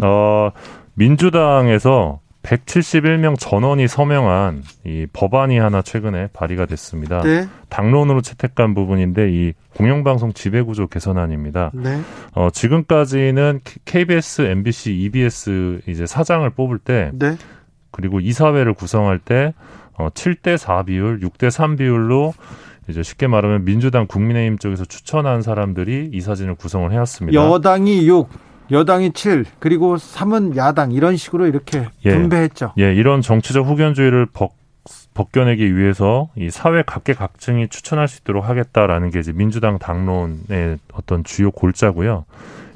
[0.01, 0.51] 어,
[0.93, 7.21] 민주당에서 171명 전원이 서명한 이 법안이 하나 최근에 발의가 됐습니다.
[7.21, 7.47] 네.
[7.69, 11.71] 당론으로 채택한 부분인데 이 공영방송 지배구조 개선안입니다.
[11.73, 12.01] 네.
[12.33, 17.37] 어, 지금까지는 KBS, MBC, EBS 이제 사장을 뽑을 때 네.
[17.91, 19.53] 그리고 이사회를 구성할 때
[19.97, 22.33] 어, 7대 4 비율, 6대 3 비율로
[22.87, 27.35] 이제 쉽게 말하면 민주당 국민의힘 쪽에서 추천한 사람들이 이 사진을 구성을 해왔습니다.
[27.41, 28.29] 여당이 6,
[28.71, 32.13] 여당이 7, 그리고 3은 야당 이런 식으로 이렇게 예.
[32.13, 32.73] 분배했죠.
[32.79, 34.51] 예, 이런 정치적 후견주의를 벗,
[35.13, 41.51] 벗겨내기 위해서 이 사회 각계각층이 추천할 수 있도록 하겠다라는 게 이제 민주당 당론의 어떤 주요
[41.51, 42.25] 골자고요.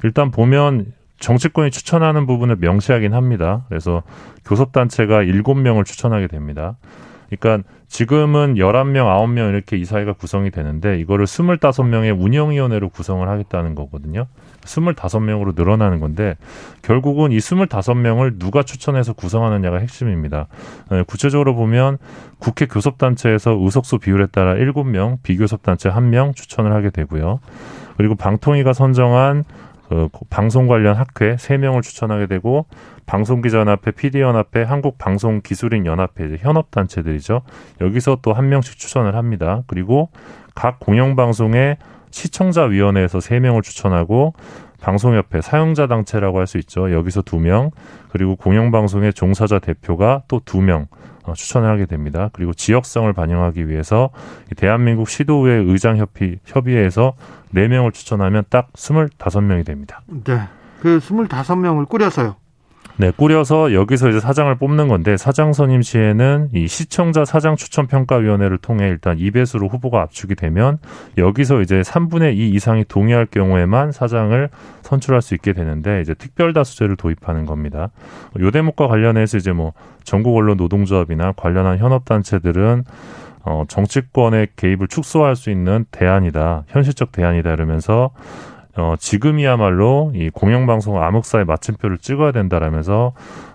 [0.04, 3.64] 일단 보면 정치권이 추천하는 부분을 명시하긴 합니다.
[3.68, 4.02] 그래서
[4.44, 6.76] 교섭단체가 7명을 추천하게 됩니다.
[7.30, 14.26] 그러니까 지금은 11명, 9명 이렇게 이사회가 구성이 되는데 이거를 25명의 운영위원회로 구성을 하겠다는 거거든요.
[14.62, 16.36] 25명으로 늘어나는 건데
[16.82, 20.48] 결국은 이 25명을 누가 추천해서 구성하느냐가 핵심입니다.
[20.90, 21.98] 네, 구체적으로 보면
[22.38, 27.40] 국회 교섭단체에서 의석수 비율에 따라 7명, 비교섭단체 1명 추천을 하게 되고요.
[27.96, 29.44] 그리고 방통위가 선정한
[29.88, 32.66] 그 방송 관련 학회 3명을 추천하게 되고
[33.06, 37.42] 방송기자연합회, PD연합회, 한국방송기술인연합회 현업단체들이죠.
[37.80, 39.62] 여기서 또 한 명씩 추천을 합니다.
[39.66, 40.10] 그리고
[40.54, 41.78] 각 공영방송의
[42.10, 44.34] 시청자위원회에서 세명을 추천하고
[44.80, 46.92] 방송협회 사용자 단체라고 할 수 있죠.
[46.92, 47.70] 여기서 두 명,
[48.10, 50.86] 그리고 공영방송의 종사자 대표가 또 두명
[51.24, 52.30] 어, 추천을 하게 됩니다.
[52.32, 54.08] 그리고 지역성을 반영하기 위해서
[54.56, 57.12] 대한민국 시도의회 의장협의 협의회에서
[57.50, 60.00] 네 명을 추천하면 딱 스물다섯 명이 됩니다.
[60.06, 60.40] 네.
[60.80, 62.36] 그 스물다섯 명을 꾸려서요.
[63.00, 68.16] 네, 꾸려서 여기서 이제 사장을 뽑는 건데 사장 선임 시에는 이 시청자 사장 추천 평가
[68.16, 70.78] 위원회를 통해 일단 2배수로 후보가 압축이 되면
[71.16, 74.50] 여기서 이제 3분의 2 이상이 동의할 경우에만 사장을
[74.82, 77.90] 선출할 수 있게 되는데 이제 특별 다수제를 도입하는 겁니다.
[78.40, 82.82] 요 대목과 관련해서 이제 뭐 전국 언론 노동조합이나 관련한 현업 단체들은
[83.44, 86.64] 어 정치권의 개입을 축소할 수 있는 대안이다.
[86.66, 88.10] 현실적 대안이다 이러면서
[88.78, 93.12] 어, 지금이야말로 이 공영방송 암흑사의 마침표를 찍어야 된다라면서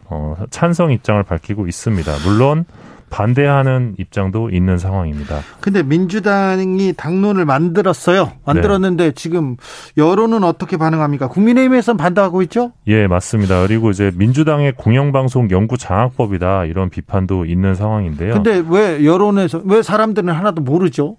[0.09, 2.11] 어, 찬성 입장을 밝히고 있습니다.
[2.25, 2.65] 물론
[3.09, 5.41] 반대하는 입장도 있는 상황입니다.
[5.61, 8.31] 근데 민주당이 당론을 만들었어요.
[8.43, 9.11] 만들었는데 네.
[9.11, 9.55] 지금
[9.97, 11.27] 여론은 어떻게 반응합니까?
[11.27, 12.71] 국민의힘에서는 반대하고 있죠?
[12.87, 13.61] 예, 맞습니다.
[13.67, 18.33] 그리고 이제 민주당의 공영방송 연구 장악법이다 이런 비판도 있는 상황인데요.
[18.33, 21.17] 근데 왜 여론에서 왜 사람들은 하나도 모르죠?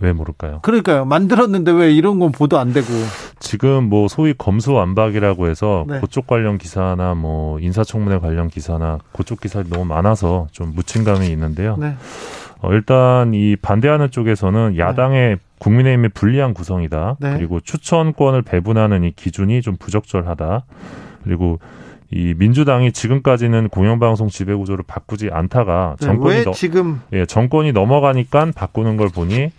[0.00, 0.60] 왜 모를까요?
[0.62, 1.04] 그러니까요.
[1.04, 2.86] 만들었는데 왜 이런 건 보도 안 되고.
[3.38, 6.00] 지금 뭐 소위 검수완박이라고 해서 네.
[6.00, 11.76] 그쪽 관련 기사나 뭐 인사청문회 관련 기사나 그쪽 기사들이 너무 많아서 좀 묻힌감이 있는데요.
[11.78, 11.94] 네.
[12.60, 14.78] 어, 일단 이 반대하는 쪽에서는 네.
[14.78, 15.42] 야당의 네.
[15.58, 17.16] 국민의힘의 불리한 구성이다.
[17.20, 17.34] 네.
[17.36, 20.64] 그리고 추천권을 배분하는 이 기준이 좀 부적절하다.
[21.24, 21.58] 그리고
[22.10, 28.96] 이 민주당이 지금까지는 공영방송 지배구조를 바꾸지 않다가 네, 정권이 너, 지금 예, 정권이 넘어가니까 바꾸는
[28.96, 29.50] 걸 보니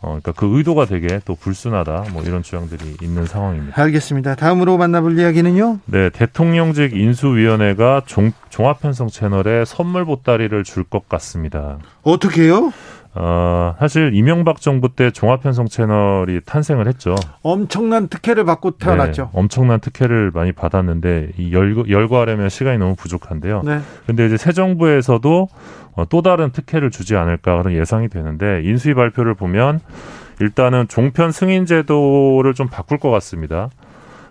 [0.00, 3.80] 어, 그러니까 그 의도가 되게 또 불순하다 뭐 이런 주장들이 있는 상황입니다.
[3.82, 4.36] 알겠습니다.
[4.36, 5.80] 다음으로 만나볼 이야기는요?
[5.86, 11.78] 네, 대통령직 인수위원회가 종, 종합편성 채널에 선물 보따리를 줄 것 같습니다.
[12.02, 12.72] 어떻게요?
[13.14, 17.14] 어, 사실 이명박 정부 때 종합편성 채널이 탄생을 했죠.
[17.42, 19.22] 엄청난 특혜를 받고 태어났죠.
[19.22, 23.62] 네, 엄청난 특혜를 많이 받았는데 이 열, 열거하려면 시간이 너무 부족한데요.
[23.64, 23.80] 네.
[24.06, 25.48] 근데 이제 새 정부에서도
[25.96, 29.80] 어, 또 다른 특혜를 주지 않을까 그런 예상이 되는데 인수위 발표를 보면
[30.40, 33.70] 일단은 종편 승인 제도를 좀 바꿀 것 같습니다.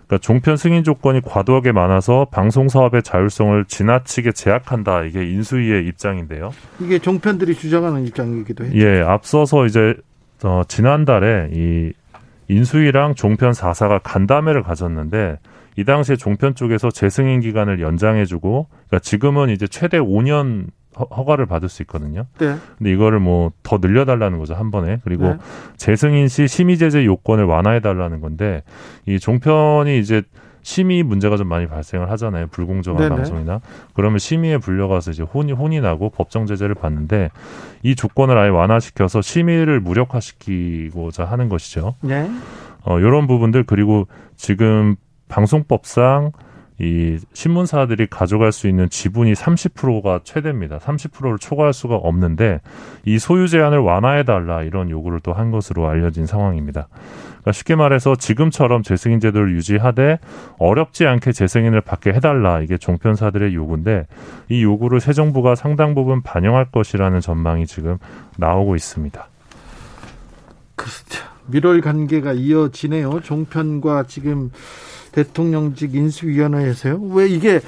[0.08, 5.02] 그러니까 종편 승인 조건이 과도하게 많아서 방송 사업의 자율성을 지나치게 제약한다.
[5.02, 6.50] 이게 인수위의 입장인데요.
[6.80, 8.72] 이게 종편들이 주장하는 입장이기도 해요.
[8.74, 9.94] 예, 앞서서 이제
[10.42, 11.92] 어, 지난달에 이
[12.48, 15.38] 인수위랑 종편 4사가 간담회를 가졌는데
[15.76, 20.66] 이 당시에 종편 쪽에서 재승인 기간을 연장해주고, 그러니까 지금은 이제 최대 5년
[20.98, 22.26] 허가를 받을 수 있거든요.
[22.38, 22.56] 네.
[22.78, 24.98] 근데 이거를 뭐 더 늘려달라는 거죠 한 번에.
[25.04, 25.36] 그리고 네.
[25.76, 28.62] 재승인 시 심의 제재 요건을 완화해 달라는 건데
[29.06, 30.22] 이 종편이 이제
[30.62, 32.48] 심의 문제가 좀 많이 발생을 하잖아요.
[32.48, 33.14] 불공정한 네네.
[33.14, 33.60] 방송이나
[33.94, 37.30] 그러면 심의에 불려가서 이제 혼이 혼이 나고 법정 제재를 받는데
[37.82, 41.94] 이 조건을 아예 완화시켜서 심의를 무력화시키고자 하는 것이죠.
[42.00, 42.30] 네.
[42.84, 44.06] 어, 이런 부분들 그리고
[44.36, 44.96] 지금
[45.28, 46.32] 방송법상
[46.80, 50.78] 이 신문사들이 가져갈 수 있는 지분이 30%가 최대입니다.
[50.78, 52.60] 30%를 초과할 수가 없는데
[53.06, 56.88] 이 소유 제한을 완화해 달라 이런 요구를 또 한 것으로 알려진 상황입니다.
[57.28, 60.18] 그러니까 쉽게 말해서 지금처럼 재승인 제도를 유지하되
[60.58, 64.06] 어렵지 않게 재승인을 받게 해달라 이게 종편사들의 요구인데
[64.48, 67.98] 이 요구를 새 정부가 상당 부분 반영할 것이라는 전망이 지금
[68.36, 69.28] 나오고 있습니다.
[70.74, 71.28] 그렇죠.
[71.46, 73.20] 밀월 관계가 이어지네요.
[73.20, 74.50] 종편과 지금
[75.24, 77.00] 대통령직 인수위원회에서요?
[77.12, 77.60] 왜 이게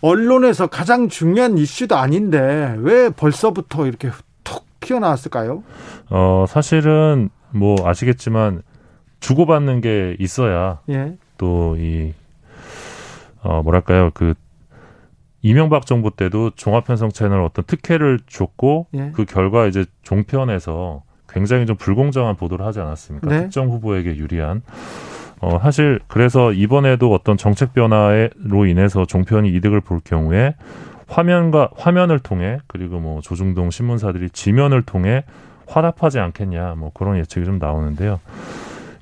[0.00, 4.10] 언론에서 가장 중요한 이슈도 아닌데 왜 벌써부터 이렇게
[4.44, 5.64] 톡 튀어나왔을까요?
[6.10, 8.62] 어, 사실은 뭐 아시겠지만
[9.18, 11.16] 주고받는 게 있어야 예.
[11.38, 12.14] 또이
[13.42, 14.10] 어, 뭐랄까요?
[14.14, 14.34] 그
[15.42, 19.10] 이명박 정부 때도 종합편성 채널 어떤 특혜를 줬고 예.
[19.12, 23.28] 그 결과 이제 종편에서 굉장히 좀 불공정한 보도를 하지 않았습니까?
[23.28, 23.42] 네.
[23.42, 24.62] 특정 후보에게 유리한.
[25.40, 30.54] 어, 사실 그래서 이번에도 어떤 정책 변화로 인해서 종편이 이득을 볼 경우에
[31.08, 35.24] 화면과 화면을 통해 그리고 뭐 조중동 신문사들이 지면을 통해
[35.68, 38.20] 화답하지 않겠냐 뭐 그런 예측이 좀 나오는데요.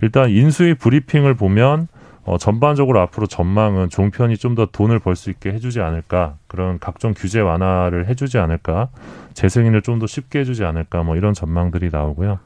[0.02, 1.88] 일단 인수위 브리핑을 보면
[2.26, 7.12] 어, 전반적으로 앞으로 전망은 종편이 좀 더 돈을 벌 수 있게 해주지 않을까 그런 각종
[7.14, 8.88] 규제 완화를 해주지 않을까
[9.34, 12.38] 재승인을 좀 더 쉽게 해주지 않을까 뭐 이런 전망들이 나오고요.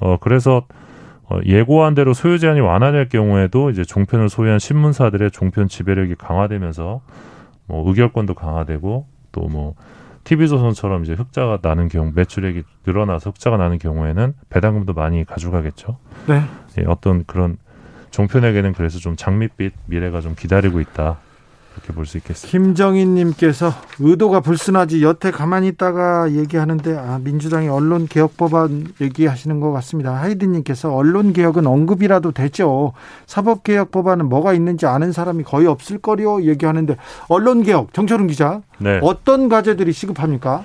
[0.00, 0.85] 어 그래서 어,
[1.44, 7.00] 예고한 대로 소유 제한이 완화될 경우에도 이제 종편을 소유한 신문사들의 종편 지배력이 강화되면서
[7.66, 9.74] 뭐 의결권도 강화되고 또뭐
[10.24, 15.98] TV조선처럼 이제 흑자가 나는 경우 매출액이 늘어나서 흑자가 나는 경우에는 배당금도 많이 가져가겠죠.
[16.26, 16.42] 네.
[16.78, 17.58] 예, 어떤 그런
[18.10, 21.18] 종편에게는 그래서 좀 장밋빛 미래가 좀 기다리고 있다.
[21.76, 22.50] 이렇게 볼 수 있겠습니다.
[22.50, 30.14] 김정인님께서 의도가 불순하지 여태 가만히 있다가 얘기하는데 아, 민주당이 언론 개혁 법안 얘기하시는 것 같습니다.
[30.14, 32.92] 하이든님께서 언론 개혁은 언급이라도 되죠.
[33.26, 36.96] 사법 개혁 법안은 뭐가 있는지 아는 사람이 거의 없을 거리요 얘기하는데
[37.28, 38.98] 언론 개혁 정철훈 기자 네.
[39.02, 40.62] 어떤 과제들이 시급합니까?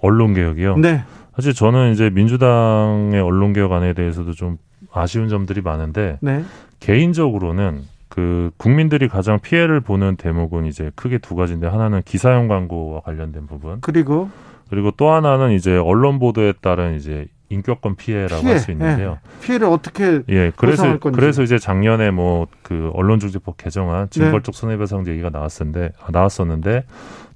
[0.00, 0.76] 언론 개혁이요.
[0.76, 1.02] 네.
[1.34, 4.58] 사실 저는 이제 민주당의 언론 개혁안에 대해서도 좀
[4.92, 6.44] 아쉬운 점들이 많은데 네.
[6.80, 13.46] 개인적으로는 그 국민들이 가장 피해를 보는 대목은 이제 크게 두 가지인데 하나는 기사용 광고와 관련된
[13.46, 13.80] 부분.
[13.80, 14.30] 그리고
[14.70, 19.18] 그리고 또 하나는 이제 언론 보도에 따른 이제 인격권 피해라고 피해, 할수 있는데요.
[19.22, 19.44] 예.
[19.44, 24.60] 피해를 어떻게 예 그래서 그래서 이제 작년에 뭐 그 언론중재법 개정안 징벌적 네.
[24.60, 26.84] 손해배상 얘기가 나왔었는데 나왔었는데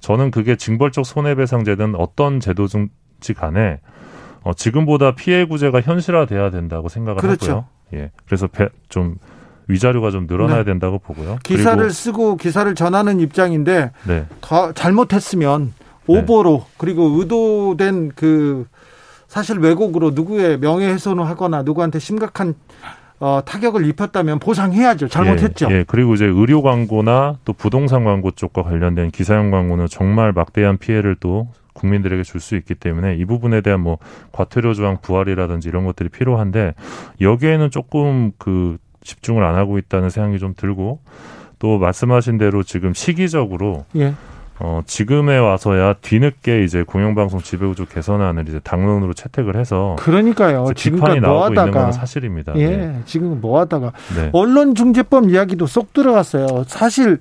[0.01, 3.79] 저는 그게 징벌적 손해배상제든 어떤 제도든지 간에
[4.43, 7.51] 어, 지금보다 피해 구제가 현실화돼야 된다고 생각을 그렇죠.
[7.51, 7.65] 하고요.
[7.93, 9.15] 예 그래서 배, 좀
[9.71, 10.63] 위자료가 좀 늘어나야 네.
[10.65, 11.37] 된다고 보고요.
[11.43, 14.25] 기사를 쓰고 기사를 전하는 입장인데 네.
[14.41, 15.73] 더 잘못했으면
[16.07, 16.73] 오보로 네.
[16.77, 18.65] 그리고 의도된 그
[19.27, 22.53] 사실 왜곡으로 누구의 명예훼손을 하거나 누구한테 심각한
[23.19, 25.07] 어, 타격을 입혔다면 보상해야죠.
[25.07, 25.67] 잘못했죠.
[25.69, 30.77] 예, 예, 그리고 이제 의료 광고나 또 부동산 광고 쪽과 관련된 기사용 광고는 정말 막대한
[30.77, 33.99] 피해를 또 국민들에게 줄 수 있기 때문에 이 부분에 대한 뭐
[34.31, 36.73] 과태료 조항 부활이라든지 이런 것들이 필요한데
[37.21, 40.99] 여기에는 조금 그 집중을 안 하고 있다는 생각이 좀 들고
[41.59, 44.13] 또 말씀하신 대로 지금 시기적으로 예.
[44.63, 50.67] 어, 지금에 와서야 뒤늦게 이제 공영방송 지배구조 개선안을 이제 당론으로 채택을 해서 그러니까요.
[50.75, 52.53] 비판이 뭐 하다가, 사실입니다.
[52.57, 53.01] 예, 네.
[53.05, 54.29] 지금 뭐 하다가 네.
[54.33, 56.63] 언론중재법 이야기도 쏙 들어갔어요.
[56.67, 57.17] 사실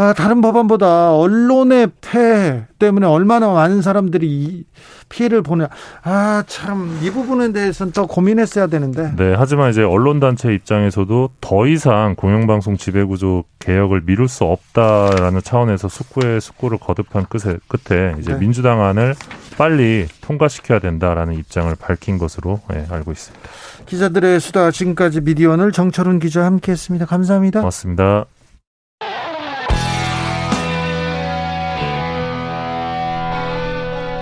[0.00, 4.64] 아, 다른 법안보다 언론의 폐 때문에 얼마나 많은 사람들이
[5.08, 5.66] 피해를 보냐.
[6.04, 9.12] 아, 참, 이 부분에 대해서는 더 고민했어야 되는데.
[9.16, 16.38] 네, 하지만 이제 언론단체 입장에서도 더 이상 공영방송 지배구조 개혁을 미룰 수 없다라는 차원에서 숙고에
[16.38, 18.38] 숙고를 거듭한 끝에, 끝에 이제 네.
[18.38, 19.16] 민주당 안을
[19.56, 23.48] 빨리 통과시켜야 된다라는 입장을 밝힌 것으로 네, 알고 있습니다.
[23.86, 27.04] 기자들의 수다 지금까지 미디어오늘 정철운 기자 함께 했습니다.
[27.04, 27.58] 감사합니다.
[27.62, 28.26] 고맙습니다.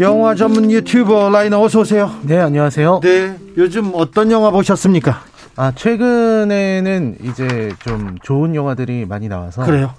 [0.00, 2.12] 영화 전문 유튜버 라이너 어서 오세요.
[2.22, 3.00] 네, 안녕하세요.
[3.02, 5.22] 네, 요즘 어떤 영화 보셨습니까?
[5.56, 9.92] 아, 최근에는 이제 좀 좋은 영화들이 많이 나와서 그래요.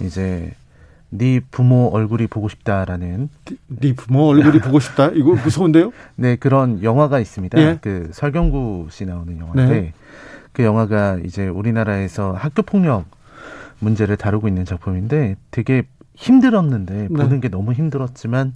[0.00, 0.52] 이제
[1.08, 3.30] 네 부모 얼굴이 보고 싶다라는
[3.68, 5.08] 네 부모 얼굴이 보고 싶다.
[5.14, 5.92] 이거 무서운데요?
[6.16, 7.58] 네, 그런 영화가 있습니다.
[7.58, 7.78] 예?
[7.80, 9.92] 그 설경구 씨 나오는 영화인데 네.
[10.52, 13.06] 그 영화가 이제 우리나라에서 학교 폭력
[13.78, 15.84] 문제를 다루고 있는 작품인데 되게
[16.16, 17.08] 힘들었는데 네.
[17.08, 18.52] 보는 게 너무 힘들었지만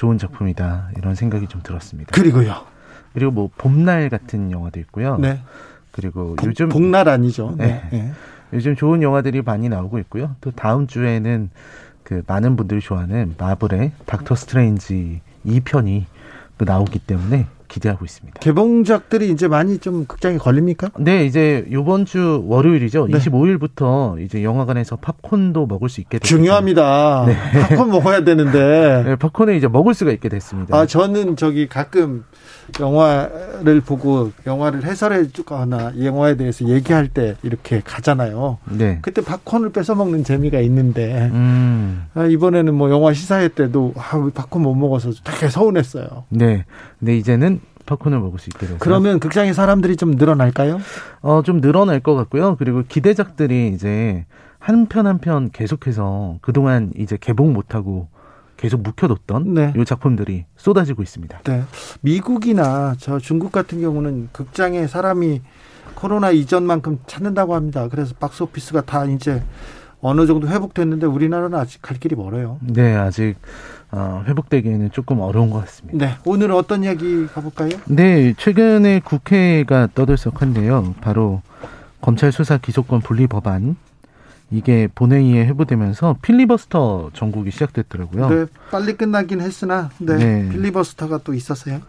[0.00, 2.12] 좋은 작품이다 이런 생각이 좀 들었습니다.
[2.12, 2.64] 그리고요.
[3.12, 5.18] 그리고 뭐 봄날 같은 영화도 있고요.
[5.18, 5.42] 네.
[5.90, 7.54] 그리고 복, 요즘 복날 아니죠.
[7.58, 7.82] 네.
[7.92, 8.10] 네.
[8.54, 10.36] 요즘 좋은 영화들이 많이 나오고 있고요.
[10.40, 11.50] 또 다음 주에는
[12.02, 16.04] 그 많은 분들이 좋아하는 마블의 닥터 스트레인지 2편이
[16.56, 18.40] 또 나오기 때문에 기대하고 있습니다.
[18.40, 20.90] 개봉작들이 이제 많이 좀 극장에 걸립니까?
[20.98, 23.06] 네, 이제 이번 주 월요일이죠.
[23.06, 23.18] 네.
[23.18, 26.36] 25일부터 이제 영화관에서 팝콘도 먹을 수 있게 됐습니다.
[26.36, 27.24] 중요합니다.
[27.26, 27.36] 네.
[27.68, 29.02] 팝콘 먹어야 되는데.
[29.06, 30.76] 네, 팝콘을 이제 먹을 수가 있게 됐습니다.
[30.76, 32.24] 아, 저는 저기 가끔
[32.78, 38.58] 영화를 보고 영화를 해설해 주거나 영화에 대해서 얘기할 때 이렇게 가잖아요.
[38.70, 38.98] 네.
[39.02, 42.04] 그때 팝콘을 뺏어 먹는 재미가 있는데 음.
[42.14, 46.24] 아, 이번에는 뭐 영화 시사회 때도 아, 팝콘 못 먹어서 되게 서운했어요.
[46.28, 46.64] 네.
[46.98, 50.78] 근데 이제는 팝콘을 먹을 수 돼서 그러면 극장에 사람들이 좀 늘어날까요?
[51.22, 52.56] 어, 좀 늘어날 것 같고요.
[52.56, 54.26] 그리고 기대작들이 이제
[54.58, 58.08] 한 편 한 편 계속해서 그동안 이제 개봉 못하고
[58.60, 59.72] 계속 묵혀뒀던 네.
[59.76, 61.40] 이 작품들이 쏟아지고 있습니다.
[61.44, 61.62] 네.
[62.02, 65.40] 미국이나 저 중국 같은 경우는 극장에 사람이
[65.94, 67.88] 코로나 이전만큼 찾는다고 합니다.
[67.88, 69.42] 그래서 박스 오피스가 다 이제
[70.02, 72.58] 어느 정도 회복됐는데 우리나라는 아직 갈 길이 멀어요.
[72.60, 73.36] 네, 아직
[73.92, 76.06] 어, 회복되기에는 조금 어려운 것 같습니다.
[76.06, 77.70] 네, 오늘 어떤 이야기 가볼까요?
[77.86, 80.96] 네, 최근에 국회가 떠들썩한데요.
[81.00, 81.40] 바로
[82.02, 83.76] 검찰 수사 기소권 분리 법안
[84.50, 88.28] 이게 본회의에 회부되면서 필리버스터 전국이 시작됐더라고요.
[88.28, 90.48] 네, 빨리 끝나긴 했으나 네, 네.
[90.48, 91.80] 필리버스터가 또 있었어요.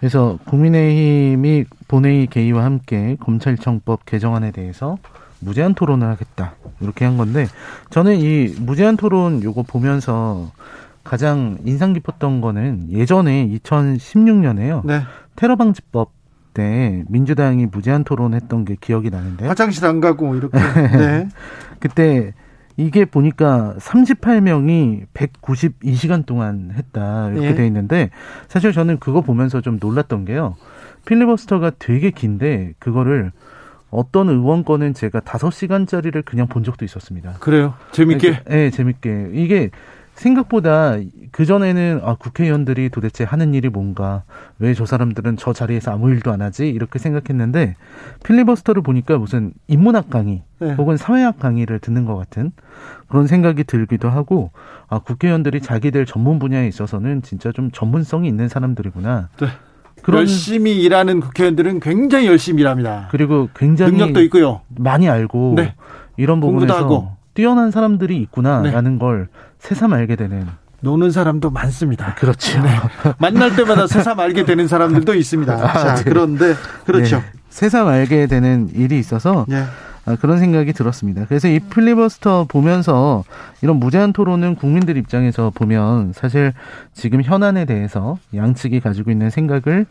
[0.00, 4.96] 그래서 국민의힘이 본회의 개의와 함께 검찰청법 개정안에 대해서
[5.40, 7.46] 무제한 토론을 하겠다 이렇게 한 건데
[7.90, 10.50] 저는 이 무제한 토론 요거 보면서
[11.04, 14.84] 가장 인상 깊었던 거는 예전에 2016년에요.
[14.84, 15.02] 네.
[15.36, 16.12] 테러 방지법
[16.54, 20.58] 때 민주당이 무제한 토론했던 게 기억이 나는데 화장실 안 가고 이렇게
[20.96, 21.28] 네.
[21.80, 22.32] 그때
[22.76, 27.54] 이게 보니까 38명이 192시간 동안 했다 이렇게 예.
[27.54, 28.10] 돼 있는데
[28.46, 30.56] 사실 저는 그거 보면서 좀 놀랐던 게요.
[31.04, 33.32] 필리버스터가 되게 긴데 그거를
[33.90, 37.34] 어떤 의원 거는 제가 5시간짜리를 그냥 본 적도 있었습니다.
[37.40, 37.74] 그래요?
[37.92, 38.30] 재밌게?
[38.30, 39.30] 네, 네 재밌게.
[39.32, 39.70] 이게
[40.18, 40.96] 생각보다
[41.32, 44.24] 그전에는 아, 국회의원들이 도대체 하는 일이 뭔가,
[44.58, 46.68] 왜 저 사람들은 저 자리에서 아무 일도 안 하지?
[46.68, 47.76] 이렇게 생각했는데,
[48.24, 50.72] 필리버스터를 보니까 무슨 인문학 강의, 네.
[50.74, 52.52] 혹은 사회학 강의를 듣는 것 같은
[53.08, 54.50] 그런 생각이 들기도 하고,
[54.88, 59.28] 아, 국회의원들이 자기들 전문 분야에 있어서는 진짜 좀 전문성이 있는 사람들이구나.
[59.40, 59.46] 네.
[60.02, 63.08] 그런 열심히 일하는 국회의원들은 굉장히 열심히 일합니다.
[63.10, 64.60] 그리고 굉장히 능력도 있고요.
[64.76, 65.74] 많이 알고 네.
[66.16, 67.16] 이런 부분에서.
[67.34, 68.98] 뛰어난 사람들이 있구나라는 네.
[68.98, 69.28] 걸
[69.58, 70.46] 새삼 알게 되는
[70.80, 72.14] 노는 사람도 많습니다.
[72.14, 72.62] 그렇죠.
[72.62, 72.70] 네.
[73.18, 75.52] 만날 때마다 새삼 알게 되는 사람들도 있습니다.
[75.52, 76.04] 아, 자, 네.
[76.04, 76.54] 그런데
[76.84, 77.16] 그렇죠.
[77.16, 77.24] 네.
[77.50, 79.64] 새삼 알게 되는 일이 있어서 네.
[80.06, 81.26] 아, 그런 생각이 들었습니다.
[81.26, 83.24] 그래서 이 필리버스터 보면서
[83.60, 86.52] 이런 무제한 토론은 국민들 입장에서 보면 사실
[86.94, 89.86] 지금 현안에 대해서 양측이 가지고 있는 생각을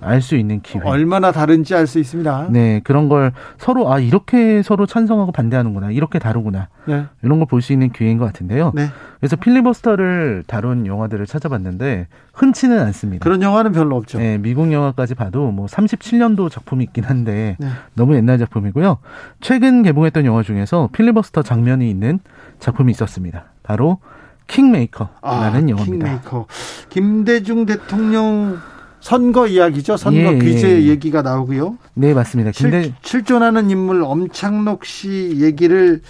[0.00, 0.80] 알 수 있는 기회.
[0.84, 2.48] 얼마나 다른지 알 수 있습니다.
[2.50, 7.06] 네, 그런 걸 서로 아 이렇게 서로 찬성하고 반대하는구나, 이렇게 다르구나, 네.
[7.22, 8.72] 이런 걸 볼 수 있는 기회인 것 같은데요.
[8.74, 8.86] 네.
[9.18, 13.24] 그래서 필리버스터를 다룬 영화들을 찾아봤는데 흔치는 않습니다.
[13.24, 14.18] 그런 영화는 별로 없죠.
[14.18, 17.68] 네, 미국 영화까지 봐도 뭐 37년도 작품이 있긴 한데 네.
[17.94, 18.98] 너무 옛날 작품이고요.
[19.40, 22.20] 최근 개봉했던 영화 중에서 필리버스터 장면이 있는
[22.60, 23.46] 작품이 있었습니다.
[23.64, 23.98] 바로
[24.46, 25.84] 킹메이커라는 아, 영화입니다.
[25.84, 26.46] 킹메이커.
[26.88, 28.58] 김대중 대통령
[29.00, 29.96] 선거 이야기죠.
[29.96, 30.86] 선거 예, 규제 예.
[30.88, 31.78] 얘기가 나오고요.
[31.94, 32.50] 네, 맞습니다.
[32.56, 36.00] 근데 실, 존하는 인물 엄창록 씨 얘기를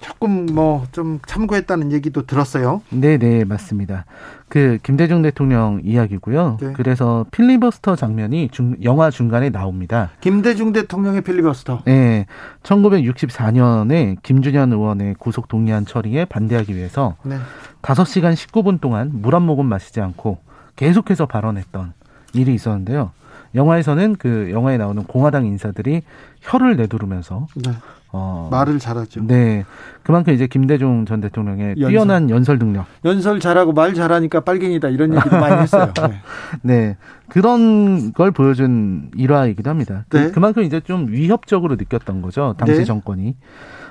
[0.00, 2.82] 조금 뭐 좀 참고했다는 얘기도 들었어요.
[2.90, 4.04] 네, 네, 맞습니다.
[4.48, 6.58] 그 김대중 대통령 이야기고요.
[6.60, 6.72] 네.
[6.74, 10.10] 그래서 필리버스터 장면이 중, 영화 중간에 나옵니다.
[10.20, 11.82] 김대중 대통령의 필리버스터.
[11.86, 12.26] 네,
[12.62, 17.36] 1964년에 김준현 의원의 구속 동의안 처리에 반대하기 위해서 네.
[17.82, 20.38] 5시간 19분 동안 물 한 모금 마시지 않고
[20.76, 21.92] 계속해서 발언했던
[22.34, 23.12] 일이 있었는데요.
[23.54, 26.02] 영화에서는 그 영화에 나오는 공화당 인사들이
[26.40, 27.72] 혀를 내두르면서 네.
[28.10, 29.26] 어, 말을 잘하죠.
[29.26, 29.64] 네,
[30.02, 31.90] 그만큼 이제 김대중 전 대통령의 연설.
[31.90, 32.86] 뛰어난 연설 능력.
[33.04, 35.92] 연설 잘하고 말 잘하니까 빨갱이다 이런 얘기도 많이 했어요.
[36.00, 36.20] 네.
[36.62, 36.96] 네.
[37.28, 40.06] 그런 걸 보여준 일화이기도 합니다.
[40.10, 40.30] 네.
[40.30, 42.84] 그만큼 이제 좀 위협적으로 느꼈던 거죠 당시 네.
[42.84, 43.36] 정권이.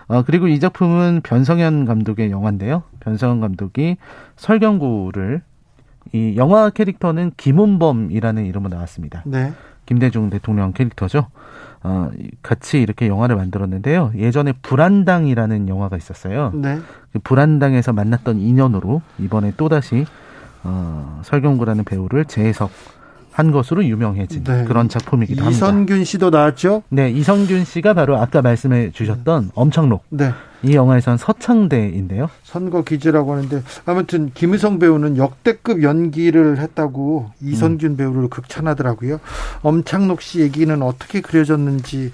[0.08, 2.84] 어, 그리고 이 작품은 변성현 감독의 영화인데요.
[3.02, 3.98] 변성현 감독이
[4.38, 5.42] 설경구를
[6.14, 9.24] 이 영화 캐릭터는 김은범이라는 이름으로 나왔습니다.
[9.26, 9.54] 네.
[9.86, 11.28] 김대중 대통령 캐릭터죠.
[11.84, 12.10] 어,
[12.42, 14.12] 같이 이렇게 영화를 만들었는데요.
[14.16, 16.52] 예전에 불안당이라는 영화가 있었어요.
[16.56, 16.80] 네.
[17.14, 20.06] 그 불안당에서 만났던 인연으로 이번에 또다시
[20.64, 22.72] 어, 설경구라는 배우를 재해석
[23.32, 24.66] 한 것으로 유명해진 네.
[24.66, 25.56] 그런 작품이기도 합니다.
[25.56, 26.82] 이선균 씨도 나왔죠?
[26.90, 30.04] 네, 이선균 씨가 바로 아까 말씀해 주셨던 엄창록.
[30.10, 30.32] 네.
[30.64, 32.30] 이 영화에선 서창대인데요.
[32.44, 37.98] 선거 기지라고 하는데 아무튼 김희성 배우는 역대급 연기를 했다고 이선균 음.
[37.98, 39.20] 배우를 극찬하더라고요.
[39.62, 42.12] 엄창록 씨 얘기는 어떻게 그려졌는지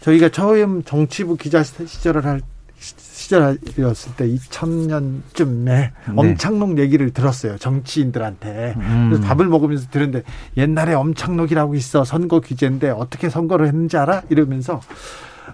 [0.00, 2.40] 저희가 처음 정치부 기자 시절을 할
[2.78, 5.92] 시절이었을 때 2000년쯤에 네.
[6.14, 7.56] 엄창록 얘기를 들었어요.
[7.58, 8.74] 정치인들한테.
[8.76, 9.08] 음.
[9.10, 10.22] 그래서 밥을 먹으면서 들었는데
[10.56, 12.04] 옛날에 엄창록이라고 있어.
[12.04, 14.22] 선거 규제인데 어떻게 선거를 했는지 알아?
[14.28, 14.80] 이러면서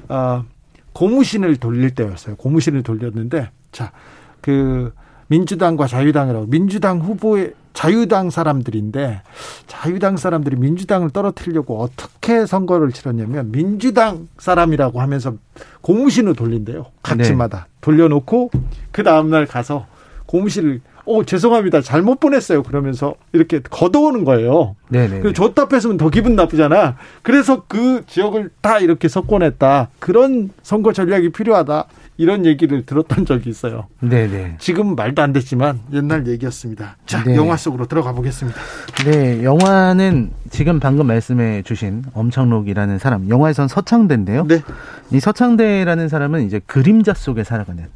[0.09, 0.45] 어,
[0.93, 2.37] 고무신을 돌릴 때였어요.
[2.37, 3.93] 고무신을 돌렸는데 자,
[4.41, 4.93] 그
[5.29, 9.23] 민주당과 자유당이라고 민주당 후보의 자유당 사람들인데
[9.67, 15.35] 자유당 사람들이 민주당을 떨어뜨리려고 어떻게 선거를 치렀냐면 민주당 사람이라고 하면서
[15.81, 16.87] 고무신을 돌린대요.
[17.03, 17.65] 각지마다 네.
[17.81, 18.51] 돌려놓고
[18.91, 19.87] 그 다음날 가서
[20.27, 24.77] 고무신을 오 죄송합니다 잘못 보냈어요 그러면서 이렇게 걷어오는 거예요.
[24.89, 25.21] 네네.
[25.21, 26.97] 그 줬다 뺏으면 더 기분 나쁘잖아.
[27.23, 29.89] 그래서 그 지역을 다 이렇게 석권했다.
[29.99, 31.87] 그런 선거 전략이 필요하다.
[32.19, 33.87] 이런 얘기를 들었던 적이 있어요.
[34.01, 34.57] 네네.
[34.59, 36.97] 지금 말도 안 됐지만 옛날 얘기였습니다.
[37.07, 37.35] 자, 네.
[37.37, 38.61] 영화 속으로 들어가 보겠습니다.
[39.07, 44.47] 네, 영화는 지금 방금 말씀해 주신 엄청록이라는 사람, 영화에선 서창대인데요.
[44.47, 44.63] 네.
[45.11, 47.87] 이 서창대라는 사람은 이제 그림자 속에 살아가는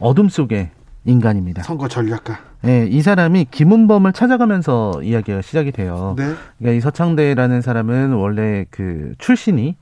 [0.00, 0.70] 어둠 속의
[1.04, 1.62] 인간입니다.
[1.62, 2.38] 선거 전략가.
[2.62, 6.14] 네, 이 사람이 김은범을 찾아가면서 이야기가 시작이 돼요.
[6.18, 6.34] 네.
[6.58, 9.76] 그러니까 이 서창대라는 사람은 원래 그 출신이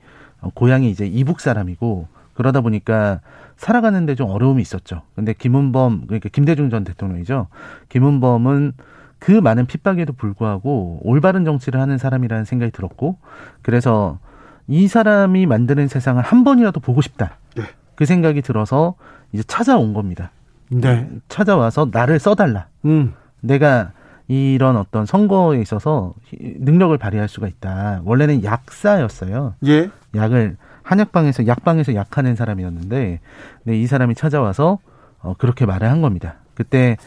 [0.53, 3.19] 고향이 이제 이북 사람이고 그러다 보니까
[3.57, 5.01] 살아가는데 좀 어려움이 있었죠.
[5.15, 7.47] 근데 김은범 그러니까 김대중 전 대통령이죠.
[7.89, 8.73] 김은범은
[9.19, 13.17] 그 많은 핍박에도 불구하고 올바른 정치를 하는 사람이라는 생각이 들었고
[13.61, 14.19] 그래서
[14.67, 17.37] 이 사람이 만드는 세상을 한 번이라도 보고 싶다.
[17.55, 17.63] 네.
[17.95, 18.95] 그 생각이 들어서
[19.33, 20.31] 이제 찾아온 겁니다.
[20.69, 21.09] 네.
[21.27, 22.67] 찾아와서 나를 써달라.
[22.85, 23.13] 음.
[23.41, 23.91] 내가
[24.27, 28.01] 이런 어떤 선거에 있어서 능력을 발휘할 수가 있다.
[28.05, 29.55] 원래는 약사였어요.
[29.65, 29.89] 예.
[30.15, 33.19] 약을 한약방에서 약방에서 약하는 사람이었는데,
[33.63, 34.79] 네, 이 사람이 찾아와서
[35.21, 36.35] 어, 그렇게 말을 한 겁니다.
[36.53, 36.97] 그때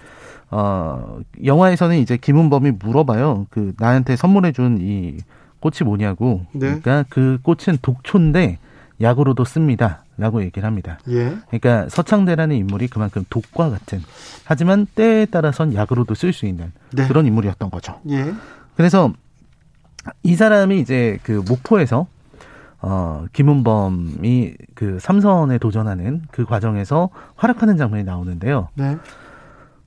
[0.51, 3.47] 어 영화에서는 이제 김은범이 물어봐요.
[3.51, 5.19] 그 나한테 선물해준 이
[5.61, 6.43] 꽃이 뭐냐고.
[6.53, 6.79] 네.
[6.81, 8.59] 그러니까 그 꽃은 독초인데
[9.01, 10.05] 약으로도 씁니다.
[10.23, 10.99] 라고 얘기를 합니다.
[11.09, 11.37] 예.
[11.49, 14.01] 그러니까 서창대라는 인물이 그만큼 독과 같은
[14.45, 17.09] 하지만 때에 따라선 약으로도 쓸 수 있는 네.
[17.09, 18.01] 그런 인물이었던 거죠.
[18.09, 18.33] 예.
[18.77, 19.13] 그래서
[20.23, 22.07] 이 사람이 이제 그 목포에서
[22.81, 28.69] 어 김은범이 그 삼선에 도전하는 그 과정에서 활약하는 장면이 나오는데요.
[28.75, 28.97] 네.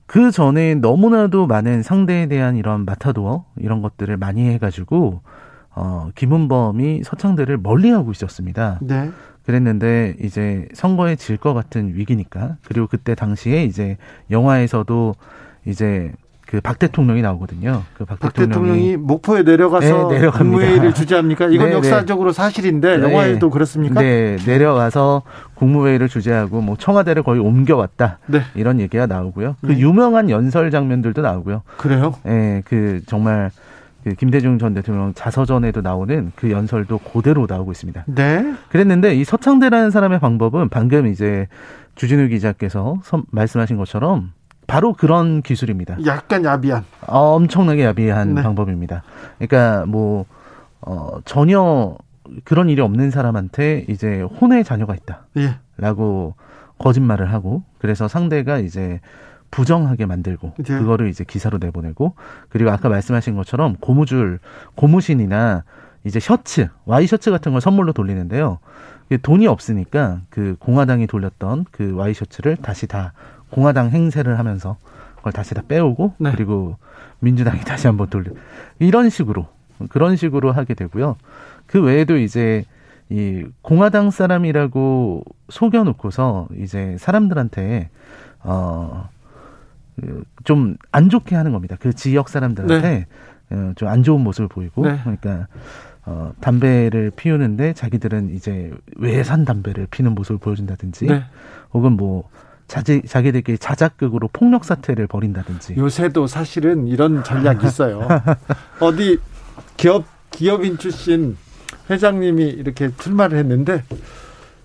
[0.04, 5.22] 그 전에 너무나도 많은 상대에 대한 이런 마타도어 이런 것들을 많이 해가지고
[5.76, 8.78] 어 김은범이 서창대를 멀리하고 있었습니다.
[8.82, 9.10] 네.
[9.44, 13.96] 그랬는데 이제 선거에 질 것 같은 위기니까 그리고 그때 당시에 이제
[14.30, 15.14] 영화에서도
[15.66, 16.12] 이제
[16.46, 17.82] 그 박 대통령이 나오거든요.
[17.94, 21.46] 그박 대통령이, 대통령이, 목포에 내려가서 네, 국무회의를 주재합니까?
[21.46, 21.76] 이건 네, 네.
[21.76, 22.36] 역사적으로 네.
[22.36, 24.00] 사실인데 영화에도 그렇습니까?
[24.00, 25.22] 네, 내려가서
[25.54, 28.20] 국무회의를 주재하고 뭐 청와대를 거의 옮겨왔다.
[28.26, 28.42] 네.
[28.54, 29.56] 이런 얘기가 나오고요.
[29.60, 29.78] 그 네.
[29.78, 31.62] 유명한 연설 장면들도 나오고요.
[31.78, 32.14] 그래요?
[32.22, 33.50] 네, 그 정말
[34.06, 38.04] 그 김대중 전 대통령 자서전에도 나오는 그 연설도 그대로 나오고 있습니다.
[38.06, 38.54] 네.
[38.68, 41.48] 그랬는데 이 서창대라는 사람의 방법은 방금 이제
[41.96, 43.00] 주진우 기자께서
[43.32, 44.32] 말씀하신 것처럼
[44.68, 45.96] 바로 그런 기술입니다.
[46.06, 46.84] 약간 야비한.
[47.08, 48.42] 어, 엄청나게 야비한 네.
[48.44, 49.02] 방법입니다.
[49.38, 50.24] 그러니까 뭐
[50.82, 51.96] 어, 전혀
[52.44, 55.26] 그런 일이 없는 사람한테 이제 혼의 자녀가 있다.
[55.38, 55.56] 예.
[55.78, 56.36] 라고
[56.78, 59.00] 거짓말을 하고 그래서 상대가 이제
[59.56, 60.64] 부정하게 만들고 네.
[60.64, 62.14] 그거를 이제 기사로 내보내고
[62.50, 64.38] 그리고 아까 말씀하신 것처럼 고무줄
[64.74, 65.64] 고무신이나
[66.04, 68.58] 이제 셔츠 와이 셔츠 같은 걸 선물로 돌리는데요.
[69.22, 73.14] 돈이 없으니까 그 공화당이 돌렸던 그 와이 셔츠를 다시 다
[73.48, 74.76] 공화당 행세를 하면서
[75.16, 76.32] 그걸 다시 다 빼오고 네.
[76.32, 76.76] 그리고
[77.20, 78.32] 민주당이 다시 한번 돌려
[78.78, 79.46] 이런 식으로
[79.88, 81.16] 그런 식으로 하게 되고요.
[81.64, 82.66] 그 외에도 이제
[83.08, 87.88] 이 공화당 사람이라고 속여놓고서 이제 사람들한테
[88.42, 89.08] 어
[90.44, 91.76] 좀 안 좋게 하는 겁니다.
[91.78, 93.06] 그 지역 사람들한테 네.
[93.50, 94.98] 어, 좀안 좋은 모습을 보이고 네.
[95.02, 95.46] 그러니까
[96.04, 101.24] 어, 담배를 피우는데 자기들은 이제 외산 담배를 피는 모습을 보여준다든지 네.
[101.72, 102.28] 혹은 뭐
[102.68, 108.08] 자기, 자기들끼리 자작극으로 폭력 사태를 벌인다든지 요새도 사실은 이런 전략이 있어요.
[108.80, 109.18] 어디
[109.76, 111.36] 기업 기업인 출신
[111.88, 113.84] 회장님이 이렇게 출마를 했는데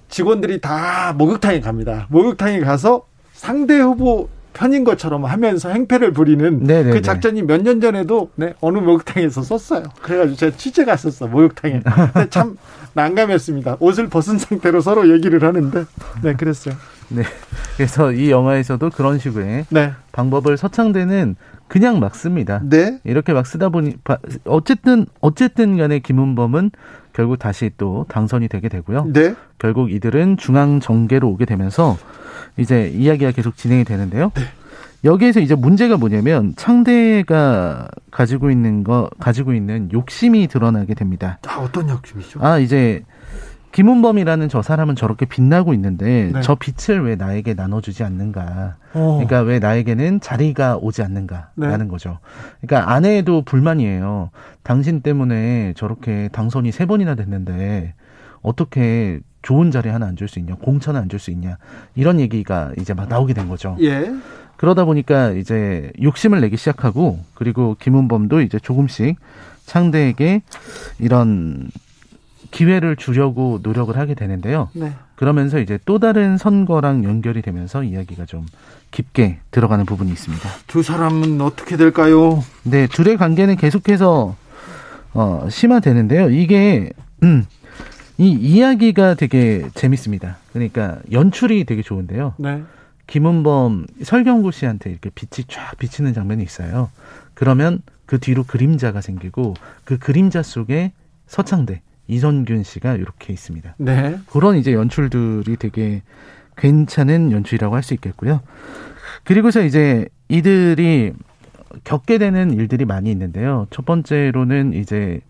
[0.09, 2.07] 직원들이 다 목욕탕에 갑니다.
[2.09, 6.91] 목욕탕에 가서 상대 후보 편인 것처럼 하면서 행패를 부리는 네네네.
[6.91, 9.83] 그 작전이 몇 년 전에도 네, 어느 목욕탕에서 썼어요.
[10.01, 11.81] 그래가지고 제가 취재 갔었어 목욕탕에.
[12.29, 12.57] 참
[12.93, 13.77] 난감했습니다.
[13.79, 15.85] 옷을 벗은 상태로 서로 얘기를 하는데
[16.23, 16.75] 네 그랬어요.
[17.09, 17.23] 네.
[17.77, 19.93] 그래서 이 영화에서도 그런 식의 네.
[20.11, 21.35] 방법을 서창대는
[21.67, 22.61] 그냥 막 씁니다.
[22.63, 22.99] 네.
[23.05, 23.95] 이렇게 막 쓰다 보니
[24.45, 26.71] 어쨌든 어쨌든 간에 김은범은
[27.13, 29.07] 결국 다시 또 당선이 되게 되고요.
[29.13, 29.35] 네.
[29.57, 31.97] 결국 이들은 중앙 정계로 오게 되면서
[32.57, 34.31] 이제 이야기가 계속 진행이 되는데요.
[34.35, 34.43] 네.
[35.03, 41.39] 여기에서 이제 문제가 뭐냐면 창대가 가지고 있는 거 가지고 있는 욕심이 드러나게 됩니다.
[41.47, 42.39] 아, 어떤 욕심이죠?
[42.43, 43.03] 아, 이제
[43.71, 46.41] 김은범이라는 저 사람은 저렇게 빛나고 있는데 네.
[46.41, 48.75] 저 빛을 왜 나에게 나눠주지 않는가?
[48.93, 49.13] 어.
[49.13, 51.87] 그러니까 왜 나에게는 자리가 오지 않는가라는 네.
[51.87, 52.19] 거죠.
[52.59, 54.29] 그러니까 아내에도 불만이에요.
[54.63, 57.93] 당신 때문에 저렇게 당선이 세 번이나 됐는데
[58.41, 61.57] 어떻게 좋은 자리 하나 앉을 수 있냐, 공천을 앉을 수 있냐
[61.95, 63.77] 이런 얘기가 이제 막 나오게 된 거죠.
[63.81, 64.11] 예.
[64.57, 69.17] 그러다 보니까 이제 욕심을 내기 시작하고 그리고 김은범도 이제 조금씩
[69.65, 70.43] 창대에게
[70.99, 71.69] 이런
[72.51, 74.69] 기회를 주려고 노력을 하게 되는데요.
[74.73, 74.93] 네.
[75.15, 78.45] 그러면서 이제 또 다른 선거랑 연결이 되면서 이야기가 좀
[78.91, 80.49] 깊게 들어가는 부분이 있습니다.
[80.67, 82.43] 두 사람은 어떻게 될까요?
[82.63, 84.35] 네, 둘의 관계는 계속해서
[85.13, 86.29] 어, 심화되는데요.
[86.29, 86.91] 이게
[87.23, 87.45] 음,
[88.21, 90.37] 이 이야기가 되게 재밌습니다.
[90.53, 92.35] 그러니까 연출이 되게 좋은데요.
[92.37, 92.61] 네.
[93.07, 96.91] 김은범 설경구 씨한테 이렇게 빛이 쫙 비치는 장면이 있어요.
[97.33, 100.91] 그러면 그 뒤로 그림자가 생기고 그 그림자 속에
[101.25, 103.73] 서창대 이선균 씨가 이렇게 있습니다.
[103.79, 104.19] 네.
[104.27, 106.03] 그런 이제 연출들이 되게
[106.57, 108.41] 괜찮은 연출이라고 할 수 있겠고요.
[109.23, 111.13] 그리고서 이제 이들이
[111.85, 113.65] 겪게 되는 일들이 많이 있는데요.
[113.71, 115.21] 첫 번째로는 이제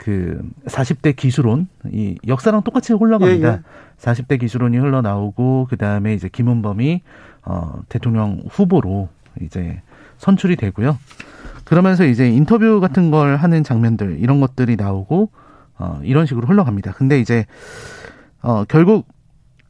[0.00, 3.48] 그 40대 기술론 이 역사랑 똑같이 흘러갑니다.
[3.48, 3.60] 예, 예.
[3.98, 7.02] 40대 기술론이 흘러나오고 그다음에 이제 김은범이
[7.44, 9.10] 어 대통령 후보로
[9.42, 9.82] 이제
[10.16, 10.98] 선출이 되고요.
[11.64, 15.30] 그러면서 이제 인터뷰 같은 걸 하는 장면들 이런 것들이 나오고
[15.78, 16.92] 어 이런 식으로 흘러갑니다.
[16.92, 17.44] 근데 이제
[18.40, 19.06] 어 결국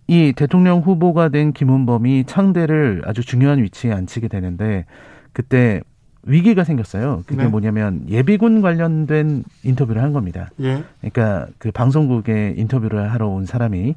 [0.07, 4.85] 이 대통령 후보가 된 김은범이 창대를 아주 중요한 위치에 앉히게 되는데
[5.33, 5.81] 그때
[6.25, 7.23] 위기가 생겼어요.
[7.27, 7.49] 그게 네.
[7.49, 10.51] 뭐냐면 예비군 관련된 인터뷰를 한 겁니다.
[10.61, 10.85] 예.
[11.01, 13.95] 그러니까 그 방송국에 인터뷰를 하러 온 사람이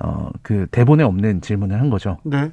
[0.00, 2.18] 어 그 대본에 없는 질문을 한 거죠.
[2.24, 2.50] 네.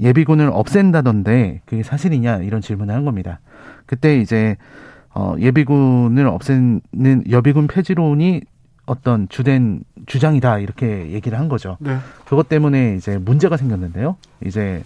[0.00, 3.40] 예비군을 없앤다던데 그게 사실이냐 이런 질문을 한 겁니다.
[3.86, 4.56] 그때 이제
[5.14, 8.42] 어 예비군을 없애는 여비군 폐지론이
[8.86, 11.76] 어떤 주된 주장이다 이렇게 얘기를 한 거죠.
[11.80, 11.98] 네.
[12.24, 14.16] 그것 때문에 이제 문제가 생겼는데요.
[14.44, 14.82] 이제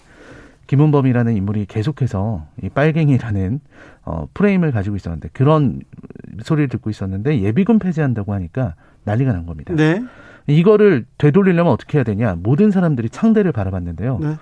[0.67, 3.59] 김은범이라는 인물이 계속해서 이 빨갱이라는
[4.05, 5.81] 어, 프레임을 가지고 있었는데 그런
[6.41, 9.73] 소리를 듣고 있었는데 예비군 폐지한다고 하니까 난리가 난 겁니다.
[9.75, 10.03] 네.
[10.47, 12.35] 이거를 되돌리려면 어떻게 해야 되냐?
[12.37, 14.19] 모든 사람들이 창대를 바라봤는데요.
[14.19, 14.37] 네.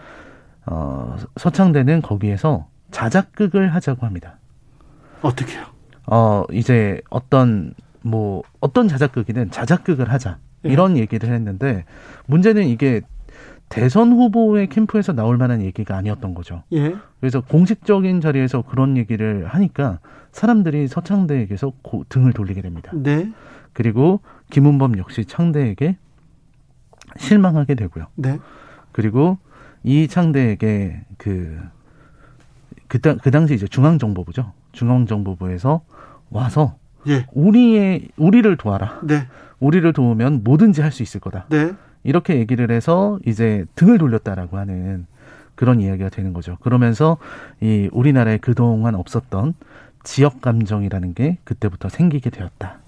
[0.65, 4.37] 어, 서창대는 거기에서 자작극을 하자고 합니다.
[5.21, 5.63] 어떻게요?
[6.07, 10.37] 어, 이제 어떤 뭐 어떤 자작극이든 자작극을 하자.
[10.63, 10.71] 네.
[10.71, 11.85] 이런 얘기를 했는데
[12.27, 13.01] 문제는 이게
[13.71, 16.63] 대선 후보의 캠프에서 나올 만한 얘기가 아니었던 거죠.
[16.73, 16.93] 예.
[17.21, 19.99] 그래서 공식적인 자리에서 그런 얘기를 하니까
[20.33, 22.91] 사람들이 서창대에게서 고, 등을 돌리게 됩니다.
[22.93, 23.31] 네.
[23.71, 24.19] 그리고
[24.49, 25.97] 김은범 역시 창대에게
[27.17, 28.07] 실망하게 되고요.
[28.15, 28.39] 네.
[28.91, 29.37] 그리고
[29.83, 31.57] 이 창대에게 그,
[32.89, 34.51] 그, 그 당시 이제 중앙정보부죠.
[34.73, 35.81] 중앙정보부에서
[36.29, 36.75] 와서
[37.07, 37.25] 예.
[37.31, 38.99] 우리의, 우리를 도와라.
[39.03, 39.27] 네.
[39.59, 41.45] 우리를 도우면 뭐든지 할 수 있을 거다.
[41.49, 41.71] 네.
[42.03, 45.05] 이렇게 얘기를 해서 이제 등을 돌렸다라고 하는
[45.55, 46.57] 그런 이야기가 되는 거죠.
[46.61, 47.17] 그러면서
[47.59, 49.53] 이 우리나라에 그동안 없었던
[50.03, 52.79] 지역 감정이라는 게 그때부터 생기게 되었다.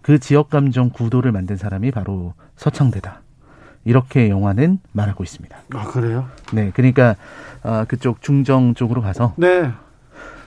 [0.00, 3.22] 그 지역 감정 구도를 만든 사람이 바로 서창대다.
[3.84, 5.56] 이렇게 영화는 말하고 있습니다.
[5.74, 6.26] 아 그래요?
[6.52, 7.16] 네, 그러니까
[7.62, 9.70] 아, 그쪽 중정 쪽으로 가서 네.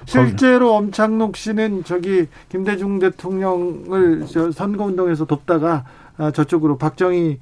[0.06, 5.86] 실제로 엄창록 씨는 저기 김대중 대통령을 선거운동에서 돕다가
[6.18, 7.40] 아, 저쪽으로 박정희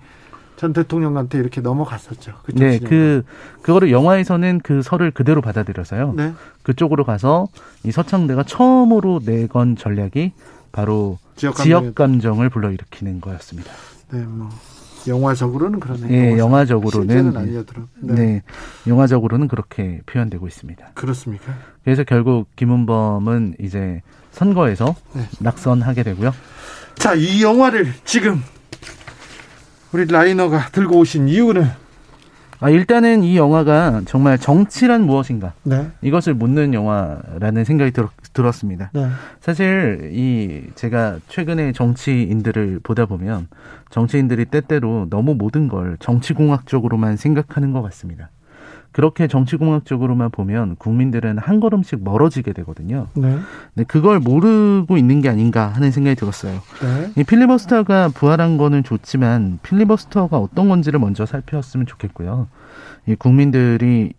[0.58, 2.34] 전 대통령한테 이렇게 넘어갔었죠.
[2.56, 3.24] 네, 그
[3.62, 6.14] 그거를 영화에서는 그 설을 그대로 받아들여서요.
[6.18, 6.34] 네.
[6.64, 7.48] 그쪽으로 가서
[7.84, 10.34] 이 서창대가 처음으로 내건 전략이
[10.72, 13.72] 바로 지역, 감정을 불러일으키는 거였습니다.
[14.12, 14.50] 네, 뭐
[15.08, 16.08] 영화적으로는 그러네요.
[16.08, 17.54] 네, 영화적으로는
[18.02, 18.14] 네.
[18.14, 18.42] 네,
[18.88, 20.90] 영화적으로는 그렇게 표현되고 있습니다.
[20.96, 21.54] 그렇습니까?
[21.84, 24.02] 그래서 결국 김은범은 이제
[24.32, 25.22] 선거에서 네.
[25.40, 26.34] 낙선하게 되고요.
[26.96, 28.42] 자, 이 영화를 지금
[29.94, 31.68] 우리 라이너가 들고 오신 이유는
[32.60, 35.92] 아, 일단은 이 영화가 정말 정치란 무엇인가 네.
[36.02, 38.90] 이것을 묻는 영화라는 생각이 들, 들었습니다.
[38.94, 39.08] 네.
[39.40, 43.48] 사실 이 제가 최근에 정치인들을 보다 보면
[43.92, 48.30] 정치인들이 때때로 너무 모든 걸 정치공학적으로만 생각하는 것 같습니다.
[48.98, 53.06] 그렇게 정치공학적으로만 보면 국민들은 한 걸음씩 멀어지게 되거든요.
[53.14, 53.38] 네.
[53.76, 56.54] 근데 그걸 모르고 있는 게 아닌가 하는 생각이 들었어요.
[56.82, 57.12] 네.
[57.16, 62.48] 이 필리버스터가 부활한 거는 좋지만 필리버스터가 어떤 건지를 먼저 살펴봤으면 좋겠고요.
[63.06, 64.14] 이 국민들이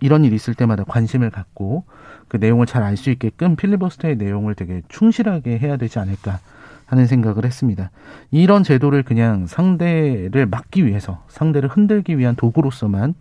[0.00, 1.84] 이런 일이 있을 때마다 관심을 갖고
[2.28, 6.40] 그 내용을 잘 알 수 있게끔 필리버스터의 내용을 되게 충실하게 해야 되지 않을까
[6.84, 7.90] 하는 생각을 했습니다.
[8.30, 13.14] 이런 제도를 그냥 상대를 막기 위해서 상대를 흔들기 위한 도구로서만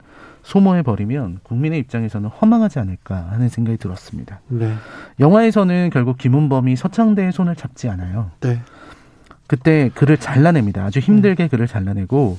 [0.44, 4.40] 소모해 버리면 국민의 입장에서는 허망하지 않을까 하는 생각이 들었습니다.
[4.48, 4.74] 네.
[5.20, 8.32] 영화에서는 결국 김은범이 서창대의 손을 잡지 않아요.
[8.42, 8.60] 네.
[9.48, 10.84] 그때 그를 잘라냅니다.
[10.84, 12.38] 아주 힘들게 그를 잘라내고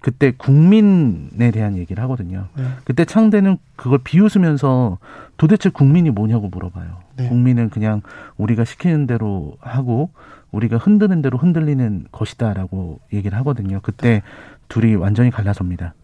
[0.00, 2.48] 그때 국민에 대한 얘기를 하거든요.
[2.56, 2.64] 네.
[2.84, 4.98] 그때 창대는 그걸 비웃으면서
[5.36, 6.98] 도대체 국민이 뭐냐고 물어봐요.
[7.16, 7.28] 네.
[7.28, 8.02] 국민은 그냥
[8.36, 10.10] 우리가 시키는 대로 하고
[10.52, 13.80] 우리가 흔드는 대로 흔들리는 것이다라고 얘기를 하거든요.
[13.82, 14.22] 그때
[14.68, 15.94] 둘이 완전히 갈라섭니다.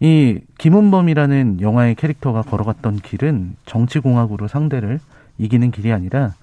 [0.00, 5.00] 이 김은범이라는 영화의 캐릭터가 걸어갔던 길은 정치공학으로 상대를
[5.38, 6.34] 이기는 길이 아니라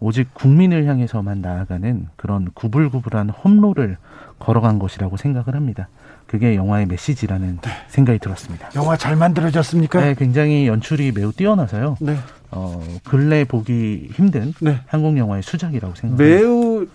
[0.00, 3.96] 오직 국민을 향해서만 나아가는 그런 구불구불한 험로를
[4.38, 5.88] 걸어간 것이라고 생각을 합니다.
[6.26, 7.70] 그게 영화의 메시지라는 네.
[7.88, 8.68] 생각이 들었습니다.
[8.74, 10.00] 영화 잘 만들어졌습니까?
[10.00, 11.96] 네, 굉장히 연출이 매우 뛰어나서요.
[12.00, 12.16] 네.
[12.50, 14.80] 어, 근래 보기 힘든 네.
[14.86, 16.38] 한국 영화의 수작이라고 생각합니다.
[16.38, 16.86] 매우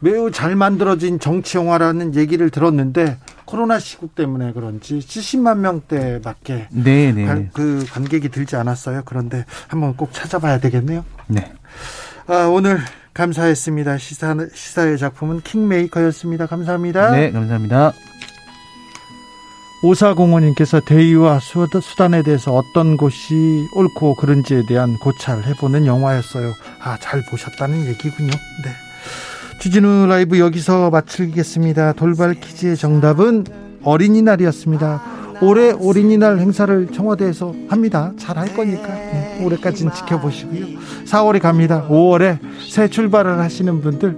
[0.00, 7.50] 매우 잘 만들어진 정치 영화라는 얘기를 들었는데 코로나 시국 때문에 그런지 70만 명대밖에 네, 네.
[7.52, 9.02] 그 관객이 들지 않았어요.
[9.04, 11.04] 그런데 한번 꼭 찾아봐야 되겠네요.
[11.26, 11.52] 네.
[12.26, 12.78] 아, 오늘
[13.12, 13.98] 감사했습니다.
[13.98, 16.46] 시사 시사의 작품은 킹메이커였습니다.
[16.46, 17.10] 감사합니다.
[17.10, 17.92] 네, 감사합니다.
[19.82, 26.52] 오사공원님께서 대의와 수단에 대해서 어떤 곳이 옳고 그른지에 대한 고찰 해보는 영화였어요.
[26.82, 28.30] 아, 잘 보셨다는 얘기군요.
[28.64, 28.70] 네.
[29.60, 31.92] 주진우 라이브 여기서 마치겠습니다.
[31.92, 33.44] 돌발 퀴즈의 정답은
[33.82, 35.02] 어린이날이었습니다.
[35.42, 38.12] 올해 어린이날 행사를 청와대에서 합니다.
[38.18, 40.64] 잘 할 거니까 네, 올해까지는 지켜보시고요.
[41.04, 41.86] 4월에 갑니다.
[41.90, 42.38] 5월에
[42.70, 44.16] 새 출발을 하시는 분들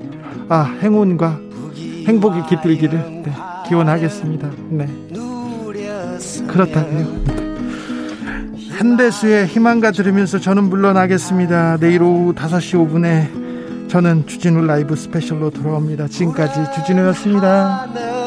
[0.49, 1.41] 아 행운과
[2.07, 3.33] 행복이 깃들기를 네,
[3.69, 4.49] 기원하겠습니다.
[4.71, 4.89] 네.
[6.47, 7.43] 그렇다고요.
[8.71, 11.79] 한대수의 희망가 들으면서 저는 물러나겠습니다.
[11.79, 13.42] 내일 오후 5시 5분에
[13.93, 16.09] 저는 주진우 라이브 스페셜로 돌아옵니다.
[16.09, 18.22] 지금까지 주진우였습니다.